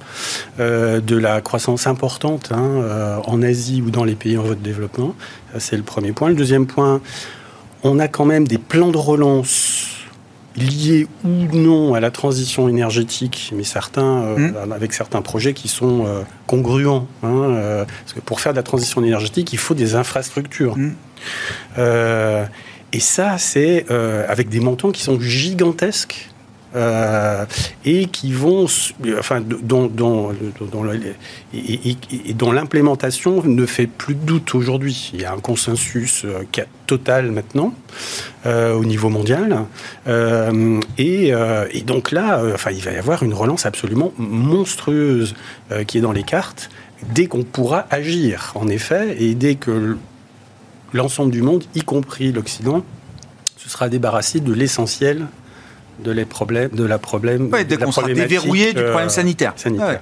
de 0.59 1.17
la 1.17 1.41
croissance 1.41 1.87
importante 1.87 2.19
Hein, 2.51 2.83
euh, 2.83 3.19
en 3.27 3.43
Asie 3.43 3.83
ou 3.83 3.91
dans 3.91 4.05
les 4.05 4.15
pays 4.15 4.37
en 4.39 4.43
voie 4.43 4.55
de 4.55 4.63
développement. 4.63 5.15
C'est 5.59 5.77
le 5.77 5.83
premier 5.83 6.13
point. 6.13 6.29
Le 6.29 6.35
deuxième 6.35 6.67
point, 6.67 7.01
on 7.83 7.99
a 7.99 8.09
quand 8.09 8.25
même 8.25 8.47
des 8.47 8.59
plans 8.59 8.91
de 8.91 8.97
relance 8.97 9.98
liés 10.59 11.07
ou 11.25 11.57
non 11.57 11.95
à 11.95 12.01
la 12.01 12.11
transition 12.11 12.69
énergétique, 12.69 13.53
mais 13.57 13.65
certains, 13.65 14.23
euh, 14.23 14.37
mmh. 14.37 14.73
avec 14.73 14.93
certains 14.93 15.23
projets 15.23 15.55
qui 15.55 15.69
sont 15.69 16.05
euh, 16.07 16.23
congruents. 16.47 17.07
Hein, 17.23 17.85
parce 18.05 18.13
que 18.15 18.21
pour 18.21 18.41
faire 18.41 18.53
de 18.53 18.57
la 18.57 18.63
transition 18.63 19.03
énergétique, 19.03 19.53
il 19.53 19.59
faut 19.59 19.75
des 19.75 19.95
infrastructures. 19.95 20.77
Mmh. 20.77 20.93
et 22.93 23.01
ça, 23.01 23.39
c'est 23.39 23.87
avec 23.91 24.49
des 24.49 24.61
montants 24.61 24.91
qui 24.91 25.03
sont 25.03 25.21
gigantesques. 25.21 26.31
Euh, 26.77 27.47
et 27.87 28.07
qui 28.07 28.33
vont, 28.33 28.67
enfin, 29.19 29.41
dont, 29.41 29.87
dont, 29.87 30.33
et, 31.55 32.35
dont 32.35 32.53
l'implémentation 32.53 33.43
ne 33.43 33.65
fait 33.65 33.87
plus 33.87 34.15
de 34.15 34.21
doute 34.21 34.55
aujourd'hui. 34.55 35.11
Il 35.15 35.23
y 35.23 35.25
a 35.25 35.33
un 35.33 35.39
consensus 35.39 36.27
euh, 36.27 36.43
total 36.87 37.31
maintenant 37.31 37.73
euh, 38.45 38.75
au 38.75 38.85
niveau 38.85 39.09
mondial, 39.09 39.65
et, 40.99 41.29
et, 41.29 41.83
donc 41.83 42.13
là, 42.13 42.43
enfin, 42.55 42.71
il 42.71 42.83
va 42.83 42.93
y 42.93 42.97
avoir 42.97 43.23
une 43.23 43.35
relance 43.35 43.65
absolument 43.67 44.13
monstrueuse 44.19 45.35
qui 45.87 45.99
est 45.99 46.01
dans 46.03 46.13
les 46.13 46.23
cartes 46.23 46.71
dès 47.15 47.27
qu'on 47.27 47.45
pourra 47.45 47.87
agir, 47.91 48.53
en 48.55 48.69
effet, 48.69 49.17
et 49.23 49.35
dès 49.35 49.55
que 49.55 49.97
l'ensemble 50.93 51.31
du 51.31 51.43
monde, 51.43 51.65
y 51.75 51.81
compris 51.81 52.33
l'Occident, 52.33 52.85
se 53.57 53.69
sera 53.69 53.89
débarrassé 53.89 54.41
de 54.41 54.53
l'essentiel 54.53 55.27
de, 55.99 56.11
les 56.11 56.25
problèmes, 56.25 56.71
de 56.71 56.85
la 56.85 56.99
problème. 56.99 57.49
Ouais, 57.53 57.65
dès 57.65 57.77
qu'on 57.77 57.93
sera 57.93 58.09
déverrouillé 58.09 58.73
du 58.73 58.83
problème 58.83 59.09
sanitaire. 59.09 59.53
sanitaire. 59.57 60.01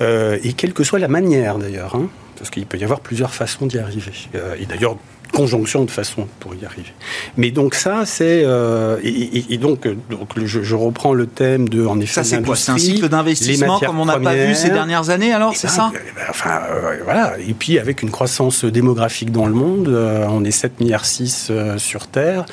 Euh, 0.00 0.38
et 0.42 0.52
quelle 0.52 0.72
que 0.72 0.84
soit 0.84 0.98
la 0.98 1.08
manière 1.08 1.58
d'ailleurs, 1.58 1.94
hein, 1.94 2.08
parce 2.36 2.50
qu'il 2.50 2.66
peut 2.66 2.78
y 2.78 2.84
avoir 2.84 3.00
plusieurs 3.00 3.34
façons 3.34 3.66
d'y 3.66 3.78
arriver. 3.78 4.12
Euh, 4.34 4.56
et 4.60 4.66
d'ailleurs, 4.66 4.96
conjonction 5.32 5.84
de 5.84 5.90
façons 5.90 6.26
pour 6.40 6.54
y 6.54 6.64
arriver. 6.64 6.92
Mais 7.36 7.50
donc 7.50 7.74
ça, 7.74 8.04
c'est 8.04 8.42
euh, 8.44 8.98
et, 9.02 9.58
donc, 9.58 9.86
donc 10.10 10.28
je, 10.44 10.74
reprends 10.74 11.14
le 11.14 11.26
thème 11.26 11.68
de 11.68 11.86
en 11.86 12.00
effet. 12.00 12.14
Ça 12.14 12.24
c'est 12.24 12.42
quoi? 12.42 12.56
C'est 12.56 12.72
un 12.72 12.78
cycle 12.78 13.08
d'investissement 13.08 13.78
comme 13.80 14.00
on 14.00 14.06
n'a 14.06 14.18
pas 14.18 14.34
vu 14.34 14.54
ces 14.54 14.70
dernières 14.70 15.10
années 15.10 15.32
alors 15.32 15.54
c'est 15.54 15.68
ben, 15.68 15.72
ça? 15.72 15.90
ben, 15.92 16.22
Enfin 16.28 16.62
voilà. 17.04 17.34
Et 17.38 17.54
puis 17.54 17.78
avec 17.78 18.02
une 18.02 18.10
croissance 18.10 18.64
démographique 18.64 19.32
dans 19.32 19.46
le 19.46 19.54
monde, 19.54 19.88
on 20.28 20.44
est 20.44 20.50
7 20.50 20.80
milliards 20.80 21.04
6 21.04 21.52
sur 21.76 22.06
Terre, 22.06 22.46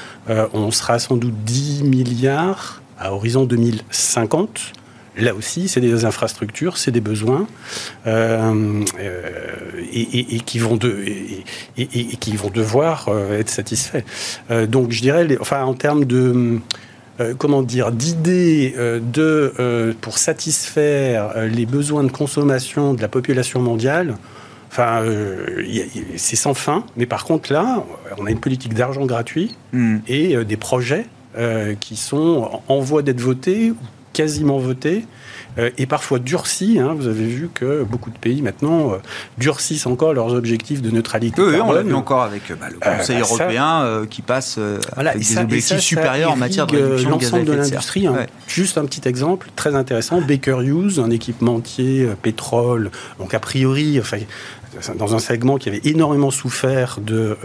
on 0.54 0.72
sera 0.72 1.00
sans 1.00 1.18
doute 1.18 1.36
10 1.46 1.84
milliards 1.84 2.82
à 3.00 3.14
horizon 3.14 3.46
2050. 3.46 4.74
Là 5.18 5.34
aussi, 5.34 5.70
c'est 5.70 5.80
des 5.80 6.04
infrastructures, 6.04 6.78
c'est 6.78 6.92
des 6.92 7.00
besoins 7.00 7.48
euh, 8.06 8.84
euh, 9.00 9.22
et, 9.94 10.40
qui 10.42 10.60
vont 10.60 10.76
de, 10.76 11.04
et, 11.78 11.86
qui 11.88 12.36
vont 12.36 12.50
devoir 12.50 13.08
euh, 13.08 13.40
être 13.40 13.50
satisfaits. 13.50 14.04
donc, 14.68 14.92
je 14.92 15.02
dirais, 15.02 15.26
enfin, 15.40 15.64
en 15.64 15.74
termes 15.74 16.06
de 16.06 16.60
comment 17.38 17.62
dire, 17.62 17.94
d'idées 17.94 18.76
de 18.78 19.96
pour 20.02 20.18
satisfaire 20.18 21.46
les 21.48 21.66
besoins 21.66 22.04
de 22.04 22.12
consommation 22.12 22.94
de 22.94 23.02
la 23.02 23.08
population 23.08 23.62
mondiale. 23.62 24.16
Enfin, 24.70 25.02
c'est 26.18 26.36
sans 26.36 26.54
fin. 26.54 26.84
Mais 26.98 27.06
par 27.06 27.24
contre, 27.24 27.54
là, 27.54 27.86
on 28.18 28.26
a 28.26 28.32
une 28.32 28.42
politique 28.42 28.74
d'argent 28.74 29.06
gratuit 29.06 29.56
hmm. 29.72 30.00
et 30.10 30.44
des 30.44 30.58
projets 30.58 31.06
qui 31.80 31.96
sont 31.96 32.62
en 32.68 32.80
voie 32.82 33.02
d'être 33.02 33.22
votés 33.22 33.72
quasiment 34.16 34.58
votés 34.58 35.06
euh, 35.58 35.70
et 35.78 35.86
parfois 35.86 36.20
durcis. 36.20 36.80
Hein. 36.80 36.96
Vous 36.98 37.08
avez 37.08 37.26
vu 37.26 37.50
que 37.54 37.84
beaucoup 37.84 38.10
de 38.10 38.18
pays 38.18 38.42
maintenant 38.42 38.94
euh, 38.94 38.98
durcissent 39.38 39.86
encore 39.86 40.14
leurs 40.14 40.34
objectifs 40.34 40.82
de 40.82 40.90
neutralité. 40.90 41.42
Oui, 41.42 41.56
on 41.62 41.74
l'a 41.74 41.82
vu 41.82 41.94
encore 41.94 42.24
avec 42.24 42.50
euh, 42.50 42.56
bah, 42.60 42.68
le 42.72 42.80
Conseil 42.80 43.20
bah, 43.20 43.22
européen 43.22 44.06
qui 44.10 44.22
passe 44.22 44.58
avec 44.96 45.18
des 45.18 45.38
objectifs 45.38 45.80
supérieurs 45.80 46.32
en 46.32 46.38
matière 46.38 46.68
de 46.68 46.78
réduction 46.78 47.10
l'ensemble 47.10 47.46
de, 47.46 47.54
l'industrie. 47.54 48.08
Hein. 48.08 48.26
Juste 48.48 48.78
un 48.78 48.86
petit 48.86 49.08
exemple 49.08 49.50
très 49.56 49.76
intéressant 49.76 50.22
Baker 50.22 50.60
Hughes, 50.62 51.00
un 51.00 51.10
équipementier 51.10 52.08
pétrole, 52.22 52.90
donc 53.20 53.34
a 53.34 53.40
priori, 53.40 54.00
enfin, 54.00 54.18
dans 54.98 55.16
un 55.16 55.20
segment 55.20 55.58
qui 55.58 55.70
avait 55.70 55.82
énormément 55.84 56.32
souffert 56.32 57.00
de, 57.02 57.38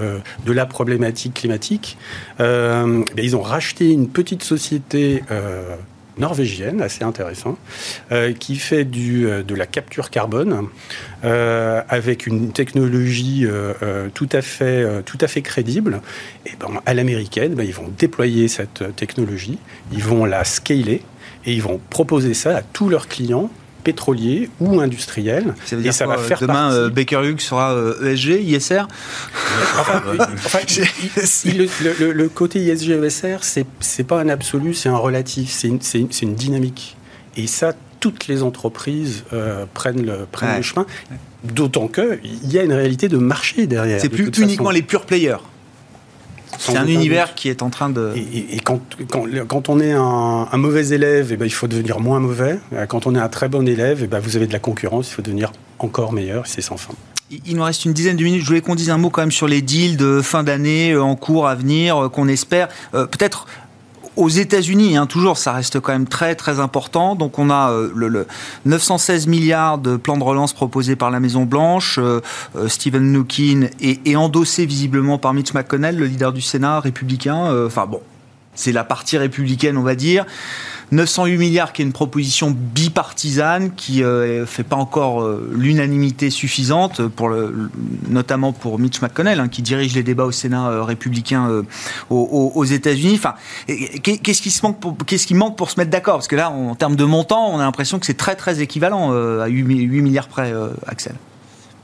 de 0.45 0.53
la 0.53 0.67
problématique 0.67 1.35
climatique, 1.35 1.97
ils 2.39 3.37
ont 3.37 3.43
racheté 3.43 3.91
une 3.91 4.09
petite 4.09 4.43
société 4.43 5.23
norvégienne, 6.19 6.83
assez 6.83 7.05
intéressant, 7.05 7.57
euh, 8.13 8.33
qui 8.33 8.57
fait 8.57 8.85
du, 8.85 9.27
euh, 9.27 9.43
de 9.43 9.55
la 9.55 9.67
capture 9.67 10.11
carbone 10.11 10.69
euh, 11.25 11.83
avec 11.89 12.27
une 12.27 12.53
technologie 12.53 13.47
tout, 14.15 14.29
à 14.33 14.43
fait, 14.43 15.03
tout 15.05 15.19
à 15.21 15.27
fait 15.27 15.43
crédible. 15.43 16.01
Et 16.47 16.53
ben, 16.59 16.81
à 16.87 16.95
l'américaine, 16.95 17.55
ben, 17.55 17.65
ils 17.65 17.75
vont 17.75 17.91
déployer 17.99 18.49
cette 18.49 18.97
technologie, 18.97 19.59
ils 19.93 20.03
vont 20.03 20.25
la 20.25 20.45
scaler 20.45 21.03
et 21.47 21.53
ils 21.53 21.63
vont 21.63 21.81
proposer 21.91 22.35
ça 22.35 22.57
à 22.57 22.63
tous 22.63 22.89
leurs 22.89 23.09
clients 23.09 23.51
pétrolier 23.83 24.51
ou 24.61 24.81
industriel. 24.81 25.55
Ça 25.65 25.77
veut 25.77 25.83
dire 25.83 25.91
et 25.91 25.93
ça 25.93 26.07
va 26.07 26.19
faire 26.19 26.41
demain 26.41 26.73
euh, 26.73 26.91
Baker 26.91 27.23
Hughes 27.25 27.41
sera 27.41 27.77
ESG, 28.03 28.31
euh, 28.31 28.41
ISR 28.41 28.83
enfin, 29.79 30.03
le, 31.47 32.27
côté 32.29 32.61
ISG, 32.61 32.91
ESR, 32.91 33.39
c'est 33.43 34.07
pas 34.07 34.21
un 34.21 34.29
absolu, 34.29 34.75
c'est 34.75 34.89
un 34.89 34.97
relatif, 34.97 35.51
c'est 35.51 35.69
une, 35.69 35.81
une, 36.23 36.35
dynamique. 36.35 36.97
Et 37.37 37.47
ça, 37.47 37.73
toutes 38.01 38.29
les 38.29 38.43
entreprises 38.43 39.25
euh, 39.33 39.65
prennent, 39.73 40.05
le, 40.05 40.27
prennent 40.31 40.57
le 40.57 40.63
chemin. 40.63 40.87
D'autant 41.45 41.89
qu'il 41.89 42.19
y 42.45 42.59
a 42.59 42.63
une 42.63 42.73
réalité 42.73 43.09
de 43.09 43.17
marché 43.17 43.67
derrière. 43.67 44.01
C'est 44.01 44.09
plus 44.09 44.31
uniquement 44.39 44.71
les 44.71 44.83
pure 44.83 45.07
players. 45.07 45.39
C'est 46.61 46.77
un 46.77 46.87
univers 46.87 47.35
qui 47.35 47.49
est 47.49 47.63
en 47.63 47.71
train 47.71 47.91
de. 47.91 48.13
Et, 48.17 48.61
quand, 48.61 48.81
quand, 49.49 49.69
on 49.69 49.81
est 49.81 49.93
un, 49.93 50.57
mauvais 50.57 50.89
élève, 50.89 51.31
et 51.31 51.35
eh 51.35 51.37
ben, 51.37 51.47
il 51.47 51.53
faut 51.53 51.69
devenir 51.69 52.01
moins 52.01 52.21
mauvais. 52.21 52.59
Quand 52.89 53.07
on 53.07 53.15
est 53.15 53.19
un 53.19 53.29
très 53.29 53.49
bon 53.49 53.67
élève, 53.67 54.01
et 54.01 54.05
eh 54.05 54.07
ben, 54.07 54.21
vous 54.21 54.37
avez 54.37 54.47
de 54.47 54.53
la 54.53 54.59
concurrence, 54.59 55.09
il 55.09 55.15
faut 55.15 55.23
devenir 55.23 55.53
encore 55.79 56.13
meilleur. 56.13 56.47
C'est 56.47 56.61
sans 56.61 56.77
fin. 56.77 56.95
Il 57.47 57.55
nous 57.55 57.63
reste 57.63 57.85
une 57.85 57.93
dizaine 57.93 58.17
de 58.17 58.25
minutes. 58.25 58.43
Je 58.43 58.47
voulais 58.49 58.61
qu'on 58.61 58.75
dise 58.75 58.91
un 58.91 58.99
mot 58.99 59.09
quand 59.09 59.23
même 59.23 59.31
sur 59.31 59.47
les 59.47 59.63
deals 59.63 59.97
de 59.97 60.21
fin 60.21 60.43
d'année 60.43 60.93
euh, 60.93 61.03
en 61.03 61.15
cours 61.15 61.47
à 61.47 61.55
venir, 61.55 61.97
euh, 61.97 62.09
qu'on 62.09 62.27
espère. 62.27 62.69
Euh, 62.93 63.07
peut-être 63.07 63.47
aux 64.17 64.29
États-Unis, 64.29 64.97
hein, 64.97 65.07
toujours, 65.07 65.39
ça 65.39 65.53
reste 65.53 65.81
quand 65.81 65.93
même 65.93 66.09
très 66.09 66.35
très 66.35 66.61
important. 66.61 67.15
Donc 67.15 67.39
on 67.39 67.51
a 67.51 67.71
euh, 67.71 67.91
le, 67.95 68.27
916 68.65 69.27
milliards 69.27 69.79
de 69.79 69.97
plan 69.97 70.17
de 70.17 70.25
relance 70.25 70.53
proposé 70.53 70.97
par 70.97 71.11
la 71.11 71.21
Maison 71.21 71.45
Blanche, 71.45 71.99
euh, 71.99 72.21
euh, 72.57 72.69
Stephen 72.69 73.13
Nukin 73.13 73.69
et, 73.81 74.17
endossé 74.17 74.67
visiblement 74.67 75.19
par 75.19 75.33
Mitch 75.33 75.55
McConnell, 75.55 75.97
le 75.97 76.07
leader 76.07 76.33
du 76.33 76.43
Sénat 76.43 76.81
républicain. 76.81 77.65
Enfin 77.67 77.87
bon, 77.87 78.03
c'est 78.55 78.73
la 78.73 78.85
partie 78.85 79.17
républicaine, 79.17 79.77
on 79.77 79.83
va 79.83 79.95
dire. 79.95 80.27
908 80.93 81.39
milliards, 81.39 81.73
qui 81.73 81.83
est 81.83 81.85
une 81.85 81.93
proposition 81.93 82.51
bipartisane, 82.51 83.73
qui 83.75 84.01
ne 84.01 84.07
euh, 84.07 84.47
fait 84.47 84.65
pas 84.65 84.77
encore 84.77 85.23
euh, 85.23 85.51
l'unanimité 85.55 86.31
suffisante, 86.31 87.07
pour 87.07 87.33
notamment 88.09 88.53
pour 88.53 88.79
Mitch 88.79 89.01
McConnell, 89.01 89.39
hein, 89.39 89.49
qui 89.49 89.63
dirige 89.63 89.95
les 89.95 90.03
débats 90.03 90.25
au 90.25 90.33
Sénat 90.33 90.69
euh, 90.69 90.83
républicain 90.83 91.63
aux, 92.11 92.65
États-Unis. 92.65 93.15
Enfin, 93.15 93.35
qu'est-ce 94.03 94.43
qui, 94.43 95.35
manque 95.35 95.57
pour, 95.57 95.71
se 95.71 95.79
mettre 95.79 95.91
d'accord? 95.91 96.17
Parce 96.17 96.29
que 96.29 96.37
là, 96.37 96.51
en 96.51 96.75
termes 96.75 96.97
de 96.97 97.05
montant, 97.05 97.51
on 97.51 97.59
a 97.59 97.63
l'impression 97.63 97.99
que 97.99 98.07
c'est 98.07 98.17
très 98.17 98.35
très 98.35 98.61
équivalent 98.61 99.13
à 99.13 99.47
8, 99.47 99.63
milliards 100.03 100.29
près, 100.29 100.53
Axel. 100.87 101.15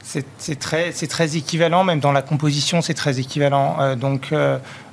C'est 0.03 0.59
très, 0.59 0.93
très 0.93 1.37
équivalent, 1.37 1.85
même 1.85 2.01
dans 2.01 2.13
la 2.13 2.23
composition, 2.23 2.83
c'est 2.83 2.95
très 2.95 3.19
équivalent. 3.19 3.97
donc, 3.97 4.33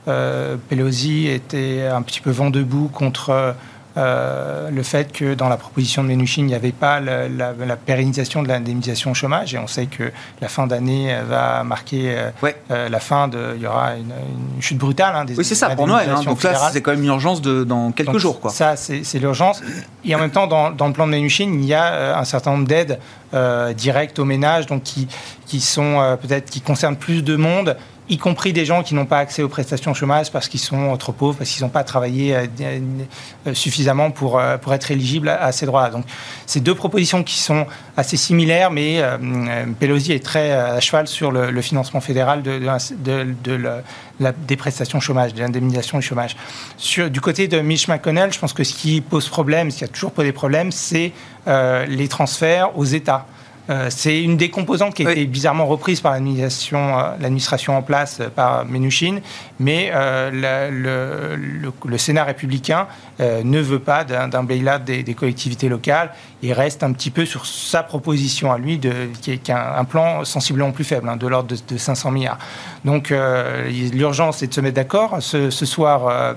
Pelosi 0.06 1.28
était 1.28 1.88
un 1.92 2.02
petit 2.02 2.22
peu 2.22 2.32
vent 2.32 2.50
debout 2.50 2.90
contre 2.94 3.56
euh, 3.96 4.72
le 4.72 4.82
fait 4.82 5.12
que 5.12 5.36
dans 5.36 5.50
la 5.50 5.58
proposition 5.58 6.02
de 6.02 6.08
Ménuchin, 6.08 6.42
il 6.42 6.48
n'y 6.48 6.56
avait 6.56 6.72
pas 6.72 7.00
la, 7.00 7.28
la, 7.28 7.76
pérennisation 7.76 8.42
de 8.42 8.48
l'indemnisation 8.48 9.12
au 9.12 9.14
chômage. 9.14 9.54
Et 9.54 9.60
on 9.60 9.68
sait 9.68 9.86
que 9.86 10.12
la 10.42 10.48
fin 10.48 10.66
d'année 10.66 11.16
va 11.28 11.64
marquer 11.64 12.16
euh, 12.18 12.32
euh, 12.72 12.90
la 12.90 13.00
fin 13.00 13.28
de. 13.28 13.54
Il 13.56 13.62
y 13.62 13.68
aura 13.68 13.96
une, 13.96 14.14
chute 14.62 14.80
brutale. 14.80 15.16
Hein, 15.16 15.26
des, 15.26 15.36
oui, 15.38 15.46
c'est 15.46 15.54
ça, 15.54 15.70
pour 15.76 15.86
Noël. 15.86 16.10
Hein. 16.10 16.24
donc 16.24 16.42
là, 16.42 16.72
c'est 16.72 16.82
quand 16.82 16.92
même 16.92 17.04
une 17.04 17.10
urgence 17.10 17.42
de, 17.42 17.64
dans 17.64 17.92
quelques 17.92 18.18
jours. 18.18 18.40
Quoi. 18.40 18.50
Ça, 18.50 18.76
c'est 18.76 19.20
l'urgence. 19.20 19.62
Et 20.04 20.16
en 20.16 20.20
même 20.20 20.32
temps, 20.32 20.48
dans, 20.48 20.72
dans, 20.72 20.88
le 20.88 20.94
plan 20.94 21.06
de 21.06 21.12
Ménuchin, 21.12 21.52
il 21.54 21.66
y 21.66 21.76
a 21.76 22.18
un 22.18 22.26
certain 22.26 22.52
nombre 22.52 22.68
d'aides 22.68 23.00
directes 23.78 24.18
aux 24.18 24.26
ménages, 24.26 24.66
donc 24.66 24.82
qui, 24.82 25.08
qui 25.46 25.62
sont 25.62 26.18
peut-être 26.22 26.50
qui 26.50 26.62
concernent 26.62 26.96
plus 26.96 27.24
de 27.24 27.36
monde 27.36 27.78
y 28.10 28.18
compris 28.18 28.52
des 28.52 28.66
gens 28.66 28.84
qui 28.84 28.96
n'ont 28.96 29.06
pas 29.06 29.20
accès 29.20 29.44
aux 29.44 29.50
prestations 29.50 29.94
chômage 29.94 30.32
parce 30.32 30.48
qu'ils 30.48 30.60
sont 30.60 30.96
trop 30.98 31.14
pauvres, 31.14 31.38
parce 31.38 31.50
qu'ils 31.50 31.64
n'ont 31.64 31.70
pas 31.70 31.84
travaillé 31.84 32.36
euh, 32.36 32.48
euh, 33.48 33.54
suffisamment 33.54 34.12
pour, 34.12 34.40
euh, 34.40 34.58
pour 34.58 34.74
être 34.74 34.92
éligibles 34.92 35.30
à, 35.30 35.52
ces 35.52 35.66
droits. 35.66 35.90
Donc, 35.90 36.06
c'est 36.46 36.60
deux 36.60 36.76
propositions 36.76 37.24
qui 37.24 37.40
sont 37.40 37.66
assez 37.96 38.18
similaires, 38.18 38.72
mais 38.72 39.02
Pelosi 39.80 40.12
est 40.12 40.24
très 40.24 40.52
à 40.52 40.80
cheval 40.80 41.08
sur 41.08 41.32
le, 41.32 41.62
financement 41.62 42.02
fédéral 42.02 42.42
de, 42.44 42.60
la, 44.20 44.32
des 44.32 44.58
prestations 44.58 45.00
chômage, 45.00 45.34
de 45.34 45.40
l'indemnisation 45.40 45.98
du 45.98 46.06
chômage. 46.06 46.36
Sur, 46.78 47.10
du 47.10 47.22
côté 47.22 47.48
de 47.48 47.60
Mitch 47.60 47.88
McConnell, 47.88 48.34
je 48.34 48.40
pense 48.40 48.54
que 48.54 48.64
ce 48.64 48.74
qui 48.74 49.00
pose 49.02 49.30
problème, 49.30 49.72
ce 49.72 49.78
qui 49.78 49.84
a 49.86 49.88
toujours 49.88 50.12
posé 50.12 50.32
problème, 50.32 50.72
c'est 50.72 51.14
les 51.48 52.08
transferts 52.10 52.78
aux 52.78 52.86
États. 52.86 53.26
Euh, 53.70 53.88
c'est 53.90 54.22
une 54.22 54.36
des 54.36 54.50
composantes 54.50 54.94
qui 54.94 55.08
a 55.08 55.12
été 55.12 55.26
bizarrement 55.26 55.66
reprise 55.66 56.02
par 56.02 56.12
l'administration, 56.12 57.00
euh, 57.00 57.12
l'administration 57.20 57.78
en 57.78 57.82
place 57.82 58.20
euh, 58.20 58.30
par 58.30 58.66
Ménuchin, 58.66 59.20
mais 59.60 59.92
le, 59.94 61.98
Sénat 61.98 62.26
républicain 62.26 62.88
ne 63.20 63.60
veut 63.60 63.80
pas 63.80 64.04
d'un 64.04 64.44
bail-out 64.44 64.84
des, 64.84 65.14
collectivités 65.14 65.70
locales 65.70 66.12
et 66.42 66.52
reste 66.52 66.84
un 66.84 66.92
petit 66.92 67.12
peu 67.12 67.26
sur 67.26 67.46
sa 67.46 67.82
proposition 67.82 68.52
à 68.52 68.58
lui, 68.58 68.78
de, 68.78 68.92
qui, 69.22 69.32
est, 69.32 69.50
un, 69.50 69.86
plan 69.86 70.26
sensiblement 70.26 70.72
plus 70.72 70.84
faible, 70.84 71.08
hein, 71.08 71.16
de 71.16 71.28
l'ordre 71.28 71.56
de, 71.68 71.78
500 71.78 72.12
milliards. 72.12 72.40
Donc 72.84 73.14
l'urgence 73.94 74.44
est 74.44 74.48
de 74.48 74.54
se 74.54 74.60
mettre 74.60 74.76
d'accord. 74.76 75.18
Ce, 75.22 75.50
ce 75.50 75.66
soir 75.66 76.36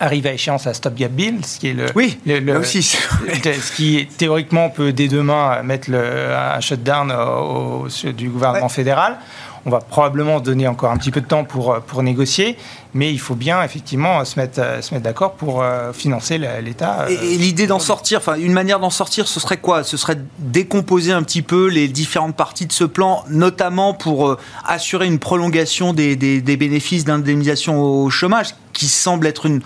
arrive 0.00 0.26
à 0.26 0.32
échéance 0.32 0.66
à 0.66 0.74
Stop 0.74 0.94
Gap 0.94 1.12
Bill, 1.12 1.44
ce 1.44 1.58
qui 1.60 1.68
est 1.68 1.74
le, 1.74 1.86
oui, 1.94 2.18
le, 2.26 2.58
aussi, 2.58 2.82
ce 2.82 3.72
qui 3.72 4.08
théoriquement 4.16 4.70
peut 4.70 4.92
dès 4.92 5.08
demain 5.08 5.62
mettre 5.62 5.90
le, 5.90 6.34
un 6.34 6.60
shutdown 6.60 7.12
au, 7.12 7.86
du 8.12 8.30
gouvernement 8.30 8.70
fédéral. 8.70 9.18
On 9.66 9.70
va 9.70 9.80
probablement 9.80 10.40
donner 10.40 10.66
encore 10.66 10.90
un 10.90 10.96
petit 10.96 11.10
peu 11.10 11.20
de 11.20 11.26
temps 11.26 11.44
pour, 11.44 11.78
pour 11.86 12.02
négocier, 12.02 12.56
mais 12.94 13.12
il 13.12 13.20
faut 13.20 13.34
bien 13.34 13.62
effectivement 13.62 14.24
se 14.24 14.40
mettre, 14.40 14.82
se 14.82 14.94
mettre 14.94 15.04
d'accord 15.04 15.34
pour 15.34 15.62
euh, 15.62 15.92
financer 15.92 16.38
l'État. 16.38 17.04
Et, 17.10 17.34
et 17.34 17.36
l'idée 17.36 17.66
d'en 17.66 17.78
sortir, 17.78 18.20
enfin 18.20 18.36
une 18.36 18.54
manière 18.54 18.80
d'en 18.80 18.88
sortir, 18.88 19.28
ce 19.28 19.38
serait 19.38 19.58
quoi? 19.58 19.84
Ce 19.84 19.98
serait 19.98 20.16
décomposer 20.38 21.12
un 21.12 21.22
petit 21.22 21.42
peu 21.42 21.68
les 21.68 21.88
différentes 21.88 22.36
parties 22.36 22.64
de 22.64 22.72
ce 22.72 22.84
plan, 22.84 23.22
notamment 23.28 23.92
pour 23.92 24.28
euh, 24.28 24.38
assurer 24.64 25.06
une 25.06 25.18
prolongation 25.18 25.92
des, 25.92 26.16
des, 26.16 26.40
des 26.40 26.56
bénéfices 26.56 27.04
d'indemnisation 27.04 27.82
au 27.82 28.08
chômage, 28.08 28.54
qui 28.72 28.86
semble 28.86 29.26
être 29.26 29.44
une 29.44 29.60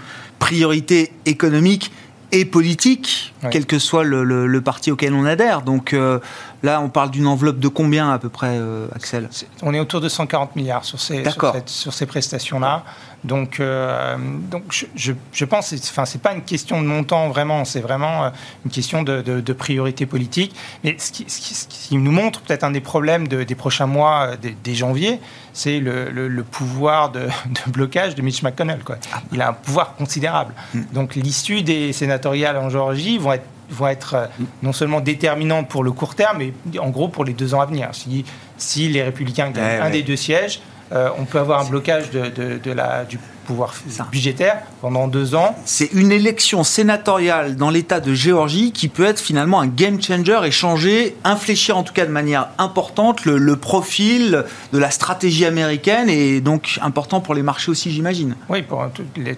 priorité 0.45 1.11
économique 1.25 1.91
et 2.31 2.45
politique, 2.45 3.33
quel 3.51 3.65
que 3.65 3.79
soit 3.79 4.05
le, 4.05 4.61
parti 4.61 4.91
auquel 4.91 5.15
on 5.15 5.25
adhère. 5.25 5.63
Donc 5.63 5.95
euh, 5.95 6.19
là, 6.63 6.83
on 6.83 6.91
parle 6.91 7.11
d'une 7.11 7.27
enveloppe 7.27 7.59
de 7.61 7.69
combien 7.69 8.11
à 8.11 8.19
peu 8.19 8.29
près, 8.29 8.59
euh, 8.59 8.87
Axel? 8.95 9.31
On 9.63 9.73
est 9.73 9.81
autour 9.81 10.03
de 10.03 10.09
140 10.11 10.55
milliards 10.55 10.85
sur 10.85 11.01
ces, 11.01 11.25
sur, 11.65 11.95
ces 11.95 12.05
prestations-là. 12.05 12.85
Donc, 13.23 13.59
euh, 13.59 14.17
donc 14.51 14.65
je, 14.71 15.13
je, 15.33 15.45
pense, 15.47 15.73
enfin, 15.73 16.05
c'est 16.05 16.21
pas 16.21 16.35
une 16.35 16.43
question 16.43 16.83
de 16.83 16.87
montant 16.87 17.31
vraiment, 17.31 17.65
c'est 17.65 17.81
vraiment 17.81 18.31
une 18.67 18.71
question 18.71 19.03
de, 19.03 19.23
de, 19.23 19.53
priorité 19.55 20.05
politique. 20.05 20.55
Mais 20.83 20.97
ce 20.99 21.11
qui, 21.11 21.25
ce 21.27 21.67
qui, 21.69 21.97
nous 21.97 22.13
montre 22.13 22.43
peut-être 22.43 22.65
un 22.65 22.73
des 22.73 22.83
problèmes 22.83 23.29
des 23.29 23.55
prochains 23.55 23.87
mois, 23.87 24.33
des, 24.37 24.75
janvier, 24.75 25.21
c'est 25.55 25.79
le, 25.79 26.11
le, 26.11 26.43
pouvoir 26.43 27.11
de, 27.11 27.29
blocage 27.69 28.15
de 28.15 28.21
Mitch 28.23 28.43
McConnell. 28.43 28.83
Quoi. 28.85 28.97
Ah. 29.15 29.23
Il 29.33 29.41
a 29.41 29.51
un 29.51 29.53
pouvoir 29.55 29.95
considérable. 29.95 30.53
Hmm. 30.75 30.83
Donc 30.93 31.15
l'issue 31.15 31.63
des 31.63 31.95
sénatoriales 31.95 32.59
en 32.59 32.69
Géorgie 32.69 33.17
vont 33.17 33.33
être 33.33 33.47
vont 33.71 33.87
être 33.87 34.15
euh, 34.15 34.27
non 34.63 34.75
seulement 34.75 35.01
déterminantes 35.01 35.69
pour 35.69 35.85
le 35.85 35.91
court 35.91 36.15
terme, 36.15 36.39
mais 36.39 36.79
en 36.79 36.91
gros 36.91 37.09
pour 37.09 37.25
les 37.25 37.33
deux 37.33 37.55
ans 37.55 37.61
à 37.61 37.67
venir. 37.67 37.89
Si, 37.93 38.25
si 38.59 38.89
les 38.89 39.03
républicains 39.03 39.51
gagnent 39.51 39.81
un 39.81 39.91
des 39.91 40.03
deux 40.03 40.17
sièges, 40.17 40.61
euh, 40.93 41.09
on 41.19 41.25
peut 41.25 41.39
avoir 41.39 41.61
un 41.61 41.65
blocage 41.65 42.11
de, 42.11 42.59
de, 42.59 42.73
la, 42.73 43.05
du 43.05 43.19
pouvoir 43.45 43.75
budgétaire 44.11 44.63
pendant 44.81 45.09
deux 45.09 45.35
ans. 45.35 45.57
C'est 45.65 45.93
une 45.93 46.13
élection 46.13 46.65
sénatoriale 46.65 47.57
dans 47.57 47.71
l'État 47.71 48.01
de 48.01 48.15
Géorgie 48.15 48.73
qui 48.73 48.89
peut 48.89 49.05
être 49.05 49.21
finalement 49.21 49.61
un 49.61 49.67
game 49.67 50.01
changer 50.03 50.41
et 50.45 50.51
changer, 50.51 51.17
infléchir 51.25 51.77
en 51.77 51.83
tout 51.83 51.93
cas 51.93 52.07
de 52.07 52.11
manière 52.11 52.49
importante 52.59 53.25
le, 53.25 53.57
profil 53.57 54.45
de 54.73 54.79
la 54.79 54.91
stratégie 54.91 55.47
américaine 55.47 56.09
et 56.09 56.41
donc 56.41 56.79
important 56.83 57.21
pour 57.21 57.35
les 57.35 57.43
marchés 57.43 57.71
aussi, 57.71 57.91
j'imagine. 57.91 58.35
Oui, 58.49 58.63
pour 58.63 58.85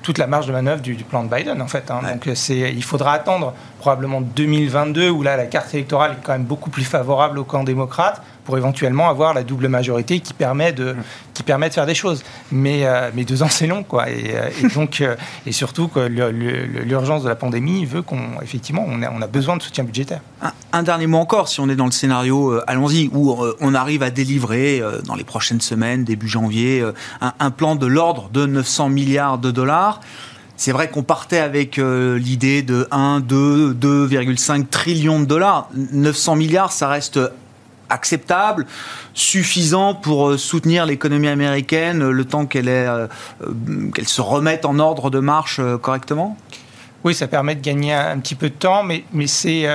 toute 0.03 0.19
la 0.19 0.27
marge 0.27 0.47
de 0.47 0.53
manœuvre 0.53 0.81
du, 0.81 0.95
plan 0.97 1.25
de 1.25 1.35
Biden 1.35 1.61
en 1.61 1.69
fait. 1.69 1.91
Hein. 1.91 2.01
Donc 2.03 2.29
il 2.49 2.85
faudra 2.85 3.13
attendre 3.13 3.55
probablement 3.79 4.21
2022 4.21 5.11
où 5.11 5.23
là 5.23 5.37
la 5.37 5.47
carte 5.47 5.75
électorale 5.75 6.13
est 6.13 6.25
quand 6.25 6.33
même 6.33 6.45
beaucoup 6.45 6.71
plus 6.71 6.85
favorable 6.85 7.39
au 7.39 7.45
camp 7.45 7.65
démocrate 7.65 8.23
pour 8.47 8.57
éventuellement 8.57 9.09
avoir 9.11 9.35
la 9.35 9.43
double 9.43 9.69
majorité 9.69 10.21
qui 10.21 10.33
permet 10.33 10.73
de, 10.73 10.95
qui 11.35 11.43
permet 11.43 11.69
de 11.69 11.75
faire 11.75 11.85
des 11.85 11.95
choses. 11.95 12.23
Mais, 12.51 12.87
euh, 12.87 13.11
mais 13.13 13.25
deux 13.25 13.43
ans, 13.43 13.49
c'est 13.51 13.67
long, 13.67 13.83
quoi. 13.83 13.96
Et, 14.05 14.35
euh, 14.35 14.69
donc, 14.75 15.01
euh, 15.01 15.17
et 15.47 15.53
surtout 15.53 15.89
que 15.89 16.01
l'urgence 16.01 17.23
de 17.23 17.29
la 17.29 17.35
pandémie 17.35 17.85
veut 17.85 18.03
qu'on, 18.03 18.41
effectivement, 18.43 18.85
on 18.87 19.03
a, 19.03 19.27
besoin 19.27 19.57
de 19.57 19.63
soutien 19.63 19.85
budgétaire. 19.85 20.21
Un, 20.73 20.83
dernier 20.83 21.07
mot 21.07 21.19
encore, 21.19 21.49
si 21.49 21.61
on 21.61 21.69
est 21.69 21.77
dans 21.77 21.87
le 21.87 21.91
scénario, 21.91 22.61
allons-y, 22.67 23.11
où 23.13 23.37
on 23.61 23.75
arrive 23.75 24.03
à 24.03 24.11
délivrer 24.11 24.83
dans 25.05 25.15
les 25.15 25.25
prochaines 25.25 25.61
semaines, 25.61 26.05
début 26.05 26.29
janvier, 26.29 26.85
un, 27.21 27.51
plan 27.51 27.77
de 27.77 27.87
l'ordre 27.87 28.29
de 28.31 28.47
900 28.47 28.89
milliards 28.91 29.39
de 29.39 29.51
dollars 29.51 30.01
c'est 30.57 30.73
vrai 30.73 30.89
qu'on 30.89 31.03
partait 31.03 31.39
avec 31.39 31.79
euh, 31.79 32.19
l'idée 32.19 32.63
de 32.63 32.89
1, 32.91 33.21
2, 33.21 33.75
2,5 33.75 34.67
trillions 34.69 35.21
de 35.21 35.27
dollars. 35.27 35.69
900 35.75 36.37
milliards, 36.37 36.73
ça 36.73 36.89
reste 36.89 37.21
acceptable, 37.91 38.67
suffisant 39.15 39.95
pour 39.95 40.31
euh, 40.31 40.37
soutenir 40.37 40.87
l'économie 40.87 41.29
américaine 41.29 42.03
euh, 42.03 42.11
le 42.11 42.25
temps 42.25 42.47
qu'elle 42.47 42.67
qu'elle 43.95 44.09
se 44.09 44.21
remette 44.21 44.65
en 44.65 44.79
ordre 44.79 45.11
de 45.11 45.21
marche 45.21 45.61
correctement? 45.83 46.37
Oui, 47.05 47.15
ça 47.15 47.29
permet 47.29 47.55
de 47.55 47.61
gagner 47.61 47.93
un, 47.93 48.19
petit 48.19 48.35
peu 48.35 48.49
de 48.49 48.55
temps, 48.55 48.83
mais 48.83 49.27
c'est 49.27 49.67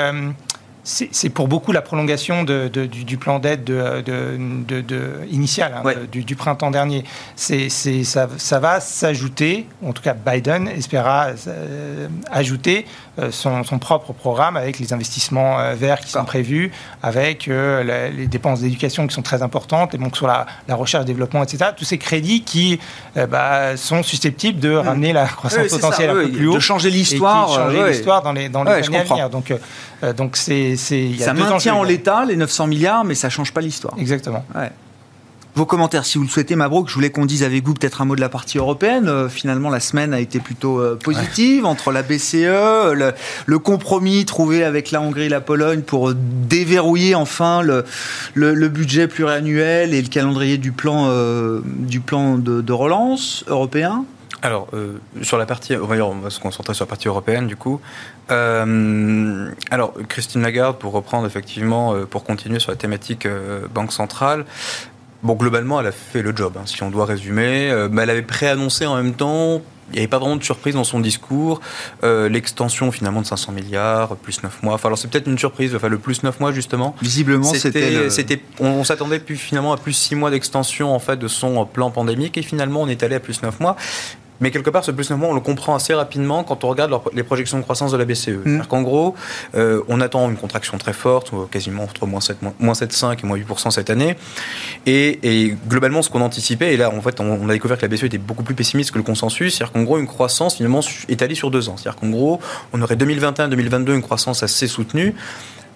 c'est 0.83 1.29
pour 1.29 1.47
beaucoup 1.47 1.71
la 1.71 1.81
prolongation 1.81 2.43
de, 2.43 2.67
du, 2.67 3.17
plan 3.17 3.39
d'aide 3.39 3.63
de, 3.63 5.27
initial 5.29 5.73
hein, 5.75 5.93
du, 6.11 6.35
printemps 6.35 6.71
dernier. 6.71 7.03
C'est 7.35 7.69
ça, 7.69 8.27
ça, 8.37 8.59
va 8.59 8.79
s'ajouter, 8.79 9.67
en 9.85 9.93
tout 9.93 10.01
cas 10.01 10.13
Biden 10.13 10.67
espéra 10.67 11.27
euh, 11.47 12.07
ajouter 12.31 12.85
euh, 13.19 13.29
son, 13.31 13.63
propre 13.79 14.13
programme 14.13 14.57
avec 14.57 14.79
les 14.79 14.93
investissements 14.93 15.59
euh, 15.59 15.75
verts 15.75 15.99
qui 15.99 16.11
sont 16.11 16.25
prévus, 16.25 16.71
avec 17.03 17.47
les 17.47 18.27
dépenses 18.27 18.61
d'éducation 18.61 19.05
qui 19.07 19.13
sont 19.13 19.21
très 19.21 19.41
importantes, 19.43 19.93
et 19.93 19.97
donc 19.97 20.17
sur 20.17 20.27
la, 20.27 20.45
recherche, 20.69 21.05
développement, 21.05 21.43
etc. 21.43 21.71
Tous 21.77 21.85
ces 21.85 21.97
crédits 21.97 22.43
qui 22.43 22.79
bah, 23.15 23.77
sont 23.77 24.03
susceptibles 24.03 24.59
de 24.59 24.71
mmh. 24.71 24.77
ramener 24.77 25.13
la 25.13 25.25
croissance 25.25 25.67
potentielle 25.67 26.09
un 26.09 26.13
peu 26.13 26.31
plus 26.31 26.47
haut. 26.47 26.53
De 26.55 26.59
changer 26.59 26.89
l'histoire. 26.89 27.53
changer 27.53 27.87
l'histoire 27.87 28.21
dans 28.23 28.33
les, 28.33 28.49
dans 28.49 28.63
les 28.63 28.71
années 28.71 28.97
à 28.97 29.03
venir. 29.03 29.29
Donc, 29.29 29.53
donc 30.15 30.37
c'est 30.37 30.70
ça 30.75 31.33
maintient 31.33 31.75
en 31.75 31.83
l'état 31.83 32.25
les 32.25 32.35
900 32.35 32.67
milliards, 32.67 33.03
mais 33.03 33.15
ça 33.15 33.29
change 33.29 33.53
pas 33.53 33.61
l'histoire. 33.61 33.95
Exactement. 33.97 34.43
Vos 35.53 35.65
commentaires, 35.65 36.05
si 36.05 36.17
vous 36.17 36.23
le 36.23 36.29
souhaitez, 36.29 36.55
Mabrouk, 36.55 36.87
je 36.87 36.93
voulais 36.93 37.09
qu'on 37.09 37.25
dise 37.25 37.43
avec 37.43 37.65
vous 37.65 37.73
peut-être 37.73 38.01
un 38.01 38.05
mot 38.05 38.15
de 38.15 38.21
la 38.21 38.29
partie 38.29 38.57
européenne. 38.57 39.09
Euh, 39.09 39.27
finalement, 39.27 39.69
la 39.69 39.81
semaine 39.81 40.13
a 40.13 40.21
été 40.21 40.39
plutôt 40.39 40.79
euh, 40.79 40.95
positive 40.95 41.65
entre 41.65 41.91
la 41.91 42.03
BCE, 42.03 42.93
le, 42.93 43.59
compromis 43.59 44.23
trouvé 44.23 44.63
avec 44.63 44.91
la 44.91 45.01
Hongrie 45.01 45.25
et 45.25 45.29
la 45.29 45.41
Pologne 45.41 45.81
pour 45.81 46.13
déverrouiller 46.13 47.15
enfin 47.15 47.61
le, 47.61 47.83
le, 48.33 48.69
budget 48.69 49.09
pluriannuel 49.09 49.93
et 49.93 50.01
le 50.01 50.07
calendrier 50.07 50.57
du 50.57 50.71
plan, 50.71 51.07
euh, 51.09 51.59
du 51.65 51.99
plan 51.99 52.37
de 52.37 52.73
relance 52.73 53.43
européen. 53.47 54.05
Alors, 54.41 54.67
euh, 54.73 54.97
sur 55.21 55.37
la 55.37 55.45
partie, 55.45 55.75
on 55.75 55.85
va, 55.85 55.95
on 56.03 56.15
va, 56.15 56.29
se 56.29 56.39
concentrer 56.39 56.73
sur 56.73 56.85
la 56.85 56.89
partie 56.89 57.07
européenne 57.07 57.47
du 57.47 57.55
coup. 57.55 57.79
Euh, 58.31 59.51
alors, 59.69 59.93
Christine 60.09 60.41
Lagarde, 60.41 60.77
pour 60.77 60.93
reprendre 60.93 61.27
effectivement, 61.27 61.93
euh, 61.93 62.05
pour 62.05 62.23
continuer 62.23 62.59
sur 62.59 62.71
la 62.71 62.77
thématique 62.77 63.27
Banque 63.73 63.93
centrale, 63.93 64.45
bon, 65.21 65.35
globalement, 65.35 65.79
elle 65.79 65.87
a 65.87 65.91
fait 65.91 66.23
le 66.23 66.35
job, 66.35 66.53
hein, 66.57 66.63
si 66.65 66.81
on 66.81 66.89
doit 66.89 67.05
résumer. 67.05 67.71
mais 67.91 68.03
elle 68.03 68.09
avait 68.09 68.21
préannoncé 68.23 68.85
en 68.85 68.95
même 68.95 69.13
temps 69.13 69.61
il 69.89 69.95
n'y 69.95 69.99
avait 69.99 70.07
pas 70.07 70.19
vraiment 70.19 70.37
de 70.37 70.43
surprise 70.43 70.75
dans 70.75 70.85
son 70.85 71.01
discours. 71.01 71.59
L'extension 72.01 72.93
finalement 72.93 73.21
de 73.21 73.27
500 73.27 73.51
milliards, 73.51 74.15
plus 74.15 74.41
9 74.41 74.63
mois. 74.63 74.75
Enfin, 74.75 74.87
alors 74.87 74.97
c'est 74.97 75.09
peut-être 75.09 75.27
une 75.27 75.37
surprise, 75.37 75.75
enfin 75.75 75.89
le 75.89 75.97
plus 75.97 76.23
9 76.23 76.39
mois 76.39 76.53
justement. 76.53 76.95
Visiblement, 77.01 77.43
c'était. 77.53 78.41
on, 78.61 78.85
s'attendait 78.85 79.19
plus 79.19 79.35
finalement 79.35 79.73
à 79.73 79.77
plus 79.77 79.91
6 79.91 80.15
mois 80.15 80.31
d'extension 80.31 80.95
en 80.95 80.99
fait 80.99 81.17
de 81.17 81.27
son 81.27 81.65
plan 81.65 81.91
pandémique 81.91 82.37
et 82.37 82.41
finalement 82.41 82.81
on 82.81 82.87
est 82.87 83.03
allé 83.03 83.15
à 83.15 83.19
plus 83.19 83.41
9 83.41 83.59
mois. 83.59 83.75
Mais 84.41 84.51
quelque 84.51 84.69
part, 84.69 84.83
ce 84.83 84.91
plus 84.91 85.09
9 85.09 85.17
mois, 85.17 85.29
on 85.29 85.33
le 85.33 85.39
comprend 85.39 85.75
assez 85.75 85.93
rapidement 85.93 86.43
quand 86.43 86.63
on 86.63 86.69
regarde 86.69 86.93
les 87.13 87.23
projections 87.23 87.57
de 87.57 87.63
croissance 87.63 87.91
de 87.91 87.97
la 87.97 88.05
BCE. 88.05 88.29
Mm. 88.29 88.43
C'est-à-dire 88.43 88.67
qu'en 88.67 88.81
gros, 88.81 89.15
euh, 89.55 89.81
on 89.87 90.01
attend 90.01 90.29
une 90.29 90.35
contraction 90.35 90.77
très 90.77 90.93
forte, 90.93 91.31
quasiment 91.49 91.83
entre 91.83 92.05
moins 92.05 92.19
7,5 92.19 93.19
et 93.23 93.27
moins 93.27 93.37
8% 93.37 93.71
cette 93.71 93.89
année. 93.89 94.17
Et, 94.85 95.55
globalement, 95.69 96.01
ce 96.01 96.09
qu'on 96.09 96.21
anticipait, 96.21 96.73
et 96.73 96.77
là, 96.77 96.91
en 96.91 97.01
fait, 97.01 97.19
on, 97.19 97.47
a 97.47 97.53
découvert 97.53 97.77
que 97.77 97.83
la 97.83 97.87
BCE 97.87 98.05
était 98.05 98.17
beaucoup 98.17 98.43
plus 98.43 98.55
pessimiste 98.55 98.91
que 98.91 98.97
le 98.97 99.03
consensus, 99.03 99.55
c'est-à-dire 99.55 99.71
qu'en 99.71 99.83
gros, 99.83 99.99
une 99.99 100.07
croissance 100.07 100.55
finalement 100.55 100.81
étalée 101.07 101.35
sur 101.35 101.51
deux 101.51 101.69
ans. 101.69 101.77
C'est-à-dire 101.77 101.99
qu'en 101.99 102.09
gros, 102.09 102.39
on 102.73 102.81
aurait 102.81 102.95
2021-2022 102.95 103.93
une 103.93 104.01
croissance 104.01 104.43
assez 104.43 104.67
soutenue 104.67 105.15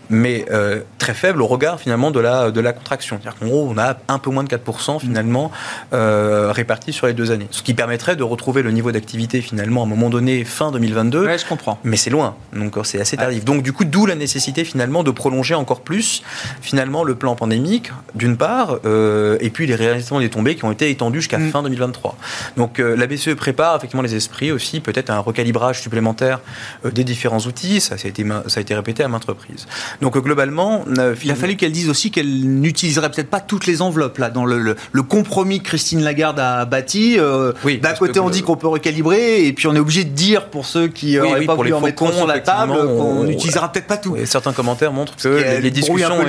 mais 0.10 0.46
euh, 0.52 0.82
très 0.98 1.14
faible 1.14 1.42
au 1.42 1.48
regard 1.48 1.80
finalement 1.80 2.12
de 2.12 2.20
la, 2.20 2.52
de 2.52 2.62
la 2.62 2.74
contraction. 2.74 3.20
C'est-à-dire 3.22 3.40
qu'en 3.40 3.48
gros, 3.48 3.68
on 3.70 3.78
a 3.78 3.98
un 4.08 4.20
peu 4.20 4.30
moins 4.30 4.44
de 4.44 4.50
4% 4.50 5.00
finalement 5.00 5.52
euh, 5.94 6.52
répartis 6.52 6.94
sur 6.94 7.08
les 7.08 7.14
deux 7.14 7.32
années. 7.32 7.48
Ce 7.52 7.62
qui 7.62 7.74
permettrait 7.74 8.16
de 8.16 8.24
retrouver 8.24 8.62
le 8.62 8.72
niveau 8.72 8.92
d'activité 8.92 9.42
finalement 9.42 9.82
à 9.82 9.86
un 9.86 9.88
moment 9.90 10.10
donné 10.10 10.44
fin 10.44 10.72
2022. 10.72 11.26
Ouais, 11.26 11.38
je 11.38 11.46
comprends. 11.46 11.80
Mais 11.84 11.98
c'est 11.98 12.10
loin, 12.10 12.36
donc 12.54 12.76
c'est 12.84 13.00
assez 13.00 13.18
tardif. 13.18 13.46
Donc 13.46 13.64
du 13.64 13.74
coup, 13.74 13.86
d'où 13.86 14.06
la 14.06 14.16
nécessité 14.16 14.64
finalement 14.64 15.04
de 15.04 15.12
prolonger 15.12 15.56
encore 15.56 15.82
plus 15.82 16.24
finalement 16.62 17.04
le 17.04 17.16
plan 17.16 17.36
pandémique 17.36 17.92
d'une 18.14 18.38
part, 18.38 18.78
euh, 18.86 19.38
et 19.40 19.50
puis 19.50 19.68
les 19.68 19.76
réalisations 19.76 20.20
des 20.20 20.30
tombées 20.30 20.56
qui 20.56 20.66
ont 20.66 20.72
été 20.72 20.90
étendues 20.90 21.20
jusqu'à 21.20 21.38
mm. 21.38 21.50
fin 21.50 21.64
2023. 21.64 22.18
Donc 22.58 22.80
la 22.80 23.08
BCE 23.08 23.36
prépare 23.36 23.76
effectivement 23.76 24.04
les 24.04 24.16
esprits 24.16 24.52
aussi, 24.52 24.80
peut-être 24.80 25.10
un 25.10 25.20
recalibrage 25.20 25.82
supplémentaire 25.82 26.40
des 26.84 27.04
différents 27.04 27.40
outils. 27.40 27.82
Ça, 27.82 27.98
ça, 27.98 28.08
a 28.08 28.10
été, 28.10 28.26
ça 28.48 28.60
a 28.60 28.62
été 28.62 28.76
répété 28.76 29.04
à 29.04 29.08
maintes 29.08 29.26
reprises. 29.26 29.68
Donc 30.02 30.18
globalement, 30.18 30.86
euh, 30.98 31.16
il 31.24 31.32
a 31.32 31.36
fallu 31.36 31.56
qu'elle 31.56 31.72
dise 31.72 31.90
aussi 31.90 32.12
qu'elle 32.12 32.46
n'utiliserait 32.46 33.10
peut-être 33.12 33.30
pas 33.30 33.40
toutes 33.40 33.66
les 33.66 33.82
enveloppes 33.82 34.18
là 34.18 34.30
dans 34.30 34.46
le, 34.46 34.76
compromis 35.08 35.62
que 35.62 35.68
Christine 35.68 36.04
Lagarde 36.04 36.40
a 36.40 36.66
bâti. 36.66 37.18
Euh, 37.20 37.54
D'un 37.82 37.94
côté, 37.94 38.20
on 38.20 38.30
dit 38.30 38.42
qu'on 38.42 38.56
peut 38.56 38.68
recalibrer, 38.68 39.46
et 39.46 39.54
puis 39.54 39.68
on 39.68 39.76
est 39.76 39.80
obligé 39.80 40.04
de 40.04 40.10
dire 40.10 40.50
pour 40.50 40.66
ceux 40.66 40.88
qui 40.88 41.16
n'auraient 41.16 41.40
oui, 41.40 41.46
pas 41.46 41.56
voulu 41.56 41.74
en 41.74 41.82
mettre 41.82 42.14
sur 42.14 42.28
la 42.28 42.40
table 42.40 42.74
qu'on 42.74 43.24
n'utilisera 43.24 43.72
peut-être 43.72 43.88
pas 43.88 43.98
tout. 43.98 44.18
certains 44.26 44.54
commentaires 44.54 44.92
montrent 44.92 45.16
que 45.16 45.62
les, 45.62 45.72
discussions 45.72 46.20
ont, 46.20 46.28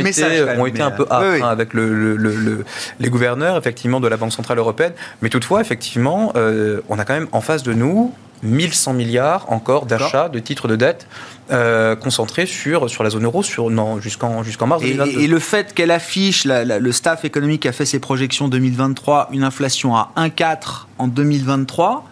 été, 0.66 0.82
un 0.82 0.90
peu 0.90 1.06
âpres 1.10 1.44
hein, 1.44 1.48
avec 1.48 1.70
les 1.74 3.08
gouverneurs 3.08 3.56
effectivement 3.56 4.00
de 4.00 4.08
la 4.08 4.16
Banque 4.16 4.32
centrale 4.32 4.58
européenne. 4.58 4.92
Mais 5.22 5.28
toutefois, 5.28 5.60
effectivement, 5.60 6.32
euh, 6.36 6.80
on 6.88 6.98
a 6.98 7.04
quand 7.04 7.14
même 7.14 7.28
en 7.32 7.40
face 7.40 7.62
de 7.62 7.72
nous 7.72 8.12
1100 8.42 8.92
milliards 8.92 9.52
encore 9.52 9.86
d'achats 9.86 10.28
de 10.28 10.38
titres 10.38 10.68
de 10.68 10.76
dette 10.76 11.06
euh, 11.50 11.94
concentrés 11.96 12.46
sur, 12.46 12.90
sur 12.90 13.04
la 13.04 13.10
zone 13.10 13.24
euro 13.24 13.42
sur, 13.42 13.70
jusqu'en, 14.00 14.42
jusqu'en 14.42 14.66
mars 14.66 14.82
2022. 14.82 15.20
Et, 15.20 15.26
le 15.26 15.38
fait 15.38 15.72
qu'elle 15.74 15.90
affiche, 15.90 16.44
le 16.44 16.92
staff 16.92 17.24
économique 17.24 17.66
a 17.66 17.72
fait 17.72 17.86
ses 17.86 18.00
projections 18.00 18.48
2023, 18.48 19.28
une 19.32 19.44
inflation 19.44 19.94
à 19.96 20.10
1,4 20.16 20.86
en 20.98 21.08
2023, 21.08 22.04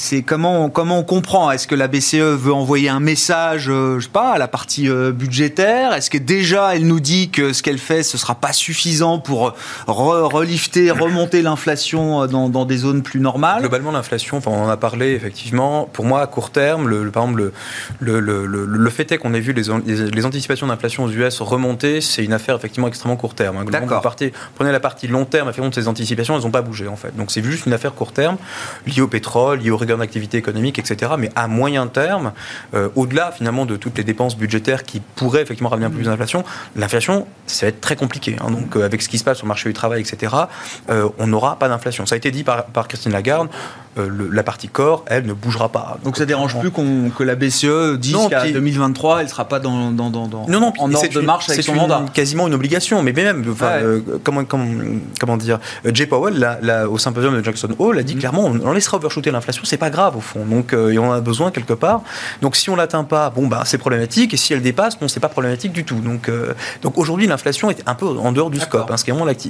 c'est 0.00 0.22
comment, 0.22 0.70
comment 0.70 1.00
on 1.00 1.02
comprend? 1.02 1.50
Est-ce 1.50 1.66
que 1.66 1.74
la 1.74 1.88
BCE 1.88 2.14
veut 2.14 2.52
envoyer 2.52 2.88
un 2.88 3.00
message, 3.00 3.68
euh, 3.68 3.98
je 3.98 4.04
sais 4.04 4.10
pas, 4.10 4.30
à 4.30 4.38
la 4.38 4.46
partie 4.46 4.88
euh, 4.88 5.10
budgétaire? 5.10 5.92
Est-ce 5.92 6.08
que 6.08 6.18
déjà 6.18 6.76
elle 6.76 6.86
nous 6.86 7.00
dit 7.00 7.30
que 7.30 7.52
ce 7.52 7.64
qu'elle 7.64 7.78
fait, 7.78 8.04
ce 8.04 8.16
sera 8.16 8.36
pas 8.36 8.52
suffisant 8.52 9.18
pour 9.18 9.54
relifter, 9.88 10.90
remonter 10.92 11.42
l'inflation 11.42 12.22
euh, 12.22 12.26
dans, 12.28 12.48
dans, 12.48 12.64
des 12.64 12.76
zones 12.76 13.02
plus 13.02 13.18
normales? 13.18 13.58
Globalement, 13.58 13.90
l'inflation, 13.90 14.36
enfin, 14.36 14.52
on 14.52 14.66
en 14.66 14.68
a 14.68 14.76
parlé 14.76 15.14
effectivement. 15.14 15.90
Pour 15.92 16.04
moi, 16.04 16.22
à 16.22 16.28
court 16.28 16.50
terme, 16.50 16.86
le, 16.86 17.10
par 17.10 17.24
exemple, 17.24 17.50
le, 17.98 18.20
le, 18.20 18.46
le, 18.46 18.90
fait 18.90 19.10
est 19.10 19.18
qu'on 19.18 19.34
ait 19.34 19.40
vu 19.40 19.52
les, 19.52 19.64
les, 19.84 20.24
anticipations 20.24 20.68
d'inflation 20.68 21.06
aux 21.06 21.10
US 21.10 21.40
remonter, 21.40 22.00
c'est 22.00 22.24
une 22.24 22.32
affaire 22.32 22.54
effectivement 22.54 22.86
extrêmement 22.86 23.16
court 23.16 23.34
terme. 23.34 23.56
Hein. 23.56 23.64
D'accord. 23.68 24.00
Prenez 24.54 24.70
la 24.70 24.80
partie 24.80 25.08
long 25.08 25.24
terme, 25.24 25.48
effectivement, 25.48 25.70
de 25.70 25.74
ces 25.74 25.88
anticipations, 25.88 26.36
elles 26.36 26.44
n'ont 26.44 26.52
pas 26.52 26.62
bougé 26.62 26.86
en 26.86 26.96
fait. 26.96 27.16
Donc 27.16 27.32
c'est 27.32 27.42
juste 27.42 27.66
une 27.66 27.72
affaire 27.72 27.94
court 27.94 28.12
terme 28.12 28.36
liée 28.86 29.00
au 29.00 29.08
pétrole, 29.08 29.58
liée 29.58 29.72
au 29.72 29.87
d'activité 29.96 30.36
économique, 30.38 30.78
etc. 30.78 31.12
Mais 31.18 31.30
à 31.34 31.48
moyen 31.48 31.86
terme, 31.86 32.32
euh, 32.74 32.88
au-delà 32.96 33.32
finalement 33.32 33.66
de 33.66 33.76
toutes 33.76 33.96
les 33.96 34.04
dépenses 34.04 34.36
budgétaires 34.36 34.84
qui 34.84 35.00
pourraient 35.00 35.42
effectivement 35.42 35.70
ramener 35.70 35.86
un 35.86 35.90
peu 35.90 35.96
plus 35.96 36.04
d'inflation, 36.04 36.44
l'inflation, 36.76 37.26
ça 37.46 37.66
va 37.66 37.70
être 37.70 37.80
très 37.80 37.96
compliqué. 37.96 38.36
Hein. 38.40 38.50
Donc 38.50 38.76
euh, 38.76 38.84
avec 38.84 39.02
ce 39.02 39.08
qui 39.08 39.18
se 39.18 39.24
passe 39.24 39.38
sur 39.38 39.46
le 39.46 39.48
marché 39.48 39.68
du 39.68 39.74
travail, 39.74 40.00
etc., 40.00 40.34
euh, 40.90 41.08
on 41.18 41.26
n'aura 41.26 41.58
pas 41.58 41.68
d'inflation. 41.68 42.06
Ça 42.06 42.14
a 42.14 42.18
été 42.18 42.30
dit 42.30 42.44
par, 42.44 42.66
par 42.66 42.88
Christine 42.88 43.12
Lagarde. 43.12 43.48
La 43.98 44.42
partie 44.42 44.68
corps, 44.68 45.04
elle 45.06 45.26
ne 45.26 45.32
bougera 45.32 45.70
pas. 45.70 45.98
Donc 46.04 46.16
ça 46.16 46.26
dérange 46.26 46.58
plus 46.58 46.70
que 46.70 47.22
la 47.22 47.34
BCE 47.34 47.98
dise 47.98 48.16
qu'à 48.28 48.50
2023, 48.50 49.18
elle 49.18 49.24
ne 49.24 49.30
sera 49.30 49.46
pas 49.46 49.60
dans, 49.60 49.90
dans, 49.90 50.10
dans, 50.10 50.28
non, 50.48 50.60
non, 50.60 50.72
en 50.78 50.92
ordre 50.92 51.08
de 51.08 51.20
marche 51.20 51.48
avec 51.50 51.62
son 51.62 51.74
mandat. 51.74 52.02
C'est 52.06 52.12
quasiment 52.12 52.46
une 52.46 52.54
obligation, 52.54 53.02
mais 53.02 53.12
même, 53.12 53.44
comment, 54.24 54.44
comment, 54.44 54.66
comment, 55.20 55.36
dire, 55.36 55.58
Jay 55.92 56.06
Powell, 56.06 56.58
au 56.90 56.98
symposium 56.98 57.36
de 57.36 57.44
Jackson 57.44 57.74
Hole, 57.78 57.98
a 57.98 58.02
dit 58.02 58.14
mm. 58.14 58.18
clairement, 58.18 58.44
on, 58.44 58.72
laissera 58.72 58.96
overshooter 58.96 59.30
l'inflation, 59.30 59.62
c'est 59.64 59.76
pas 59.76 59.90
grave 59.90 60.16
au 60.16 60.20
fond. 60.20 60.44
Donc 60.44 60.72
euh, 60.72 60.92
il 60.92 60.94
y 60.94 60.98
en 60.98 61.12
a 61.12 61.20
besoin 61.20 61.50
quelque 61.50 61.72
part. 61.72 62.02
Donc 62.42 62.56
si 62.56 62.70
on 62.70 62.76
l'atteint 62.76 63.04
pas, 63.04 63.30
bon 63.30 63.46
bah 63.46 63.62
c'est 63.64 63.78
problématique. 63.78 64.34
Et 64.34 64.36
si 64.36 64.52
elle 64.52 64.62
dépasse, 64.62 64.98
bon 64.98 65.08
c'est 65.08 65.20
pas 65.20 65.28
problématique 65.28 65.72
du 65.72 65.84
tout. 65.84 66.00
Donc 66.00 66.28
euh, 66.28 66.54
donc 66.82 66.98
aujourd'hui 66.98 67.26
l'inflation 67.26 67.70
est 67.70 67.82
un 67.86 67.94
peu 67.94 68.06
en 68.06 68.32
dehors 68.32 68.50
du 68.50 68.60
scope. 68.60 68.90
Hein, 68.90 68.96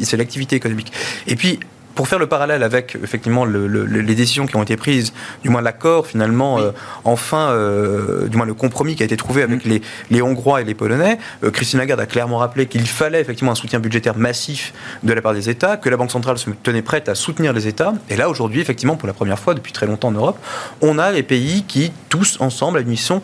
c'est 0.03 0.17
l'activité 0.17 0.57
économique. 0.57 0.93
Et 1.27 1.37
puis 1.37 1.61
pour 1.99 2.07
faire 2.07 2.21
le 2.21 2.29
parallèle 2.29 2.63
avec 2.63 2.97
effectivement 3.03 3.45
les 3.45 4.15
décisions 4.15 4.47
qui 4.47 4.55
ont 4.55 4.63
été 4.63 4.77
prises, 4.77 5.13
du 5.43 5.49
moins 5.49 5.63
l'accord 5.63 6.07
finalement, 6.07 6.61
euh, 6.61 6.71
enfin, 7.03 7.49
euh, 7.51 8.29
du 8.29 8.37
moins 8.37 8.47
le 8.47 8.55
compromis 8.55 8.95
qui 8.95 9.03
a 9.03 9.07
été 9.07 9.17
trouvé 9.17 9.43
avec 9.43 9.67
mm. 9.67 9.81
les, 10.09 10.23
Hongrois 10.23 10.61
et 10.61 10.65
les 10.65 10.77
Polonais, 10.77 11.19
euh, 11.43 11.51
Christine 11.51 11.81
Lagarde 11.81 11.99
a 11.99 12.07
clairement 12.07 12.39
rappelé 12.39 12.67
qu'il 12.67 12.87
fallait 12.87 13.21
effectivement 13.21 13.51
un 13.51 13.57
soutien 13.57 13.81
budgétaire 13.81 14.17
massif 14.17 14.73
de 15.03 15.13
la 15.13 15.21
part 15.21 15.35
des 15.35 15.51
États, 15.51 15.77
que 15.77 15.89
la 15.89 15.97
Banque 15.97 16.13
centrale 16.13 16.39
se 16.39 16.51
tenait 16.63 16.83
prête 16.83 17.09
à 17.09 17.17
soutenir 17.17 17.53
les 17.53 17.67
États. 17.67 17.93
Et 18.11 18.15
là 18.15 18.29
aujourd'hui, 18.31 18.61
effectivement, 18.61 18.95
pour 18.95 19.09
la 19.09 19.13
première 19.13 19.41
fois 19.41 19.55
depuis 19.55 19.73
très 19.73 19.87
longtemps 19.87 20.09
en 20.09 20.13
Europe, 20.13 20.39
on 20.83 21.01
a 21.01 21.11
les 21.11 21.25
pays 21.25 21.65
qui 21.65 21.91
tous 22.11 22.37
ensemble 22.39 22.79
à 22.79 22.83
l'unisson 22.83 23.23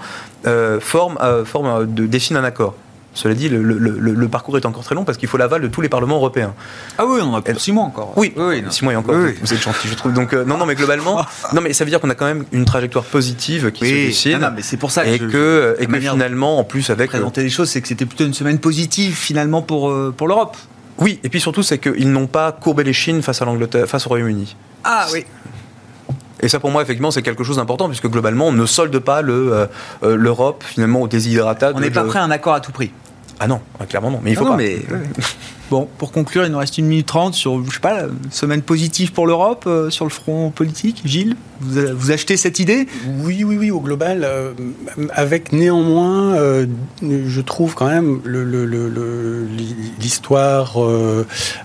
forment, 0.81 1.45
forment 1.45 1.87
de, 1.87 2.07
dessinent 2.07 2.39
un 2.39 2.45
accord 2.45 2.75
Cela 3.15 3.35
dit, 3.35 3.49
le, 3.49 4.29
parcours 4.29 4.59
est 4.59 4.67
encore 4.67 4.83
très 4.83 4.95
long 4.95 5.05
parce 5.05 5.19
qu'il 5.19 5.29
faut 5.29 5.37
l'aval 5.37 5.63
de 5.63 5.69
tous 5.69 5.81
les 5.81 5.89
parlements 5.89 6.17
européens. 6.17 6.55
Ah 6.99 7.05
oui, 7.07 7.21
on 7.23 7.35
a 7.35 7.41
pour 7.41 7.61
six 7.61 7.73
mois 7.73 7.85
encore. 7.85 8.13
Oui, 8.17 8.33
oui, 8.37 8.63
six 8.71 8.85
mois 8.85 8.93
et 8.93 8.97
encore. 8.97 9.15
Vous 9.15 9.55
êtes 9.55 9.63
gentil, 9.63 9.89
je 9.89 9.95
trouve. 9.95 10.13
Donc 10.13 10.33
euh, 10.33 10.45
non, 10.45 10.59
non, 10.59 10.67
mais 10.67 10.75
globalement, 10.75 11.25
non, 11.53 11.61
mais 11.61 11.73
ça 11.73 11.85
veut 11.85 11.91
dire 11.91 12.01
qu'on 12.01 12.11
a 12.11 12.15
quand 12.15 12.27
même 12.27 12.45
une 12.53 12.65
trajectoire 12.65 13.05
positive 13.05 13.71
qui 13.71 13.87
se 13.87 13.95
dessine. 13.95 14.39
Non, 14.39 14.49
mais 14.55 14.63
c'est 14.63 14.77
pour 14.77 14.91
ça 14.91 15.05
que 15.05 15.11
et 15.11 15.19
que, 15.19 15.77
et 15.79 15.87
que 15.87 16.01
finalement, 16.01 16.59
en 16.59 16.65
plus 16.65 16.91
avec 16.91 17.11
présenter 17.11 17.43
les 17.43 17.51
choses, 17.51 17.71
c'est 17.71 17.81
que 17.81 17.89
c'était 17.89 18.07
plutôt 18.07 18.25
une 18.25 18.35
semaine 18.35 18.59
positive 18.59 19.15
finalement 19.15 19.63
pour 19.63 19.91
euh, 19.91 20.13
pour 20.17 20.27
l'Europe. 20.27 20.57
Oui, 20.99 21.21
et 21.25 21.29
puis 21.29 21.41
surtout, 21.41 21.63
c'est 21.63 21.79
qu'ils 21.79 22.11
n'ont 22.11 22.27
pas 22.27 22.53
courbé 22.53 22.85
les 22.85 22.93
chines 22.93 23.23
face 23.23 23.43
à 23.43 23.45
l'Angleterre, 23.45 23.87
face 23.89 24.07
au 24.07 24.11
Royaume-Uni. 24.11 24.57
Ah 24.85 25.07
oui. 25.13 25.25
Et 26.41 26.49
ça, 26.49 26.61
pour 26.61 26.71
moi, 26.71 26.83
effectivement, 26.83 27.11
c'est 27.11 27.23
quelque 27.23 27.45
chose 27.45 27.57
d'important, 27.57 27.89
puisque 27.89 28.09
globalement, 28.09 28.49
on 28.49 28.53
ne 28.53 28.67
solde 28.67 28.99
pas 28.99 29.23
euh, 29.23 29.67
l'Europe, 30.03 30.65
finalement, 30.67 31.03
au 31.03 31.09
déshydratat. 31.09 31.73
On 31.75 31.81
n'est 31.81 31.91
pas 31.91 32.05
prêt 32.05 32.19
à 32.19 32.25
un 32.25 32.31
accord 32.31 32.55
à 32.55 32.61
tout 32.61 32.73
prix. 32.73 32.93
Ah 33.41 33.47
non, 33.47 33.61
clairement 33.89 34.11
non. 34.11 34.21
Mais 34.23 34.31
il 34.33 34.37
faut 34.37 34.45
pas. 34.45 34.57
Mais... 34.57 34.79
Bon, 35.71 35.89
pour 35.97 36.13
conclure, 36.13 36.45
il 36.45 36.53
nous 36.53 36.59
reste 36.59 36.77
une 36.77 36.87
minute 36.87 37.07
trente 37.07 37.35
sur, 37.35 37.65
je 37.65 37.73
sais 37.73 37.81
pas, 37.81 38.03
semaine 38.31 38.61
positive 38.61 39.13
pour 39.13 39.27
l'Europe 39.27 39.65
euh, 39.67 39.89
sur 39.89 40.05
le 40.05 40.11
front 40.11 40.51
politique. 40.51 41.01
Gilles, 41.07 41.37
vous, 41.61 42.11
achetez 42.11 42.37
cette 42.37 42.59
idée? 42.59 42.87
Oui, 43.23 43.45
oui, 43.45 43.57
oui, 43.57 43.71
au 43.71 43.81
global, 43.81 44.25
euh, 44.25 44.53
avec 45.11 45.53
néanmoins, 45.53 46.35
euh, 46.35 46.67
je 47.03 47.41
trouve 47.41 47.75
quand 47.75 47.89
même 47.89 48.21
l'histoire 49.99 50.77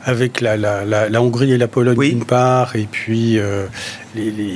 avec 0.05 0.39
la, 0.39 0.55
la, 0.55 1.21
Hongrie 1.21 1.51
et 1.51 1.57
la 1.57 1.67
Pologne 1.67 1.99
d'une 1.99 2.25
part, 2.25 2.77
et 2.77 2.87
puis 2.89 3.37
les, 4.15 4.31
les, 4.31 4.55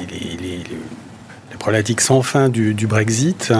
problématiques 1.59 2.01
sans 2.01 2.21
fin 2.21 2.49
du, 2.49 2.73
du 2.73 2.87
Brexit, 2.87 3.53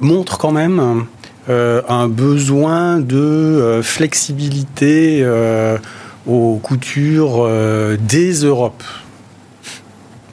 montre 0.00 0.38
quand 0.38 0.52
même 0.52 1.06
euh, 1.48 1.80
un 1.88 2.08
besoin 2.08 2.98
de 2.98 3.16
euh, 3.16 3.82
flexibilité 3.82 5.20
euh, 5.22 5.78
aux 6.26 6.56
coutures 6.56 7.48
des 8.00 8.32
Europes. 8.32 8.82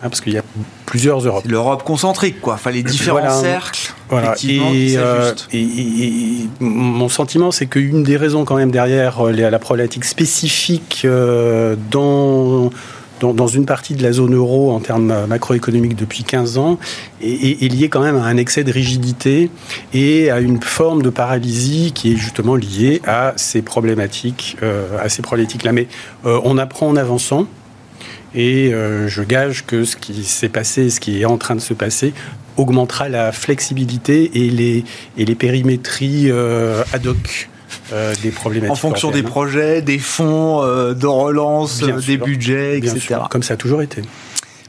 Hein, 0.02 0.10
parce 0.10 0.22
qu'il 0.22 0.34
y 0.34 0.38
a 0.38 0.44
plusieurs 0.88 1.20
Europes. 1.20 1.46
L'Europe 1.48 1.84
concentrique, 1.84 2.42
quoi. 2.42 2.56
Enfin, 2.56 2.72
les 2.72 2.84
différents 2.84 3.42
cercles. 3.42 3.94
Voilà. 4.10 4.36
Et, 4.44 4.96
et, 5.54 6.50
mon 6.60 7.10
sentiment, 7.10 7.52
c'est 7.52 7.68
qu'une 7.68 8.04
des 8.04 8.18
raisons, 8.18 8.44
quand 8.44 8.56
même, 8.56 8.72
derrière 8.72 9.24
la 9.24 9.60
problématique 9.60 10.06
spécifique 10.06 11.08
dans 13.32 13.48
une 13.48 13.66
partie 13.66 13.94
de 13.96 14.04
la 14.04 14.12
zone 14.12 14.36
euro 14.36 14.72
en 14.72 14.80
termes 14.82 15.26
macroéconomiques 15.28 15.96
depuis 15.96 16.24
15 16.24 16.58
ans 16.58 16.78
est, 17.22 17.72
lié 17.72 17.88
quand 17.88 18.02
même 18.02 18.18
à 18.18 18.26
un 18.26 18.36
excès 18.36 18.64
de 18.64 18.72
rigidité 18.72 19.50
et 19.94 20.30
à 20.30 20.40
une 20.40 20.62
forme 20.62 21.02
de 21.02 21.10
paralysie 21.10 21.94
qui 21.96 22.14
est 22.14 22.16
justement 22.18 22.56
liée 22.56 23.02
à 23.06 23.34
ces 23.38 23.62
problématiques, 23.62 24.58
euh, 24.64 24.98
à 25.00 25.08
ces 25.08 25.22
problématiques-là. 25.22 25.72
Mais 25.72 25.88
euh, 26.26 26.42
on 26.44 26.58
apprend 26.58 26.88
en 26.88 26.96
avançant. 26.98 27.48
Et 28.36 28.74
euh, 28.74 29.08
je 29.08 29.22
gage 29.22 29.66
que 29.66 29.86
ce 29.86 29.96
qui 29.96 30.24
s'est 30.24 30.50
passé, 30.50 30.90
ce 30.90 31.00
qui 31.00 31.22
est 31.22 31.26
en 31.26 31.38
train 31.38 31.56
de 31.56 31.62
se 31.62 31.74
passer, 31.74 32.14
augmentera 32.58 33.08
la 33.08 33.32
flexibilité 33.32 34.32
et 34.36 34.84
les 35.18 35.36
périmétries 35.36 36.32
ad 36.32 37.08
hoc 37.08 37.50
euh, 37.94 38.14
des 38.22 38.32
problématiques. 38.32 38.72
En 38.72 38.76
fonction 38.76 39.12
des 39.12 39.24
projets, 39.24 39.82
des 39.82 40.00
fonds 40.00 40.64
euh, 40.64 40.94
de 40.94 41.06
relance, 41.06 41.84
euh, 41.84 42.00
des 42.02 42.18
budgets, 42.18 42.78
etc. 42.80 43.20
comme 43.30 43.44
ça 43.44 43.54
a 43.54 43.58
toujours 43.58 43.82
été. 43.82 44.02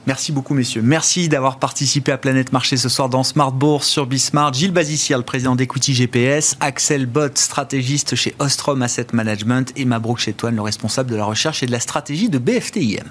Merci 0.07 0.33
beaucoup, 0.33 0.53
messieurs. 0.53 0.83
Merci 0.83 1.31
d'avoir 1.31 1.59
participé 1.59 2.13
à 2.13 2.19
Planète 2.19 2.53
Marché 2.53 2.77
ce 2.77 2.91
soir 2.91 3.09
dans 3.09 3.25
Smart 3.25 3.53
Bourse 3.53 3.89
sur 3.89 4.07
Bismart. 4.07 4.53
Gilles 4.53 4.73
Bazissier, 4.73 5.17
le 5.17 5.23
président 5.23 5.57
d'Equity 5.57 5.95
GPS, 5.95 6.57
Axel 6.61 7.07
Bott, 7.07 7.39
stratégiste 7.39 8.15
chez 8.15 8.35
Ostrom 8.39 8.83
Asset 8.83 9.07
Management, 9.15 9.73
et 9.77 9.87
Mabrouk 9.87 10.19
Chetouane, 10.19 10.57
le 10.57 10.63
responsable 10.63 11.11
de 11.11 11.17
la 11.17 11.25
recherche 11.25 11.63
et 11.63 11.67
de 11.67 11.73
la 11.73 11.81
stratégie 11.81 12.29
de 12.29 12.37
BFTIM. 12.37 13.05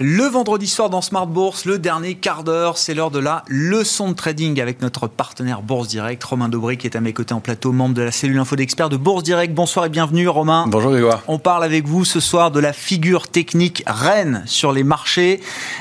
Le 0.00 0.22
vendredi 0.22 0.68
soir 0.68 0.90
dans 0.90 1.02
Smart 1.02 1.26
Bourse, 1.26 1.64
le 1.64 1.76
dernier 1.76 2.14
quart 2.14 2.44
d'heure, 2.44 2.78
c'est 2.78 2.94
l'heure 2.94 3.10
de 3.10 3.18
la 3.18 3.42
leçon 3.48 4.10
de 4.10 4.14
trading 4.14 4.60
avec 4.60 4.80
notre 4.80 5.08
partenaire 5.08 5.60
Bourse 5.60 5.88
Direct, 5.88 6.22
Romain 6.22 6.48
Dobré, 6.48 6.76
qui 6.76 6.86
est 6.86 6.94
à 6.94 7.00
mes 7.00 7.12
côtés 7.12 7.34
en 7.34 7.40
plateau, 7.40 7.72
membre 7.72 7.96
de 7.96 8.02
la 8.02 8.12
cellule 8.12 8.38
info 8.38 8.54
d'experts 8.54 8.90
de 8.90 8.96
Bourse 8.96 9.24
Direct. 9.24 9.52
Bonsoir 9.52 9.86
et 9.86 9.88
bienvenue, 9.88 10.28
Romain. 10.28 10.66
Bonjour, 10.68 10.92
Grégoire. 10.92 11.24
On 11.26 11.40
parle 11.40 11.64
avec 11.64 11.88
vous 11.88 12.04
ce 12.04 12.20
soir 12.20 12.52
de 12.52 12.60
la 12.60 12.72
figure 12.72 13.26
technique 13.26 13.82
reine 13.88 14.44
sur 14.46 14.70
les 14.70 14.84
marchés, 14.84 15.40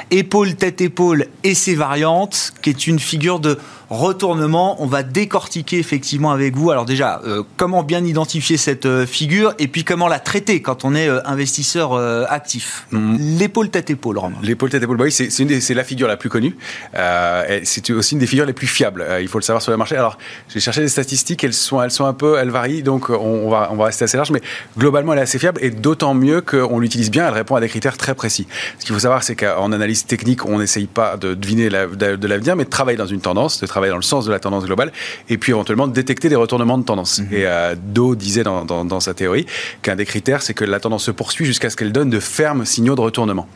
épaule, 0.10 0.56
tête, 0.56 0.82
épaule 0.82 1.28
et 1.44 1.54
ses 1.54 1.76
variantes, 1.76 2.54
qui 2.64 2.72
est 2.72 2.88
une 2.88 2.98
figure 2.98 3.40
de 3.40 3.60
retournement. 3.90 4.82
On 4.82 4.86
va 4.86 5.04
décortiquer 5.04 5.80
effectivement 5.80 6.32
avec 6.32 6.56
vous. 6.56 6.72
Alors 6.72 6.86
déjà, 6.86 7.22
euh, 7.26 7.44
comment 7.56 7.84
bien 7.84 8.04
identifier 8.04 8.58
cette 8.58 8.86
euh, 8.86 9.06
figure 9.06 9.54
et 9.60 9.68
puis 9.68 9.84
comment 9.84 10.08
la 10.08 10.20
traiter 10.20 10.62
quand 10.62 10.86
on 10.86 10.96
est 10.96 11.08
euh, 11.08 11.20
investisseur 11.26 11.94
actif? 12.30 12.86
Mm. 12.92 13.18
L'épaule 13.40 13.70
tête 13.70 13.90
épaule, 13.90 14.18
Romain. 14.18 14.38
L'épaule 14.42 14.70
tête 14.70 14.84
épaule, 14.84 14.98
bah 14.98 15.06
oui, 15.06 15.12
c'est 15.12 15.74
la 15.74 15.84
figure 15.84 16.08
la 16.08 16.18
plus 16.18 16.30
connue. 16.30 16.56
c'est 16.94 17.92
aussi 17.92 18.14
une 18.14 18.20
des 18.20 18.28
figures 18.28 18.46
les 18.46 18.54
plus 18.54 18.68
fiables. 18.68 19.06
il 19.22 19.28
faut 19.28 19.38
le 19.38 19.44
savoir 19.44 19.62
sur 19.62 19.72
le 19.72 19.78
marché. 19.78 19.96
Alors, 19.96 20.18
j'ai 20.50 20.60
cherché 20.60 20.82
des 20.82 20.88
statistiques. 20.88 21.44
Elles 21.44 21.54
sont, 21.54 21.82
elles 21.82 21.92
sont 21.92 22.06
un 22.06 22.14
peu, 22.14 22.38
elles 22.38 22.50
varient. 22.50 22.84
Donc, 22.84 23.10
on, 23.10 23.50
va, 23.50 23.70
on 23.72 23.76
va 23.76 23.86
rester 23.86 24.06
assez 24.06 24.18
large, 24.18 24.32
mais 24.32 24.42
globalement, 24.78 25.14
elle 25.14 25.20
est 25.20 25.24
assez 25.24 25.40
fiable 25.40 25.60
et 25.64 25.72
d'autant 25.72 26.14
mieux 26.14 26.42
qu'on 26.42 26.80
l'utilise 26.80 27.12
bien. 27.12 27.28
Elle 27.28 27.34
répond 27.34 27.56
à 27.56 27.62
des 27.62 27.70
critères 27.70 27.98
très 27.98 28.16
précis. 28.16 28.48
Ce 28.80 28.86
qu'il 28.86 28.94
faut 28.94 29.02
savoir, 29.02 29.24
c'est 29.24 29.36
qu'en 29.36 29.72
analyse 29.72 30.06
technique, 30.06 30.46
on 30.46 30.60
n'essaye 30.60 30.88
pas 30.88 31.18
de 31.18 31.34
deviner 31.34 31.70
de 31.70 32.28
l'avenir, 32.28 32.56
mais 32.56 32.66
de 32.66 32.70
travailler 32.70 32.98
dans 32.98 33.06
une 33.06 33.22
tendance, 33.22 33.60
de 33.62 33.68
travailler 33.68 33.77
dans 33.86 33.96
le 33.96 34.02
sens 34.02 34.26
de 34.26 34.32
la 34.32 34.40
tendance 34.40 34.66
globale, 34.66 34.92
et 35.30 35.38
puis 35.38 35.52
éventuellement 35.52 35.88
détecter 35.88 36.30
des 36.30 36.36
retournements 36.36 36.78
de 36.78 36.84
tendance. 36.84 37.20
Mhm. 37.20 37.28
Et 37.32 37.46
euh, 37.46 37.76
Do 37.78 38.16
disait 38.16 38.44
dans, 38.44 38.66
dans, 38.66 39.00
sa 39.00 39.14
théorie 39.14 39.46
qu'un 39.82 39.96
des 39.96 40.06
critères, 40.06 40.42
c'est 40.42 40.54
que 40.54 40.66
la 40.66 40.80
tendance 40.80 41.04
se 41.04 41.12
poursuit 41.12 41.46
jusqu'à 41.46 41.70
ce 41.70 41.76
qu'elle 41.76 41.92
donne 41.92 42.10
de 42.10 42.20
fermes 42.20 42.66
signaux 42.66 42.96
de 42.96 43.02
retournement. 43.02 43.48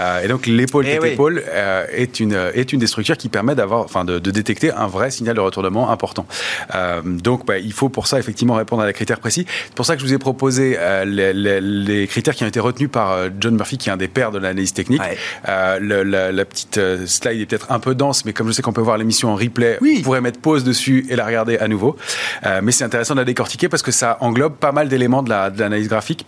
Euh, 0.00 0.24
et 0.24 0.28
donc 0.28 0.46
l'épaule 0.46 0.86
eh 0.86 0.98
tête 0.98 1.12
épaule 1.12 1.42
euh, 1.48 1.86
est 1.92 2.20
une 2.20 2.34
est 2.54 2.72
une 2.72 2.80
des 2.80 2.86
structures 2.86 3.16
qui 3.16 3.28
permet 3.28 3.54
d'avoir, 3.54 3.82
enfin, 3.82 4.04
de, 4.04 4.18
détecter 4.18 4.72
un 4.72 4.86
vrai 4.86 5.10
signal 5.10 5.36
de 5.36 5.40
retournement 5.40 5.90
important. 5.90 6.26
Euh, 6.74 7.00
donc 7.04 7.46
bah, 7.46 7.58
il 7.58 7.72
faut 7.72 7.88
pour 7.88 8.06
ça 8.06 8.18
effectivement 8.18 8.54
répondre 8.54 8.82
à 8.82 8.86
des 8.86 8.92
critères 8.92 9.20
précis. 9.20 9.46
C'est 9.66 9.74
pour 9.74 9.86
ça 9.86 9.94
que 9.94 10.02
je 10.02 10.06
vous 10.06 10.14
ai 10.14 10.18
proposé 10.18 10.76
les, 11.06 11.32
les, 11.32 12.06
critères 12.06 12.34
qui 12.34 12.44
ont 12.44 12.48
été 12.48 12.60
retenus 12.60 12.90
par 12.90 13.16
John 13.40 13.54
Murphy, 13.54 13.78
qui 13.78 13.88
est 13.88 13.92
un 13.92 13.96
des 13.96 14.08
pères 14.08 14.30
de 14.30 14.38
l'analyse 14.38 14.72
technique. 14.72 15.02
Le, 15.46 16.02
la, 16.02 16.44
petite 16.44 16.80
slide 17.06 17.40
est 17.40 17.46
peut-être 17.46 17.70
un 17.70 17.80
peu 17.80 17.94
dense, 17.94 18.24
mais 18.24 18.32
comme 18.32 18.48
je 18.48 18.52
sais 18.52 18.62
qu'on 18.62 18.72
peut 18.72 18.80
voir 18.80 18.98
l'émission 18.98 19.30
en 19.30 19.36
replay, 19.36 19.67
oui. 19.80 19.96
vous 19.98 20.02
pourrez 20.02 20.20
mettre 20.20 20.40
pause 20.40 20.64
dessus 20.64 21.06
et 21.08 21.16
la 21.16 21.26
regarder 21.26 21.58
à 21.58 21.68
nouveau. 21.68 21.96
Euh, 22.46 22.60
mais 22.62 22.72
c'est 22.72 22.84
intéressant 22.84 23.14
de 23.14 23.20
la 23.20 23.24
décortiquer 23.24 23.68
parce 23.68 23.82
que 23.82 23.92
ça 23.92 24.16
englobe 24.20 24.54
pas 24.56 24.72
mal 24.72 24.88
d'éléments 24.88 25.22
de 25.22 25.30
l'analyse 25.30 25.88
graphique 25.88 26.26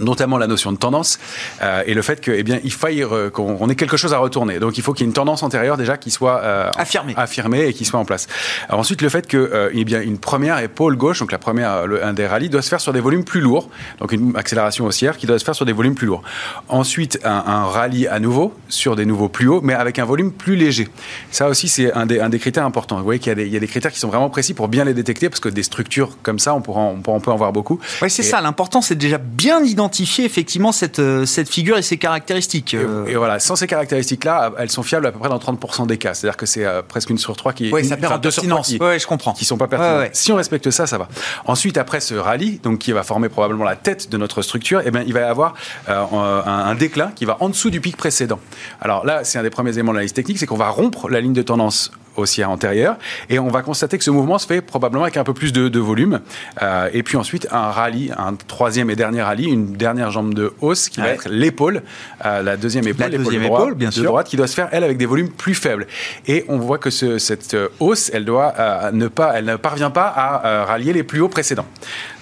notamment 0.00 0.38
la 0.38 0.46
notion 0.46 0.72
de 0.72 0.76
tendance 0.76 1.18
euh, 1.62 1.82
et 1.86 1.94
le 1.94 2.02
fait 2.02 2.20
que 2.20 2.30
eh 2.30 2.42
bien 2.42 2.58
il 2.64 2.72
faille 2.72 3.04
qu'on 3.32 3.68
ait 3.68 3.74
quelque 3.74 3.96
chose 3.96 4.14
à 4.14 4.18
retourner. 4.18 4.58
Donc 4.58 4.78
il 4.78 4.82
faut 4.82 4.92
qu'il 4.92 5.04
y 5.04 5.06
ait 5.06 5.10
une 5.10 5.14
tendance 5.14 5.42
antérieure 5.42 5.76
déjà 5.76 5.96
qui 5.96 6.10
soit 6.10 6.40
euh, 6.40 6.70
affirmée, 6.76 7.14
affirmée 7.16 7.66
et 7.66 7.72
qui 7.72 7.84
soit 7.84 8.00
en 8.00 8.04
place. 8.04 8.26
Alors, 8.68 8.80
ensuite 8.80 9.02
le 9.02 9.08
fait 9.08 9.26
que 9.26 9.36
euh, 9.36 9.70
eh 9.72 9.84
bien 9.84 10.00
une 10.00 10.18
première 10.18 10.58
épaule 10.58 10.96
gauche, 10.96 11.20
donc 11.20 11.32
la 11.32 11.38
première 11.38 11.86
le, 11.86 12.04
un 12.04 12.12
des 12.12 12.26
rallyes 12.26 12.48
doit 12.48 12.62
se 12.62 12.68
faire 12.68 12.80
sur 12.80 12.92
des 12.92 13.00
volumes 13.00 13.24
plus 13.24 13.40
lourds, 13.40 13.68
donc 13.98 14.12
une 14.12 14.36
accélération 14.36 14.86
haussière 14.86 15.16
qui 15.16 15.26
doit 15.26 15.38
se 15.38 15.44
faire 15.44 15.54
sur 15.54 15.66
des 15.66 15.72
volumes 15.72 15.94
plus 15.94 16.06
lourds. 16.06 16.22
Ensuite 16.68 17.20
un, 17.24 17.44
un 17.46 17.64
rallye 17.64 18.06
à 18.06 18.18
nouveau 18.18 18.54
sur 18.68 18.96
des 18.96 19.06
nouveaux 19.06 19.28
plus 19.28 19.48
hauts, 19.48 19.60
mais 19.62 19.74
avec 19.74 19.98
un 19.98 20.04
volume 20.04 20.32
plus 20.32 20.56
léger. 20.56 20.88
Ça 21.30 21.48
aussi 21.48 21.68
c'est 21.68 21.92
un 21.92 22.06
des, 22.06 22.20
un 22.20 22.28
des 22.28 22.38
critères 22.38 22.64
importants. 22.64 22.96
Vous 22.98 23.04
voyez 23.04 23.20
qu'il 23.20 23.38
y, 23.38 23.50
y, 23.50 23.56
a 23.56 23.60
des 23.60 23.66
critères 23.66 23.92
qui 23.92 23.98
sont 23.98 24.08
vraiment 24.08 24.30
précis 24.30 24.54
pour 24.54 24.68
bien 24.68 24.84
les 24.84 24.94
détecter 24.94 25.28
parce 25.28 25.40
que 25.40 25.48
des 25.48 25.62
structures 25.62 26.16
comme 26.22 26.38
ça 26.38 26.54
on 26.54 26.60
pourra 26.60 26.80
on, 26.80 27.00
peut 27.00 27.30
en 27.30 27.36
voir 27.36 27.52
beaucoup. 27.52 27.78
Oui 28.02 28.10
c'est 28.10 28.22
ça. 28.22 28.40
L'important 28.40 28.80
c'est 28.80 28.94
déjà 28.94 29.18
bien 29.18 29.62
identifier 29.62 29.89
identifier 29.90 30.24
effectivement 30.24 30.70
cette, 30.70 31.00
euh, 31.00 31.26
cette 31.26 31.48
figure 31.48 31.76
et 31.76 31.82
ses 31.82 31.96
caractéristiques. 31.96 32.74
Euh. 32.74 33.06
Et, 33.06 33.16
voilà, 33.16 33.40
sans 33.40 33.56
ces 33.56 33.66
caractéristiques-là, 33.66 34.52
elles 34.58 34.70
sont 34.70 34.84
fiables 34.84 35.06
à 35.06 35.12
peu 35.12 35.18
près 35.18 35.28
dans 35.28 35.38
30% 35.38 35.88
des 35.88 35.98
cas. 35.98 36.14
C'est-à-dire 36.14 36.36
que 36.36 36.46
c'est 36.46 36.64
euh, 36.64 36.82
presque 36.82 37.10
une 37.10 37.18
sur 37.18 37.36
trois 37.36 37.52
qui 37.52 37.72
oui, 37.72 37.84
ça 37.84 37.96
perd 37.96 38.12
en 38.12 38.18
pertinence. 38.20 38.68
Qui, 38.68 38.78
je 38.78 39.06
comprends. 39.06 39.32
Qui 39.32 39.44
sont 39.44 39.56
pas 39.56 39.66
pertinentes. 39.66 40.10
Si 40.12 40.30
on 40.30 40.36
respecte 40.36 40.70
ça, 40.70 40.86
ça 40.86 40.96
va. 40.96 41.08
Ensuite, 41.44 41.76
après 41.76 42.00
ce 42.00 42.14
rallye, 42.14 42.60
donc 42.62 42.78
qui 42.78 42.92
va 42.92 43.02
former 43.02 43.28
probablement 43.28 43.64
la 43.64 43.76
tête 43.76 44.10
de 44.10 44.16
notre 44.16 44.42
structure, 44.42 44.82
eh 44.84 44.90
bien, 44.92 45.02
il 45.04 45.12
va 45.12 45.20
y 45.20 45.24
avoir 45.24 45.54
un, 45.88 46.74
déclin 46.76 47.10
qui 47.14 47.24
va 47.24 47.36
en 47.40 47.48
dessous 47.48 47.70
du 47.70 47.80
pic 47.80 47.96
précédent. 47.96 48.38
Alors 48.80 49.04
là, 49.04 49.24
c'est 49.24 49.38
un 49.38 49.42
des 49.42 49.50
premiers 49.50 49.72
éléments 49.72 49.92
de 49.92 49.96
l'analyse 49.96 50.12
technique, 50.12 50.38
c'est 50.38 50.46
qu'on 50.46 50.56
va 50.56 50.68
rompre 50.68 51.08
la 51.08 51.20
ligne 51.20 51.32
de 51.32 51.42
tendance 51.42 51.90
haussière 52.20 52.50
antérieure. 52.50 52.96
Et 53.28 53.38
on 53.38 53.48
va 53.48 53.62
constater 53.62 53.98
que 53.98 54.04
ce 54.04 54.10
mouvement 54.10 54.38
se 54.38 54.46
fait 54.46 54.60
probablement 54.60 55.04
avec 55.04 55.16
un 55.16 55.24
peu 55.24 55.34
plus 55.34 55.52
de, 55.52 55.80
volume. 55.80 56.20
Euh, 56.62 56.88
et 56.92 57.02
puis 57.02 57.16
ensuite, 57.16 57.48
un 57.50 57.70
rallye, 57.70 58.12
un 58.16 58.34
troisième 58.34 58.90
et 58.90 58.96
dernier 58.96 59.22
rallye, 59.22 59.46
une 59.46 59.72
dernière 59.72 60.10
jambe 60.10 60.34
de 60.34 60.52
hausse 60.60 60.88
qui 60.88 61.00
va 61.00 61.08
être 61.08 61.28
l'épaule, 61.28 61.82
euh, 62.24 62.42
la 62.42 62.56
deuxième 62.56 62.86
épaule, 62.86 63.10
l'épaule 63.10 63.40
droite, 63.40 63.74
bien 63.76 63.90
sûr. 63.90 64.04
droite, 64.04 64.28
qui 64.28 64.36
doit 64.36 64.46
se 64.46 64.54
faire, 64.54 64.68
elle, 64.72 64.84
avec 64.84 64.98
des 64.98 65.06
volumes 65.06 65.30
plus 65.30 65.54
faibles. 65.54 65.86
Et 66.26 66.44
on 66.48 66.58
voit 66.58 66.78
que 66.78 66.90
ce, 66.90 67.18
cette 67.18 67.56
hausse, 67.80 68.10
elle, 68.12 68.24
doit, 68.24 68.54
euh, 68.58 68.90
ne 68.92 69.08
pas, 69.08 69.32
elle 69.36 69.46
ne 69.46 69.56
parvient 69.56 69.90
pas 69.90 70.06
à 70.06 70.64
rallier 70.64 70.92
les 70.92 71.02
plus 71.02 71.20
hauts 71.20 71.28
précédents. 71.28 71.66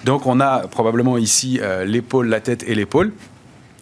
Donc 0.05 0.25
on 0.25 0.39
a 0.39 0.67
probablement 0.67 1.17
ici 1.17 1.59
l'épaule, 1.85 2.27
la 2.27 2.39
tête 2.39 2.63
et 2.67 2.75
l'épaule. 2.75 3.11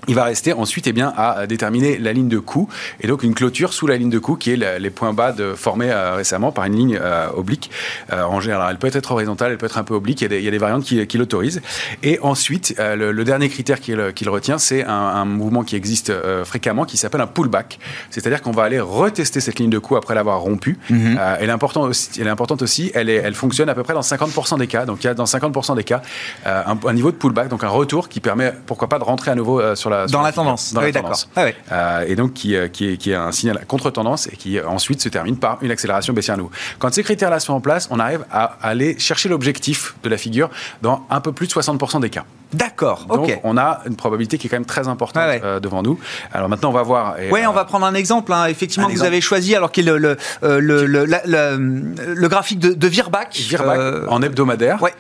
Il 0.08 0.16
va 0.16 0.24
rester 0.24 0.54
ensuite 0.54 0.88
eh 0.88 0.94
bien, 0.94 1.14
à 1.16 1.48
déterminer 1.48 1.98
la 1.98 2.14
ligne 2.14 2.30
de 2.30 2.40
coût 2.40 2.70
et 3.02 3.08
donc 3.08 3.24
une 3.24 3.34
clôture 3.34 3.74
sous 3.74 3.88
la 3.88 3.98
ligne 3.98 4.10
de 4.10 4.20
coût 4.20 4.36
qui 4.36 4.52
est 4.52 4.80
les 4.80 4.90
points 4.90 5.14
bas 5.14 5.32
de, 5.32 5.54
formés 5.54 5.92
euh, 5.92 6.16
récemment 6.16 6.52
par 6.52 6.66
une 6.66 6.76
ligne 6.76 7.00
euh, 7.02 7.28
oblique. 7.36 7.70
Euh, 8.12 8.24
en 8.24 8.40
général, 8.40 8.70
elle 8.72 8.78
peut 8.78 8.96
être 8.96 9.12
horizontale, 9.12 9.52
elle 9.52 9.58
peut 9.58 9.66
être 9.66 9.78
un 9.78 9.84
peu 9.84 9.94
oblique, 9.94 10.22
il 10.22 10.24
y 10.24 10.26
a 10.26 10.30
des, 10.30 10.40
il 10.40 10.44
y 10.44 10.48
a 10.48 10.52
des 10.52 10.58
variantes 10.58 10.84
qui, 10.84 11.06
qui 11.08 11.18
l'autorisent. 11.18 11.62
Et 12.04 12.20
ensuite, 12.22 12.76
le, 12.80 13.24
dernier 13.24 13.50
critère 13.50 13.82
qu'il 13.82 14.30
retient, 14.30 14.58
c'est 14.58 14.84
un, 14.86 15.26
mouvement 15.26 15.64
qui 15.64 15.76
existe 15.76 16.14
fréquemment 16.46 16.86
qui 16.86 16.98
s'appelle 16.98 17.22
un 17.22 17.28
pullback. 17.28 17.80
C'est-à-dire 18.10 18.42
qu'on 18.42 18.52
va 18.52 18.64
aller 18.64 18.80
retester 18.80 19.42
cette 19.42 19.60
ligne 19.60 19.70
de 19.70 19.80
coût 19.80 19.98
après 19.98 20.16
l'avoir 20.16 20.40
rompue. 20.40 20.78
Mhm. 20.90 21.20
elle, 21.40 21.50
est 21.50 21.54
importante 21.54 21.90
aussi, 21.90 22.10
elle 22.20 22.28
est 22.28 22.30
importante 22.30 22.62
aussi, 22.62 22.92
elle, 22.94 23.10
est, 23.10 23.16
elle 23.16 23.34
fonctionne 23.34 23.70
à 23.70 23.76
peu 23.76 23.84
près 23.84 23.94
dans 23.94 24.02
50% 24.02 24.58
des 24.60 24.68
cas. 24.68 24.86
Donc 24.86 25.04
il 25.04 25.08
y 25.08 25.10
a 25.10 25.14
dans 25.14 25.26
50% 25.26 25.76
des 25.76 25.84
cas 25.84 26.02
un, 26.46 26.78
un, 26.86 26.94
niveau 26.94 27.12
de 27.12 27.18
pullback, 27.18 27.50
donc 27.50 27.64
un 27.64 27.70
retour 27.70 28.08
qui 28.08 28.20
permet, 28.20 28.54
pourquoi 28.66 28.88
pas, 28.88 29.00
de 29.00 29.04
rentrer 29.04 29.32
à 29.32 29.36
nouveau 29.36 29.76
sur 29.76 29.90
la 29.90 29.97
dans 30.06 30.22
la 30.22 30.32
tendance. 30.32 30.74
Dans 30.74 30.82
la 30.82 30.92
tendance. 30.92 31.30
Ah 31.36 31.46
euh, 31.72 32.06
et 32.08 32.16
donc 32.16 32.34
qui, 32.34 32.56
euh, 32.56 32.68
qui, 32.68 32.90
est, 32.90 32.98
qui, 32.98 33.12
est, 33.12 33.16
un 33.16 33.32
signal 33.32 33.66
contre-tendance 33.66 34.28
et 34.28 34.36
qui 34.36 34.60
ensuite 34.62 35.02
se 35.02 35.10
termine 35.10 35.38
par 35.38 35.58
une 35.62 35.72
accélération 35.72 36.14
baissière 36.14 36.36
à 36.36 36.38
nouveau. 36.38 36.52
Quand 36.80 36.94
ces 36.94 37.04
critères-là 37.04 37.40
sont 37.40 37.54
en 37.54 37.62
place, 37.62 37.88
on 37.92 38.00
arrive 38.00 38.26
à 38.32 38.58
aller 38.62 38.98
chercher 39.00 39.30
l'objectif 39.30 39.96
de 40.04 40.10
la 40.10 40.18
figure 40.18 40.50
dans 40.82 41.06
un 41.10 41.22
peu 41.22 41.32
plus 41.32 41.48
de 41.48 41.54
60% 41.54 42.02
des 42.02 42.10
cas. 42.10 42.26
D'accord. 42.54 43.06
Donc 43.10 43.40
on 43.44 43.58
a 43.58 43.82
une 43.88 43.96
probabilité 43.96 44.38
qui 44.38 44.48
est 44.48 44.50
quand 44.50 44.56
même 44.56 44.66
très 44.66 44.88
importante 44.88 45.24
euh, 45.44 45.60
devant 45.60 45.84
nous. 45.84 46.00
Alors 46.32 46.48
maintenant 46.48 46.70
on 46.70 46.74
va 46.74 46.84
voir. 46.84 47.16
Oui, 47.32 47.42
on 47.48 47.52
va 47.52 47.66
prendre 47.66 47.86
un 47.86 47.94
exemple. 47.94 48.32
Hein. 48.32 48.46
Effectivement, 48.48 48.88
vous 48.88 49.04
avez 49.04 49.22
choisi 49.22 49.56
alors 49.56 49.72
qu'il 49.72 49.86
le, 49.86 49.98
le, 49.98 50.18
euh, 50.44 50.60
le, 50.60 50.86
le, 50.86 52.28
graphique 52.28 52.60
de, 52.60 52.74
de 52.74 52.88
Virbac, 52.88 53.42
euh, 53.54 54.06
en 54.10 54.22
hebdomadaire. 54.22 54.82
Ouais. 54.82 54.94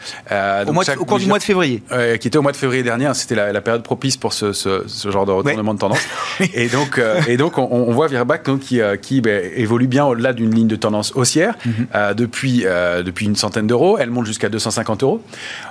au, 0.68 0.72
mois 0.74 0.84
au, 0.98 1.06
cours 1.06 1.20
du 1.20 1.26
mois 1.26 1.40
de 1.40 1.44
février. 1.44 1.84
qui 2.20 2.28
était 2.28 2.38
au 2.38 2.42
mois 2.42 2.52
de 2.52 2.58
février 2.58 2.84
dernier. 2.84 3.06
Hein. 3.06 3.14
C'était 3.14 3.36
la, 3.36 3.62
période 3.62 3.84
propice 3.84 4.18
pour 4.18 4.34
ce, 4.34 4.54
ce, 4.54 4.84
ce 4.88 5.12
genre 5.12 5.26
de 5.26 5.32
retournement 5.32 5.74
de 5.74 5.80
tendance. 5.80 6.06
et 6.54 6.68
donc 6.68 7.02
et 7.28 7.38
donc 7.38 7.58
on, 7.58 7.92
voit 7.92 8.08
Virbac 8.08 8.46
donc, 8.46 8.60
qui, 8.60 8.82
qui 9.02 9.22
ben, 9.22 9.52
évolue 9.56 9.88
bien 9.88 10.06
au-delà 10.06 10.34
d'une 10.34 10.54
ligne 10.54 10.68
de 10.68 10.76
tendance 10.76 11.14
haussière 11.16 11.56
mhm. 11.66 12.14
depuis 12.16 12.66
depuis 13.06 13.26
une 13.26 13.36
centaine 13.36 13.68
d'euros. 13.68 13.98
Elle 14.00 14.10
monte 14.10 14.26
jusqu'à 14.26 14.50
250 14.50 15.04
euros. 15.04 15.22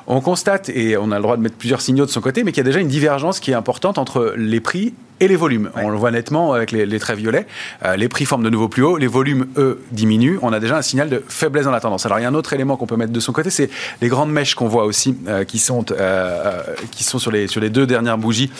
On 0.06 0.20
constate 0.20 0.68
et 0.68 0.96
on 0.96 1.10
a 1.10 1.16
le 1.16 1.22
droit 1.22 1.36
de 1.36 1.42
mettre 1.42 1.56
plus 1.56 1.66
plusieurs 1.66 1.80
signaux 1.80 2.06
de 2.06 2.10
son 2.12 2.20
côté, 2.20 2.44
mais 2.44 2.52
qu'il 2.52 2.58
y 2.58 2.60
a 2.60 2.70
déjà 2.70 2.78
une 2.78 2.86
divergence 2.86 3.40
qui 3.40 3.50
est 3.50 3.54
importante 3.54 3.98
entre 3.98 4.32
les 4.36 4.60
prix 4.60 4.94
et 5.18 5.26
les 5.26 5.34
volumes. 5.34 5.70
On 5.74 5.88
le 5.88 5.96
voit 5.96 6.12
nettement 6.12 6.52
avec 6.52 6.70
les, 6.70 6.98
traits 7.00 7.18
violets. 7.18 7.46
Euh, 7.84 7.96
les 7.96 8.08
prix 8.08 8.24
forment 8.24 8.44
de 8.44 8.50
nouveau 8.50 8.68
plus 8.68 8.84
haut, 8.84 8.98
les 8.98 9.08
volumes, 9.08 9.46
eux, 9.56 9.82
diminuent. 9.90 10.38
On 10.42 10.52
a 10.52 10.60
déjà 10.60 10.76
un 10.76 10.82
signal 10.82 11.08
de 11.08 11.24
faiblesse 11.26 11.64
dans 11.64 11.72
la 11.72 11.80
tendance. 11.80 12.06
Alors, 12.06 12.20
il 12.20 12.22
y 12.22 12.24
a 12.24 12.28
un 12.28 12.34
autre 12.34 12.52
élément 12.52 12.76
qu'on 12.76 12.86
peut 12.86 12.96
mettre 12.96 13.12
de 13.12 13.18
son 13.18 13.32
côté, 13.32 13.50
c'est 13.50 13.68
les 14.00 14.08
grandes 14.08 14.30
mèches 14.30 14.54
qu'on 14.54 14.68
voit 14.68 14.84
aussi, 14.84 15.16
euh, 15.26 15.42
qui, 15.42 15.58
sont, 15.58 15.84
euh, 15.90 16.62
qui 16.92 17.02
sont 17.02 17.18
sur 17.18 17.32
les, 17.32 17.48
sur 17.48 17.60
les 17.60 17.70
deux 17.70 17.86
dernières 17.86 18.18
bougies, 18.18 18.50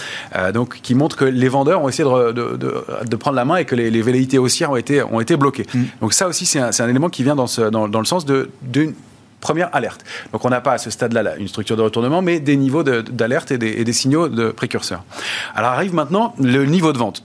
donc 0.53 0.80
qui 0.82 0.94
montrent 0.97 1.16
que 1.16 1.24
les 1.24 1.49
vendeurs 1.49 1.82
ont 1.82 1.88
essayé 1.88 2.09
de, 2.09 2.32
de, 2.32 2.57
de, 2.57 3.16
prendre 3.16 3.36
la 3.36 3.44
main 3.44 3.57
et 3.57 3.64
que 3.64 3.76
les, 3.76 3.90
les 3.90 4.03
velléités 4.03 4.38
haussières 4.38 4.72
ont 4.72 4.76
été, 4.76 5.03
ont 5.03 5.20
été 5.20 5.36
bloquées. 5.36 5.66
Mm. 5.72 5.82
Donc, 6.01 6.12
ça 6.12 6.26
aussi, 6.26 6.47
c'est 6.47 6.59
un, 6.59 6.70
un, 6.76 6.88
élément 6.88 7.09
qui 7.09 7.22
vient 7.22 7.36
dans, 7.36 7.47
ce, 7.47 7.62
dans, 7.62 7.88
dans 7.88 8.01
le 8.01 8.07
sens 8.07 8.26
d'une 8.26 8.94
première 9.41 9.74
alerte. 9.74 10.05
Donc 10.32 10.45
on 10.45 10.49
n'a 10.49 10.61
pas 10.61 10.72
à 10.72 10.78
ce 10.78 10.91
stade-là 10.91 11.37
une 11.37 11.49
structure 11.49 11.76
de 11.76 11.82
retournement, 11.82 12.22
mais 12.22 12.41
des 12.41 12.57
niveaux 12.57 12.82
d'alerte 12.82 13.51
et, 13.53 13.59
des 13.59 13.93
signaux 13.93 14.28
de 14.28 14.51
précurseurs. 14.51 15.05
Alors 15.55 15.70
arrive 15.70 15.95
maintenant 15.95 16.34
le 16.39 16.64
niveau 16.64 16.93
de 16.93 16.99
vente. 16.99 17.22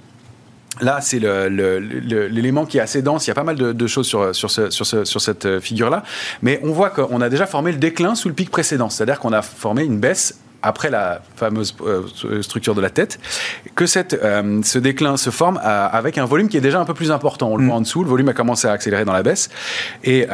Là, 0.80 1.00
c'est 1.02 1.20
l'élément 1.20 2.66
qui 2.66 2.78
est 2.78 2.82
assez 2.82 3.02
dense. 3.02 3.28
Il 3.28 3.30
y 3.30 3.32
a 3.32 3.36
pas 3.36 3.44
mal 3.44 3.56
de, 3.56 3.88
choses 3.88 4.08
sur, 4.08 4.34
sur, 4.34 4.50
sur 4.50 5.22
cette 5.22 5.60
figure-là. 5.60 6.02
Mais 6.42 6.60
on 6.64 6.72
voit 6.72 6.90
qu'on 6.90 7.22
a 7.22 7.30
déjà 7.30 7.46
formé 7.46 7.72
le 7.72 7.78
déclin 7.78 8.16
sous 8.16 8.30
le 8.30 8.34
pic 8.34 8.50
précédent. 8.50 8.90
C'est-à-dire 8.90 9.20
qu'on 9.20 9.34
a 9.34 9.42
formé 9.42 9.84
une 9.84 10.00
baisse 10.00 10.41
après 10.64 10.90
la 10.90 11.22
fameuse 11.36 11.76
euh, 11.82 12.42
structure 12.42 12.76
de 12.76 12.82
la 12.82 12.90
tête, 12.90 13.20
que 13.76 13.86
cette, 13.86 14.14
euh, 14.14 14.62
ce 14.64 14.80
déclin 14.80 15.18
se 15.18 15.30
forme 15.30 15.60
euh, 15.64 15.88
avec 15.92 16.18
un 16.18 16.26
volume 16.26 16.50
qui 16.50 16.58
est 16.58 16.62
déjà 16.62 16.80
un 16.80 16.86
peu 16.86 16.94
plus 16.94 17.12
important. 17.12 17.50
On 17.50 17.58
le 17.58 17.66
voit 17.66 17.76
mm. 17.76 17.78
en 17.78 17.82
dessous, 17.82 18.04
le 18.04 18.10
volume 18.10 18.30
a 18.30 18.34
commencé 18.34 18.68
à 18.68 18.72
accélérer 18.72 19.06
dans 19.06 19.14
la 19.14 19.24
baisse. 19.24 19.50
Et, 20.04 20.28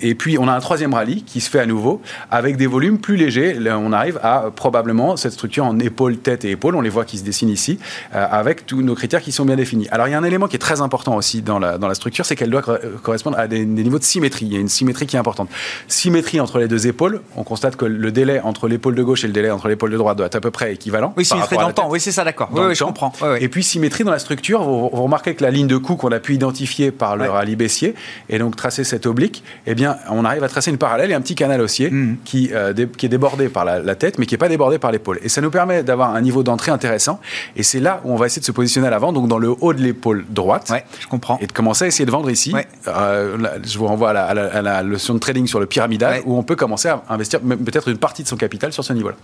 et 0.00 0.14
puis, 0.14 0.38
on 0.38 0.48
a 0.48 0.52
un 0.52 0.60
troisième 0.60 0.94
rallye 0.94 1.22
qui 1.22 1.40
se 1.40 1.50
fait 1.50 1.60
à 1.60 1.66
nouveau 1.66 2.00
avec 2.30 2.56
des 2.56 2.66
volumes 2.66 2.98
plus 2.98 3.16
légers. 3.16 3.58
on 3.70 3.92
arrive 3.92 4.18
à 4.22 4.50
probablement 4.54 5.16
cette 5.16 5.32
structure 5.32 5.64
en 5.64 5.78
épaule, 5.78 6.18
tête 6.18 6.44
et 6.44 6.52
épaule. 6.52 6.76
On 6.76 6.80
les 6.80 6.90
voit 6.90 7.04
qui 7.04 7.18
se 7.18 7.24
dessinent 7.24 7.48
ici, 7.48 7.78
avec 8.12 8.66
tous 8.66 8.82
nos 8.82 8.94
critères 8.94 9.22
qui 9.22 9.32
sont 9.32 9.44
bien 9.44 9.56
définis. 9.56 9.88
Alors, 9.90 10.08
il 10.08 10.12
y 10.12 10.14
a 10.14 10.18
un 10.18 10.24
élément 10.24 10.48
qui 10.48 10.56
est 10.56 10.60
très 10.60 10.80
important 10.80 11.16
aussi 11.16 11.42
dans 11.42 11.58
la, 11.58 11.78
dans 11.78 11.88
la 11.88 11.94
structure, 11.94 12.26
c'est 12.26 12.36
qu'elle 12.36 12.50
doit 12.50 12.62
correspondre 13.02 13.38
à 13.38 13.46
des, 13.46 13.64
niveaux 13.64 13.98
de 13.98 14.04
symétrie. 14.04 14.46
Il 14.46 14.52
y 14.52 14.56
a 14.56 14.60
une 14.60 14.68
symétrie 14.68 15.06
qui 15.06 15.16
est 15.16 15.18
importante. 15.18 15.48
Symétrie 15.88 16.40
entre 16.40 16.58
les 16.58 16.68
deux 16.68 16.86
épaules. 16.86 17.20
On 17.36 17.44
constate 17.44 17.76
que 17.76 17.84
le 17.84 18.12
délai 18.12 18.40
entre 18.40 18.68
l'épaule 18.68 18.94
de 18.94 19.02
gauche 19.02 19.24
et 19.24 19.26
le 19.26 19.32
délai 19.32 19.50
entre 19.50 19.68
l'épaule 19.74 19.90
de 19.90 19.96
droite 19.96 20.16
doit 20.16 20.26
être 20.26 20.36
à 20.36 20.40
peu 20.40 20.50
près 20.50 20.72
équivalent. 20.72 21.12
Oui, 21.16 21.24
symétrie 21.24 21.56
dans 21.56 21.68
le 21.68 21.72
temps. 21.72 21.88
Oui, 21.90 22.00
c'est 22.00 22.12
ça, 22.12 22.24
d'accord. 22.24 22.48
Oui, 22.52 22.74
je 22.74 22.84
comprends. 22.84 23.12
Et 23.40 23.48
puis 23.48 23.62
symétrie 23.62 24.04
dans 24.04 24.10
la 24.10 24.18
structure. 24.18 24.62
Vous, 24.62 24.88
remarquez 24.88 25.34
que 25.34 25.42
la 25.42 25.50
ligne 25.50 25.66
de 25.66 25.76
coup 25.76 25.96
qu'on 25.96 26.12
a 26.12 26.20
pu 26.20 26.34
identifier 26.34 26.90
par 26.90 27.16
le 27.16 27.28
rallye 27.28 27.56
baissier 27.56 27.94
et 28.28 28.38
donc 28.38 28.56
tracer 28.56 28.84
cette 28.84 29.06
oblique, 29.06 29.42
eh 29.66 29.74
bien, 29.74 29.96
on 30.10 30.24
arrive 30.24 30.44
à 30.44 30.48
tracer 30.48 30.70
une 30.70 30.78
parallèle 30.78 31.10
et 31.10 31.14
un 31.14 31.20
petit 31.20 31.34
canal 31.34 31.60
haussier 31.60 31.90
mm. 31.90 32.16
qui, 32.24 32.50
euh, 32.52 32.72
qui 32.96 33.06
est 33.06 33.08
débordé 33.08 33.48
par 33.48 33.64
la, 33.64 33.94
tête, 33.94 34.18
mais 34.18 34.26
qui 34.26 34.34
n'est 34.34 34.38
pas 34.38 34.48
débordé 34.48 34.78
par 34.78 34.92
l'épaule. 34.92 35.18
Et 35.22 35.28
ça 35.28 35.40
nous 35.40 35.50
permet 35.50 35.82
d'avoir 35.82 36.14
un 36.14 36.20
niveau 36.20 36.42
d'entrée 36.42 36.72
intéressant. 36.72 37.20
Et 37.56 37.62
c'est 37.62 37.80
là 37.80 38.00
où 38.04 38.12
on 38.12 38.16
va 38.16 38.26
essayer 38.26 38.40
de 38.40 38.46
se 38.46 38.52
positionner 38.52 38.88
à 38.88 38.90
l'avant, 38.90 39.12
donc 39.12 39.28
dans 39.28 39.38
le 39.38 39.54
haut 39.60 39.72
de 39.72 39.80
l'épaule 39.80 40.24
droite. 40.28 40.70
Ouais, 40.70 40.84
je 41.00 41.06
comprends. 41.06 41.38
Et 41.40 41.46
de 41.46 41.52
commencer 41.52 41.84
à 41.84 41.88
essayer 41.88 42.06
de 42.06 42.10
vendre 42.10 42.30
ici. 42.30 42.54
Euh, 42.88 43.36
je 43.64 43.78
vous 43.78 43.86
renvoie 43.86 44.10
à 44.10 44.34
la, 44.34 44.62
la, 44.62 44.82
leçon 44.82 45.14
de 45.14 45.18
trading 45.18 45.46
sur 45.46 45.60
le 45.60 45.66
pyramidal, 45.66 46.22
où 46.24 46.36
on 46.36 46.42
peut 46.42 46.56
commencer 46.56 46.88
à 46.88 47.02
investir 47.08 47.40
peut-être 47.40 47.88
une 47.88 47.98
partie 47.98 48.22
de 48.22 48.28
son 48.28 48.36
capital 48.36 48.72
sur 48.72 48.84
ce 48.84 48.92
niveau-là. 48.92 49.16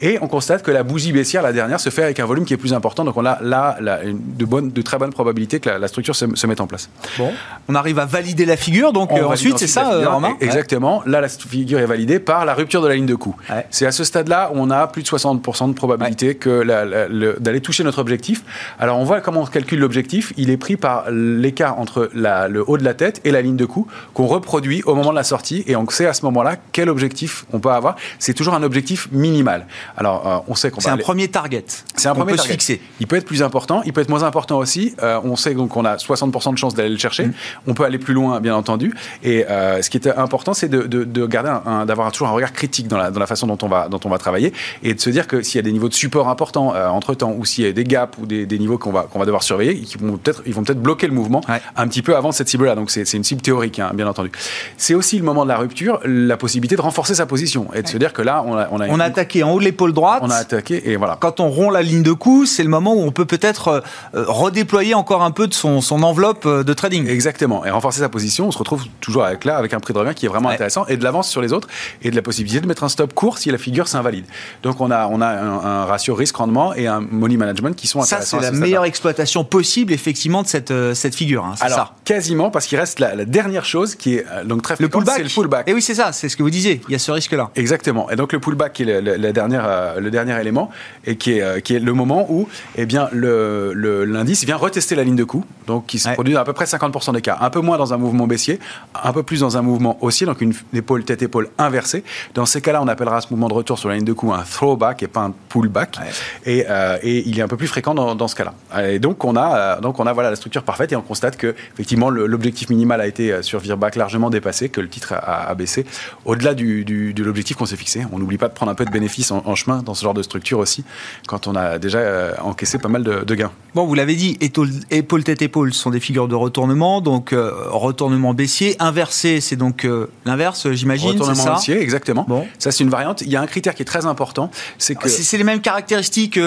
Et 0.00 0.18
on 0.20 0.28
constate 0.28 0.62
que 0.62 0.70
la 0.70 0.82
bougie 0.82 1.12
baissière, 1.12 1.42
la 1.42 1.52
dernière, 1.52 1.80
se 1.80 1.90
fait 1.90 2.02
avec 2.02 2.20
un 2.20 2.26
volume 2.26 2.44
qui 2.44 2.54
est 2.54 2.58
plus 2.58 2.74
important. 2.74 3.04
Donc 3.04 3.16
on 3.16 3.24
a 3.24 3.38
là, 3.42 3.78
de, 3.80 4.44
bonnes, 4.44 4.70
de 4.70 4.82
très 4.82 4.98
bonnes 4.98 5.12
probabilités 5.12 5.60
que 5.60 5.70
la, 5.70 5.88
structure 5.88 6.16
se, 6.16 6.46
mette 6.46 6.60
en 6.60 6.66
place. 6.66 6.88
Bon, 7.18 7.32
on 7.68 7.74
arrive 7.74 7.98
à 7.98 8.06
valider 8.06 8.44
la 8.44 8.56
figure. 8.56 8.92
Donc 8.92 9.12
euh, 9.12 9.24
ensuite, 9.24 9.58
c'est 9.58 9.66
ça, 9.66 9.92
euh, 9.92 10.08
Romain 10.08 10.36
Exactement. 10.40 11.02
Là, 11.06 11.20
la 11.20 11.28
figure 11.28 11.78
est 11.78 11.86
validée 11.86 12.18
par 12.18 12.44
la 12.44 12.54
rupture 12.54 12.82
de 12.82 12.88
la 12.88 12.94
ligne 12.94 13.06
de 13.06 13.14
coût. 13.14 13.36
C'est 13.70 13.86
à 13.86 13.92
ce 13.92 14.04
stade-là 14.04 14.50
où 14.54 14.58
on 14.58 14.70
a 14.70 14.86
plus 14.86 15.02
de 15.02 15.08
60% 15.08 15.68
de 15.68 15.74
probabilité 15.74 16.34
que 16.34 17.38
d'aller 17.38 17.60
toucher 17.60 17.84
notre 17.84 17.98
objectif. 17.98 18.42
Alors 18.78 18.98
on 18.98 19.04
voit 19.04 19.20
comment 19.20 19.42
on 19.42 19.46
calcule 19.46 19.80
l'objectif. 19.80 20.32
Il 20.36 20.50
est 20.50 20.56
pris 20.56 20.76
par 20.76 21.10
l'écart 21.10 21.78
entre 21.78 22.10
le 22.14 22.68
haut 22.68 22.78
de 22.78 22.84
la 22.84 22.94
tête 22.94 23.20
et 23.24 23.30
la 23.30 23.42
ligne 23.42 23.56
de 23.56 23.64
coût 23.64 23.86
qu'on 24.14 24.26
reproduit 24.26 24.82
au 24.84 24.94
moment 24.94 25.10
de 25.10 25.16
la 25.16 25.24
sortie. 25.24 25.64
Et 25.66 25.76
on 25.76 25.88
sait 25.88 26.06
à 26.06 26.12
ce 26.12 26.24
moment-là 26.26 26.56
quel 26.72 26.88
objectif 26.88 27.46
on 27.52 27.60
peut 27.60 27.70
avoir. 27.70 27.96
C'est 28.18 28.34
toujours 28.34 28.54
un 28.54 28.62
objectif 28.62 29.08
minimal. 29.12 29.66
Alors 29.96 30.26
euh, 30.26 30.38
on 30.48 30.54
sait 30.54 30.70
qu'on 30.70 30.80
C'est 30.80 30.90
un 30.90 30.96
premier 30.96 31.28
target. 31.28 31.64
C'est 31.96 32.08
un 32.08 32.14
premier 32.14 32.32
peut 32.32 32.38
target. 32.38 32.80
Il 33.00 33.06
peut 33.06 33.16
être 33.16 33.26
plus 33.26 33.42
important, 33.42 33.82
il 33.84 33.92
peut 33.92 34.00
être 34.00 34.08
moins 34.08 34.22
important 34.22 34.58
aussi. 34.58 34.94
Euh, 35.02 35.20
on 35.24 35.36
sait 35.36 35.54
donc 35.54 35.70
qu'on 35.70 35.84
a 35.84 35.96
60% 35.96 36.52
de 36.52 36.58
chances 36.58 36.74
d'aller 36.74 36.90
le 36.90 36.98
chercher. 36.98 37.26
Mm. 37.26 37.32
On 37.66 37.74
peut 37.74 37.84
aller 37.84 37.98
plus 37.98 38.14
loin, 38.14 38.40
bien 38.40 38.54
entendu. 38.54 38.94
Et 39.22 39.46
euh, 39.48 39.82
ce 39.82 39.90
qui 39.90 39.98
est 39.98 40.08
important, 40.08 40.54
c'est 40.54 40.68
de, 40.68 40.82
de, 40.82 41.26
garder 41.26 41.50
un, 41.66 41.86
d'avoir 41.86 42.10
toujours 42.12 42.28
un 42.28 42.32
regard 42.32 42.52
critique 42.52 42.88
dans 42.88 42.98
la, 42.98 43.10
dans 43.10 43.20
la 43.20 43.26
façon 43.26 43.46
dont 43.46 43.58
on 43.62 43.68
va, 43.68 43.88
dont 43.88 44.00
on 44.04 44.08
va 44.08 44.18
travailler 44.18 44.52
et 44.82 44.94
de 44.94 45.00
se 45.00 45.10
dire 45.10 45.26
que 45.26 45.42
s'il 45.42 45.56
y 45.56 45.58
a 45.58 45.62
des 45.62 45.72
niveaux 45.72 45.88
de 45.88 45.94
support 45.94 46.28
importants 46.28 46.74
entre 46.90 47.14
temps 47.14 47.34
ou 47.36 47.44
s'il 47.44 47.64
y 47.64 47.68
a 47.68 47.72
des 47.72 47.84
gaps 47.84 48.18
ou 48.18 48.26
des, 48.26 48.46
des 48.46 48.58
niveaux 48.58 48.78
qu'on 48.78 48.92
va, 48.92 49.02
qu'on 49.02 49.18
va 49.18 49.24
devoir 49.24 49.42
surveiller, 49.42 49.74
ils 49.74 49.98
vont 49.98 50.16
peut-être, 50.16 50.42
ils 50.46 50.54
vont 50.54 50.62
peut-être 50.62 50.82
bloquer 50.82 51.06
le 51.06 51.12
mouvement 51.12 51.40
un 51.76 51.88
petit 51.88 52.02
peu 52.02 52.16
avant 52.16 52.32
cette 52.32 52.48
cible-là. 52.48 52.74
Donc 52.74 52.90
c'est, 52.90 53.12
une 53.12 53.24
cible 53.24 53.42
théorique, 53.42 53.78
hein, 53.78 53.90
bien 53.94 54.06
entendu. 54.06 54.30
C'est 54.76 54.94
aussi 54.94 55.18
le 55.18 55.24
moment 55.24 55.44
de 55.44 55.48
la 55.48 55.56
rupture, 55.56 56.00
la 56.04 56.36
possibilité 56.36 56.76
de 56.76 56.80
renforcer 56.80 57.14
sa 57.14 57.26
position 57.26 57.68
et 57.74 57.82
de 57.82 57.88
se 57.88 57.96
dire 57.96 58.12
que 58.12 58.22
là, 58.22 58.44
on 58.46 58.56
a, 58.56 58.68
on 58.70 58.80
a, 58.80 58.88
on 58.88 59.00
a 59.00 59.04
attaqué 59.04 59.42
en 59.42 59.52
haut 59.52 59.58
de 59.58 59.64
l'épaule 59.68 59.92
droite. 59.92 60.20
On 60.22 60.30
a 60.30 60.36
attaqué 60.36 60.90
et 60.90 60.96
voilà. 60.96 61.16
Quand 61.20 61.40
on 61.40 61.48
rompt 61.50 61.72
la 61.72 61.82
ligne 61.82 62.02
de 62.02 62.12
coup, 62.12 62.46
c'est 62.46 62.62
le 62.62 62.68
moment 62.68 62.94
où 62.94 63.02
on 63.02 63.12
peut 63.12 63.26
peut-être 63.26 63.68
euh, 63.68 63.80
euh, 64.14 64.24
redéployer 64.26 64.94
encore 64.94 65.22
un 65.22 65.30
peu 65.30 65.46
de 65.46 65.54
son, 65.54 65.80
son, 65.80 66.02
enveloppe 66.02 66.46
euh, 66.46 66.64
de 66.64 66.72
trading. 66.72 67.08
Exactement. 67.08 67.64
Et 67.64 67.70
renforcer 67.70 68.00
sa 68.00 68.08
position, 68.08 68.48
on 68.48 68.50
se 68.50 68.58
retrouve 68.58 68.84
toujours 69.00 69.24
avec 69.24 69.44
là, 69.44 69.56
avec 69.56 69.74
un 69.74 69.80
prix 69.80 69.92
de 69.92 69.98
revient 69.98 70.14
qui 70.14 70.26
est 70.26 70.28
vraiment 70.28 70.48
intéressant 70.48 70.86
et 70.86 70.96
de 70.96 71.04
l'avance 71.04 71.28
sur 71.28 71.42
les 71.42 71.52
autres 71.52 71.68
et 72.02 72.10
de 72.10 72.16
la 72.16 72.22
possibilité 72.22 72.60
de 72.60 72.66
mettre 72.66 72.84
un 72.84 72.88
stop 72.88 73.12
court 73.12 73.38
si 73.38 73.50
la 73.50 73.58
figure 73.58 73.88
s'invalide. 73.88 74.24
Donc 74.62 74.80
on 74.80 74.90
a, 74.90 75.06
on 75.08 75.20
a 75.20 75.28
un, 75.28 75.84
ratio 75.84 76.14
risque-rendement 76.14 76.74
et 76.74 76.86
un 76.86 77.00
money 77.00 77.36
management 77.36 77.74
qui 77.76 77.86
sont 77.86 78.00
intéressants. 78.00 78.40
Ça, 78.40 78.46
c'est 78.46 78.52
la 78.52 78.58
meilleure 78.58 78.84
exploitation 78.84 79.44
possible, 79.44 79.92
effectivement, 79.92 80.42
de 80.42 80.48
cette, 80.48 80.72
cette 80.94 81.14
figure. 81.14 81.44
Hein, 81.44 81.54
Alors, 81.60 81.78
ça. 81.78 81.90
quasiment, 82.04 82.50
parce 82.50 82.66
qu'il 82.66 82.78
reste 82.78 82.98
la, 82.98 83.24
dernière 83.24 83.64
chose 83.64 83.94
qui 83.94 84.14
est 84.14 84.24
donc 84.44 84.62
très 84.62 84.76
fréquente, 84.76 85.04
c'est 85.08 85.22
le 85.22 85.28
pullback. 85.28 85.68
Et 85.68 85.74
oui, 85.74 85.82
c'est 85.82 85.94
ça, 85.94 86.12
c'est 86.12 86.28
ce 86.28 86.36
que 86.36 86.42
vous 86.42 86.50
disiez. 86.50 86.80
Il 86.88 86.92
y 86.92 86.94
a 86.94 86.98
ce 86.98 87.10
risque-là. 87.10 87.50
Exactement. 87.54 88.10
Et 88.10 88.16
donc 88.16 88.32
le 88.32 88.40
pullback 88.40 88.72
qui 88.72 88.82
est 88.82 89.00
le, 89.00 89.32
dernière, 89.32 89.57
le 89.98 90.10
dernier 90.10 90.38
élément 90.40 90.70
et 91.04 91.16
qui 91.16 91.32
est, 91.32 91.42
euh, 91.42 91.60
qui 91.60 91.74
est 91.74 91.78
le 91.78 91.92
moment 91.92 92.26
où 92.28 92.48
eh 92.76 92.86
bien, 92.86 93.08
l'indice 93.12 93.74
le, 93.74 94.04
l'indice 94.04 94.44
vient 94.44 94.56
retester 94.56 94.94
la 94.94 95.04
ligne 95.04 95.16
de 95.16 95.24
coût, 95.24 95.44
donc 95.66 95.86
qui 95.86 95.98
se 95.98 96.08
produit 96.10 96.36
à 96.36 96.44
peu 96.44 96.52
près 96.52 96.64
50% 96.64 97.14
des 97.14 97.22
cas. 97.22 97.38
Un 97.40 97.50
peu 97.50 97.60
moins 97.60 97.78
dans 97.78 97.92
un 97.94 97.96
mouvement 97.96 98.26
baissier, 98.26 98.58
un 99.02 99.12
peu 99.12 99.22
plus 99.22 99.40
dans 99.40 99.56
un 99.56 99.62
mouvement 99.62 99.98
haussier, 100.00 100.26
donc 100.26 100.40
une 100.40 100.52
épaule 100.72 101.04
tête-épaule 101.04 101.48
inversée. 101.58 102.04
Dans 102.34 102.46
ces 102.46 102.60
cas-là, 102.60 102.82
on 102.82 102.88
appellera 102.88 103.20
ce 103.20 103.28
mouvement 103.30 103.48
de 103.48 103.54
retour 103.54 103.78
sur 103.78 103.88
la 103.88 103.96
ligne 103.96 104.04
de 104.04 104.12
coût 104.12 104.32
un 104.32 104.42
throwback 104.42 105.02
et 105.02 105.08
pas 105.08 105.20
un 105.20 105.34
pullback. 105.48 105.98
Et, 106.44 106.64
euh, 106.68 106.98
et, 107.02 107.28
il 107.28 107.38
est 107.38 107.42
un 107.42 107.48
peu 107.48 107.56
plus 107.56 107.66
fréquent 107.66 107.94
dans, 107.94 108.14
dans 108.14 108.28
ce 108.28 108.34
cas-là. 108.36 108.84
Et 108.84 108.98
donc, 108.98 109.24
on 109.24 109.36
a, 109.36 109.56
euh, 109.56 109.80
donc 109.80 110.00
on 110.00 110.06
a 110.06 110.12
voilà, 110.12 110.30
la 110.30 110.36
structure 110.36 110.62
parfaite 110.62 110.92
et 110.92 110.96
on 110.96 111.02
constate 111.02 111.36
que 111.36 111.54
effectivement 111.74 112.10
l'objectif 112.10 112.70
minimal 112.70 113.00
a 113.00 113.06
été 113.06 113.42
sur 113.42 113.60
Virbac 113.60 113.96
largement 113.96 114.30
dépassé, 114.30 114.68
que 114.68 114.80
le 114.80 114.88
titre 114.88 115.14
a, 115.14 115.48
a 115.48 115.54
baissé 115.54 115.86
au-delà 116.24 116.54
du, 116.54 116.84
du, 116.84 117.14
de 117.14 117.24
l'objectif 117.24 117.56
qu'on 117.56 117.66
s'est 117.66 117.76
fixé. 117.76 118.04
On 118.12 118.18
n'oublie 118.18 118.38
pas 118.38 118.48
de 118.48 118.54
prendre 118.54 118.72
un 118.72 118.74
peu 118.74 118.84
de 118.84 118.90
bénéfice 118.90 119.30
en, 119.30 119.37
en, 119.44 119.54
chemin 119.54 119.82
dans 119.82 119.94
ce 119.94 120.02
genre 120.02 120.14
de 120.14 120.22
structure 120.22 120.58
aussi, 120.58 120.84
quand 121.26 121.46
on 121.46 121.54
a 121.54 121.78
déjà 121.78 121.98
euh, 121.98 122.32
encaissé 122.42 122.78
pas 122.78 122.88
mal 122.88 123.02
de, 123.02 123.34
gains. 123.34 123.50
Bon, 123.74 123.86
vous 123.86 123.94
l'avez 123.94 124.14
dit, 124.14 124.38
épaule, 124.40 125.24
tête, 125.24 125.42
épaule 125.42 125.72
sont 125.72 125.90
des 125.90 126.00
figures 126.00 126.28
de 126.28 126.34
retournement, 126.34 127.00
donc 127.00 127.32
euh, 127.32 127.52
retournement 127.68 128.34
baissier. 128.34 128.76
Inversé, 128.78 129.40
c'est 129.40 129.56
donc 129.56 129.86
l'inverse, 130.24 130.70
j'imagine. 130.72 131.10
Retournement 131.10 131.54
baissier, 131.54 131.80
exactement. 131.80 132.24
Bon. 132.28 132.46
Ça, 132.58 132.70
c'est 132.70 132.84
une 132.84 132.90
variante. 132.90 133.22
Il 133.22 133.30
y 133.30 133.36
a 133.36 133.40
un 133.40 133.46
critère 133.46 133.74
qui 133.74 133.82
est 133.82 133.86
très 133.86 134.06
important, 134.06 134.50
c'est 134.78 134.94
que. 134.94 135.08
C'est 135.08 135.36
les 135.36 135.44
mêmes 135.44 135.60
caractéristiques 135.60 136.38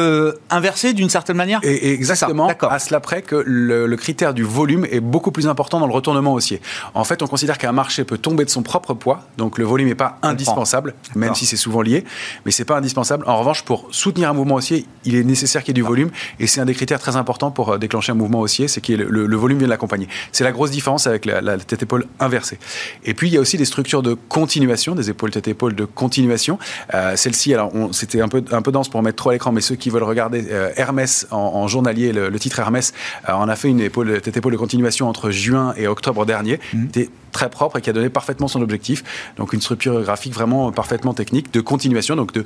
inversées 0.50 0.94
d'une 0.94 1.10
certaine 1.10 1.38
manière? 1.38 1.60
Et, 1.64 1.94
Exactement. 1.94 2.48
À 2.48 2.80
cela 2.80 3.00
près 3.00 3.22
que 3.22 3.36
le, 3.46 3.86
le 3.86 3.98
critère 3.98 4.34
du 4.34 4.44
volume 4.44 4.86
est 4.89 5.00
beaucoup 5.00 5.32
plus 5.32 5.48
important 5.48 5.80
dans 5.80 5.88
le 5.88 5.94
retournement 5.94 6.34
haussier. 6.34 6.62
En 6.94 7.04
fait, 7.04 7.22
on 7.22 7.28
considère 7.28 7.58
qu'un 7.58 7.72
marché 7.72 8.04
peut 8.04 8.18
tomber 8.18 8.46
de 8.46 8.50
son 8.50 8.64
propre 8.64 8.94
poids, 8.94 9.22
donc 9.38 9.58
le 9.58 9.66
volume 9.66 9.88
n'est 9.88 9.96
pas 9.96 10.18
indispensable, 10.22 10.94
même 11.16 11.36
si 11.36 11.46
c'est 11.46 11.58
souvent 11.58 11.82
lié, 11.82 12.04
mais 12.46 12.52
c'est 12.52 12.66
pas 12.66 12.78
indispensable. 12.82 13.24
En 13.28 13.40
revanche, 13.40 13.64
pour 13.64 13.88
soutenir 13.92 14.30
un 14.30 14.34
mouvement 14.34 14.56
haussier, 14.56 14.86
il 15.06 15.16
est 15.16 15.24
nécessaire 15.24 15.64
qu'il 15.64 15.70
y 15.70 15.80
ait 15.80 15.82
du 15.82 15.88
volume, 15.88 16.12
et 16.40 16.48
c'est 16.48 16.62
un 16.62 16.66
des 16.66 16.74
critères 16.74 17.00
très 17.00 17.16
importants 17.16 17.52
pour 17.52 17.70
euh, 17.70 17.78
déclencher 17.78 18.12
un 18.12 18.16
mouvement 18.16 18.42
haussier, 18.42 18.68
c'est 18.68 18.82
que 18.82 18.94
le, 18.94 19.26
le, 19.26 19.38
volume 19.38 19.60
vient 19.60 19.68
de 19.68 19.72
l'accompagner. 19.72 20.08
C'est 20.32 20.44
la 20.44 20.52
grosse 20.52 20.72
différence 20.72 21.08
avec 21.08 21.26
la, 21.26 21.58
tête-épaule 21.58 22.06
inversée. 22.20 22.60
Et 23.06 23.14
puis, 23.14 23.30
il 23.30 23.34
y 23.34 23.38
a 23.38 23.42
aussi 23.42 23.58
des 23.58 23.66
structures 23.66 24.02
de 24.02 24.14
continuation, 24.14 24.96
des 24.96 25.10
épaules 25.10 25.32
tête-épaule 25.32 25.76
de 25.76 25.86
continuation. 25.86 26.60
Euh, 26.94 27.16
Celle-ci, 27.16 27.54
alors, 27.54 27.72
c'était 27.92 28.22
un 28.22 28.28
peu, 28.28 28.44
un 28.52 28.62
peu 28.62 28.72
dense 28.72 28.90
pour 28.90 29.02
mettre 29.02 29.18
trop 29.18 29.30
à 29.30 29.34
l'écran, 29.34 29.52
mais 29.52 29.62
ceux 29.62 29.76
qui 29.76 29.90
veulent 29.90 30.04
regarder 30.04 30.46
euh, 30.52 30.72
Hermès 30.76 31.28
en, 31.32 31.68
journalier, 31.68 32.12
le, 32.12 32.40
titre 32.40 32.60
Hermès, 32.60 32.94
euh, 33.30 33.34
on 33.36 33.48
a 33.48 33.56
fait 33.56 33.70
une 33.70 33.80
épaule, 33.80 34.22
tête-épaule 34.22 34.54
de 34.54 34.58
continuation 34.58 35.08
entre 35.08 35.32
juin 35.32 35.74
et 35.78 35.88
octobre 35.88 36.26
dernier. 36.26 36.60
Mmh. 36.74 36.80
C'était 36.94 37.10
très 37.32 37.50
propre 37.50 37.78
et 37.78 37.82
qui 37.82 37.90
a 37.90 37.94
donné 37.94 38.10
parfaitement 38.10 38.48
son 38.48 38.62
objectif. 38.62 39.04
Donc 39.38 39.54
une 39.54 39.62
structure 39.62 40.02
graphique 40.02 40.34
vraiment 40.34 40.72
parfaitement 40.72 41.14
technique 41.14 41.54
de 41.54 41.62
continuation, 41.62 42.16
donc 42.16 42.34
de 42.34 42.44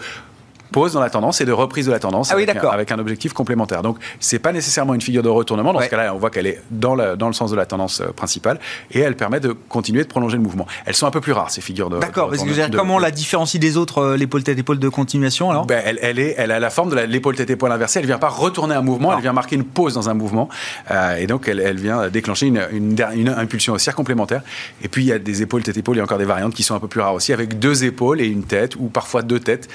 pause 0.76 0.92
dans 0.92 1.00
la 1.00 1.10
tendance 1.10 1.40
et 1.40 1.46
de 1.46 1.54
reprise 1.54 1.86
de 1.86 1.92
la 1.94 2.00
tendance 2.00 2.34
ah 2.34 2.36
avec, 2.74 2.92
un, 2.92 3.00
objectif 3.00 3.32
complémentaire. 3.32 3.82
Donc, 3.82 3.98
c'est 4.20 4.40
pas 4.40 4.52
nécessairement 4.52 4.94
une 4.94 5.00
figure 5.00 5.24
de 5.24 5.30
retournement. 5.30 5.72
Dans 5.72 5.80
ce 5.80 5.88
cas-là, 5.88 6.14
on 6.14 6.18
voit 6.18 6.30
qu'elle 6.30 6.48
est 6.48 6.62
dans, 6.70 6.98
dans 7.16 7.28
le 7.28 7.34
sens 7.34 7.50
de 7.50 7.56
la 7.56 7.66
tendance 7.66 8.02
euh, 8.02 8.08
principale 8.08 8.60
et 8.92 9.00
elle 9.00 9.16
permet 9.16 9.40
de 9.40 9.54
continuer 9.70 10.04
de 10.04 10.10
prolonger 10.10 10.36
le 10.36 10.44
mouvement. 10.44 10.68
Elles 10.86 10.94
sont 10.94 11.08
un 11.08 11.12
peu 11.12 11.22
plus 11.22 11.32
rares, 11.32 11.50
ces 11.50 11.62
figures 11.62 11.90
de 11.90 12.00
D'accord, 12.00 12.30
parce 12.30 12.44
que 12.44 12.76
comment 12.76 12.96
on 12.96 13.00
la 13.00 13.12
différencie 13.12 13.58
des 13.58 13.78
autres, 13.78 14.00
euh, 14.00 14.18
l'épaule 14.18 14.44
tête-épaule 14.44 14.78
de 14.78 14.90
continuation 14.90 15.50
alors 15.50 15.66
ben, 15.66 15.82
elle, 15.86 15.98
elle, 16.02 16.20
est, 16.20 16.36
elle 16.38 16.52
a 16.52 16.60
la 16.60 16.70
forme 16.70 16.90
de 16.90 17.00
l'épaule 17.00 17.38
tête-épaule 17.38 17.72
inversée. 17.72 18.00
Elle 18.00 18.06
vient 18.06 18.18
pas 18.18 18.28
retourner 18.28 18.76
un 18.76 18.82
mouvement, 18.82 19.14
elle 19.16 19.22
vient 19.22 19.32
marquer 19.32 19.56
une 19.56 19.64
pause 19.64 19.94
dans 19.94 20.10
un 20.10 20.14
mouvement. 20.14 20.50
Euh, 20.92 21.16
et 21.16 21.26
donc, 21.26 21.48
elle, 21.48 21.62
elle, 21.62 21.78
vient 21.78 22.10
déclencher 22.10 22.48
une, 22.48 22.68
une, 22.74 23.02
une, 23.16 23.30
impulsion 23.30 23.72
haussière 23.72 23.96
complémentaire. 23.96 24.42
Et 24.84 24.90
puis, 24.90 25.04
il 25.04 25.08
y 25.08 25.14
a 25.14 25.20
des 25.20 25.42
épaules 25.42 25.64
tête-épaule, 25.64 25.96
il 25.96 26.00
y 26.00 26.02
a 26.02 26.04
encore 26.04 26.18
des 26.18 26.26
variantes 26.26 26.54
qui 26.54 26.64
sont 26.64 26.76
un 26.76 26.82
peu 26.82 26.90
plus 26.90 27.00
rares 27.00 27.14
aussi, 27.14 27.32
avec 27.32 27.60
deux 27.60 27.86
épaules 27.86 28.20
et 28.20 28.28
une 28.28 28.44
tête, 28.44 28.76
ou 28.76 28.90
parfois 28.90 29.22
deux 29.22 29.40
têtes. 29.40 29.70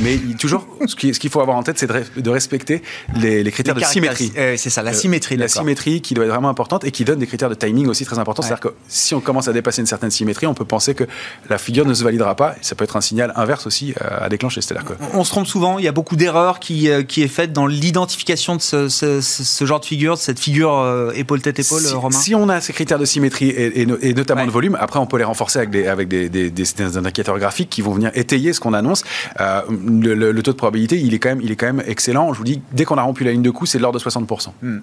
mais 0.00 0.16
toujours, 0.38 0.66
ce 0.86 0.94
qui 0.94 1.12
ce 1.12 1.20
qu'il 1.20 1.30
faut 1.30 1.40
avoir 1.40 1.56
en 1.56 1.62
tête, 1.62 1.78
c'est 1.78 1.86
de, 1.86 2.30
respecter 2.30 2.82
les, 3.16 3.50
critères 3.50 3.74
de 3.74 3.82
symétrie. 3.82 4.32
Euh, 4.36 4.54
c'est 4.56 4.70
ça, 4.70 4.82
la 4.82 4.92
symétrie. 4.92 5.36
la 5.36 5.48
symétrie 5.48 6.00
qui 6.00 6.14
doit 6.14 6.24
être 6.24 6.30
vraiment 6.30 6.48
importante 6.48 6.84
et 6.84 6.90
qui 6.90 7.04
donne 7.04 7.18
des 7.18 7.26
critères 7.26 7.48
de 7.48 7.54
timing 7.54 7.88
aussi 7.88 8.04
très 8.04 8.18
importants. 8.18 8.42
C'est-à-dire 8.42 8.60
que 8.60 8.74
si 8.88 9.14
on 9.14 9.20
commence 9.20 9.48
à 9.48 9.52
dépasser 9.52 9.80
une 9.80 9.86
certaine 9.86 10.10
symétrie, 10.10 10.46
on 10.46 10.54
peut 10.54 10.64
penser 10.64 10.94
que 10.94 11.04
la 11.48 11.58
figure 11.58 11.86
ne 11.86 11.94
se 11.94 12.04
validera 12.04 12.36
pas. 12.36 12.54
ça 12.62 12.74
peut 12.74 12.84
être 12.84 12.96
un 12.96 13.00
signal 13.00 13.32
inverse 13.36 13.66
aussi 13.66 13.94
euh, 14.00 14.24
à 14.24 14.28
déclencher. 14.28 14.60
C'est-à-dire 14.60 14.84
que 14.84 14.94
on 15.14 15.24
se 15.24 15.30
trompe 15.30 15.46
souvent. 15.46 15.78
Il 15.78 15.84
y 15.84 15.88
a 15.88 15.92
beaucoup 15.92 16.16
d'erreurs 16.16 16.60
qui, 16.60 16.88
euh, 16.88 17.02
qui 17.02 17.22
est 17.22 17.28
faite 17.28 17.52
dans 17.52 17.66
l'identification 17.66 18.56
de 18.56 18.60
ce, 18.60 19.64
genre 19.64 19.80
de 19.80 19.84
figure, 19.84 20.14
de 20.14 20.20
cette 20.20 20.38
figure 20.38 21.12
épaule 21.14 21.40
tête 21.40 21.58
épaule. 21.58 21.80
Si, 21.80 21.94
Romain. 21.94 22.18
Si 22.18 22.34
on 22.34 22.48
a 22.48 22.60
ces 22.60 22.72
critères 22.72 22.98
de 22.98 23.04
symétrie 23.04 23.48
et, 23.48 23.86
notamment 24.14 24.46
de 24.46 24.50
volume, 24.50 24.76
après 24.80 24.98
on 24.98 25.06
peut 25.06 25.18
les 25.18 25.24
renforcer 25.24 25.58
avec 25.58 25.70
des 25.70 25.86
avec 25.86 26.08
des, 26.08 26.28
des, 26.28 26.96
indicateurs 26.96 27.38
graphiques 27.38 27.70
qui 27.70 27.82
vont 27.82 27.92
venir 27.92 28.10
étayer 28.14 28.52
ce 28.52 28.60
qu'on 28.60 28.72
annonce. 28.72 29.04
le, 29.38 30.17
le, 30.18 30.42
taux 30.42 30.52
de 30.52 30.56
probabilité, 30.56 30.98
il 30.98 31.14
est 31.14 31.18
quand 31.18 31.30
même 31.30 31.40
il 31.42 31.50
est 31.50 31.56
quand 31.56 31.66
même 31.66 31.82
excellent. 31.86 32.32
Je 32.32 32.38
vous 32.38 32.44
dis, 32.44 32.60
dès 32.72 32.84
qu'on 32.84 32.98
a 32.98 33.02
rompu 33.02 33.24
la 33.24 33.32
ligne 33.32 33.42
de 33.42 33.50
coup, 33.50 33.66
c'est 33.66 33.78
de 33.78 33.82
l'ordre 33.82 33.98
de 33.98 34.04
60%. 34.04 34.48
Hmm. 34.62 34.78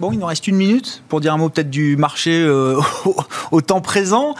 Bon, 0.00 0.10
il 0.10 0.18
nous 0.18 0.26
reste 0.26 0.48
une 0.48 0.56
minute 0.56 1.02
pour 1.08 1.20
dire 1.20 1.32
un 1.32 1.36
mot 1.36 1.48
peut-être 1.48 1.70
du 1.70 1.96
marché 1.96 2.42
euh, 2.42 2.80
au, 3.52 3.60
temps 3.60 3.80
présent. 3.80 4.34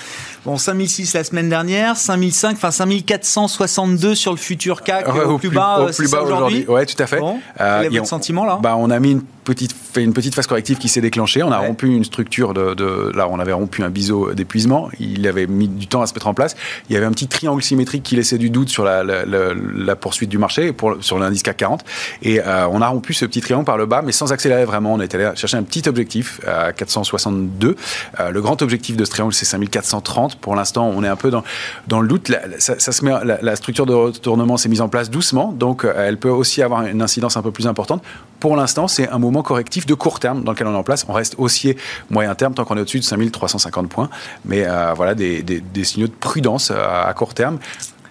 Bon, 0.44 0.56
5006 0.56 1.14
la 1.14 1.22
semaine 1.22 1.48
dernière, 1.48 1.96
5005, 1.96 2.54
enfin 2.56 2.72
5462 2.72 4.16
sur 4.16 4.32
le 4.32 4.38
futur 4.38 4.82
CAC 4.82 5.06
au, 5.08 5.38
plus 5.38 5.50
bas, 5.50 5.86
au 5.88 5.92
plus 5.92 6.10
bas 6.10 6.22
aujourd'hui. 6.22 6.66
Ouais, 6.66 6.84
tout 6.84 7.00
à 7.00 7.06
fait. 7.06 7.20
Bon, 7.20 7.38
quel 7.56 7.84
est 7.86 7.88
votre 7.90 8.06
sentiment 8.06 8.44
là? 8.44 8.58
bah, 8.60 8.74
On 8.76 8.90
a 8.90 8.98
mis 8.98 9.12
une 9.12 9.22
petite, 9.44 9.72
fait 9.72 10.02
une 10.02 10.12
petite 10.12 10.34
phase 10.34 10.46
corrective 10.46 10.78
qui 10.78 10.88
s'est 10.88 11.00
déclenchée. 11.00 11.42
On 11.42 11.52
a 11.52 11.58
rompu 11.58 11.88
une 11.88 12.04
structure 12.04 12.54
de, 12.54 13.12
Là, 13.14 13.28
on 13.28 13.38
avait 13.38 13.52
rompu 13.52 13.82
un 13.82 13.90
biseau 13.90 14.32
d'épuisement. 14.32 14.88
Il 14.98 15.26
avait 15.26 15.46
mis 15.46 15.68
du 15.68 15.86
temps 15.86 16.02
à 16.02 16.06
se 16.06 16.14
mettre 16.14 16.26
en 16.26 16.34
place. 16.34 16.56
Il 16.88 16.94
y 16.94 16.96
avait 16.96 17.06
un 17.06 17.10
petit 17.10 17.28
triangle 17.28 17.62
symétrique 17.62 18.02
qui 18.02 18.16
laissait 18.16 18.38
du 18.38 18.50
doute 18.50 18.68
sur 18.68 18.84
la, 18.84 19.02
la, 19.04 19.96
poursuite 19.96 20.30
du 20.30 20.38
marché, 20.38 20.72
pour, 20.72 20.96
sur 21.00 21.18
l'indice 21.18 21.42
CAC 21.42 21.56
40. 21.58 21.84
Et 22.22 22.40
euh, 22.40 22.66
on 22.68 22.80
a 22.80 22.88
rompu 22.88 23.12
ce 23.12 23.24
petit 23.24 23.40
triangle 23.40 23.64
par 23.64 23.76
le 23.76 23.86
bas, 23.86 24.02
mais 24.02 24.12
sans 24.12 24.32
accélérer 24.32 24.64
vraiment. 24.64 24.94
On 24.94 25.00
est 25.00 25.14
allé 25.14 25.30
chercher 25.34 25.56
un 25.56 25.62
petit 25.62 25.88
objectif 25.88 26.40
à 26.46 26.72
462. 26.72 27.76
Euh, 28.20 28.30
le 28.30 28.40
grand 28.40 28.62
objectif 28.62 28.96
de 28.96 29.04
ce 29.04 29.10
triangle, 29.10 29.34
c'est 29.34 29.44
5430. 29.44 30.36
Pour 30.36 30.54
l'instant, 30.54 30.90
on 30.94 31.02
est 31.04 31.08
un 31.08 31.16
peu 31.16 31.30
dans, 31.30 31.44
dans 31.88 32.00
le 32.00 32.08
doute. 32.08 32.32
ça, 32.58 32.78
se 32.78 33.04
met, 33.04 33.12
la, 33.40 33.56
structure 33.56 33.86
de 33.86 33.94
retournement 33.94 34.56
s'est 34.56 34.68
mise 34.68 34.80
en 34.80 34.88
place 34.88 35.10
doucement, 35.10 35.52
donc 35.52 35.84
euh, 35.84 35.92
elle 35.96 36.18
peut 36.18 36.30
aussi 36.30 36.62
avoir 36.62 36.84
une 36.86 37.02
incidence 37.02 37.36
un 37.36 37.42
peu 37.42 37.50
plus 37.50 37.66
importante. 37.66 38.02
Pour 38.40 38.56
l'instant, 38.56 38.88
c'est 38.88 39.08
un 39.08 39.18
mouvement 39.32 39.42
correctif 39.42 39.86
de 39.86 39.94
court 39.94 40.20
terme 40.20 40.44
dans 40.44 40.52
lequel 40.52 40.66
on 40.66 40.74
est 40.74 40.76
en 40.76 40.82
place. 40.82 41.04
On 41.08 41.12
reste 41.12 41.34
haussier 41.38 41.76
moyen 42.10 42.34
terme 42.34 42.54
tant 42.54 42.64
qu'on 42.64 42.76
est 42.76 42.80
au-dessus 42.80 43.00
de 43.00 43.04
5350 43.04 43.88
points. 43.88 44.10
Mais 44.44 44.64
euh, 44.66 44.92
voilà, 44.94 45.14
des, 45.14 45.62
signaux 45.82 46.06
de 46.06 46.12
prudence 46.12 46.70
euh, 46.70 46.76
à 47.08 47.12
court 47.14 47.34
terme 47.34 47.58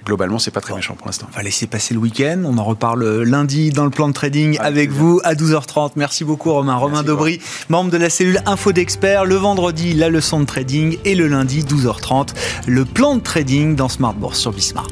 globalement, 0.04 0.40
c'est 0.40 0.50
pas 0.50 0.62
très 0.62 0.74
méchant 0.74 0.96
pour 0.96 1.06
l'instant. 1.06 1.28
On 1.32 1.38
va 1.38 1.44
laisser 1.44 1.68
passer 1.68 1.94
le 1.94 2.00
week-end. 2.00 2.42
On 2.44 2.58
en 2.58 2.64
reparle 2.64 3.22
lundi 3.22 3.70
dans 3.70 3.84
le 3.84 3.92
plan 3.92 4.08
de 4.08 4.14
trading 4.14 4.58
avec 4.60 4.90
vous 4.90 5.22
à 5.24 5.36
12h30. 5.36 5.92
Merci 5.96 6.24
beaucoup, 6.24 6.52
Romain. 6.52 6.76
Romain 6.76 7.04
Daubry, 7.04 7.40
membre 7.70 7.92
de 7.92 7.98
la 7.98 8.10
cellule 8.10 8.42
Info 8.48 8.72
d'Experts. 8.72 9.26
Le 9.26 9.36
vendredi, 9.36 9.94
la 9.94 10.10
leçon 10.10 10.40
de 10.40 10.46
trading 10.46 10.98
et 11.06 11.14
le 11.14 11.28
lundi, 11.28 11.62
12h30, 11.62 12.30
le 12.66 12.84
plan 12.84 13.16
de 13.16 13.22
trading 13.22 13.76
dans 13.76 13.90
Smart 13.90 14.16
Bourse 14.16 14.40
sur 14.40 14.52
Bismart. 14.52 14.88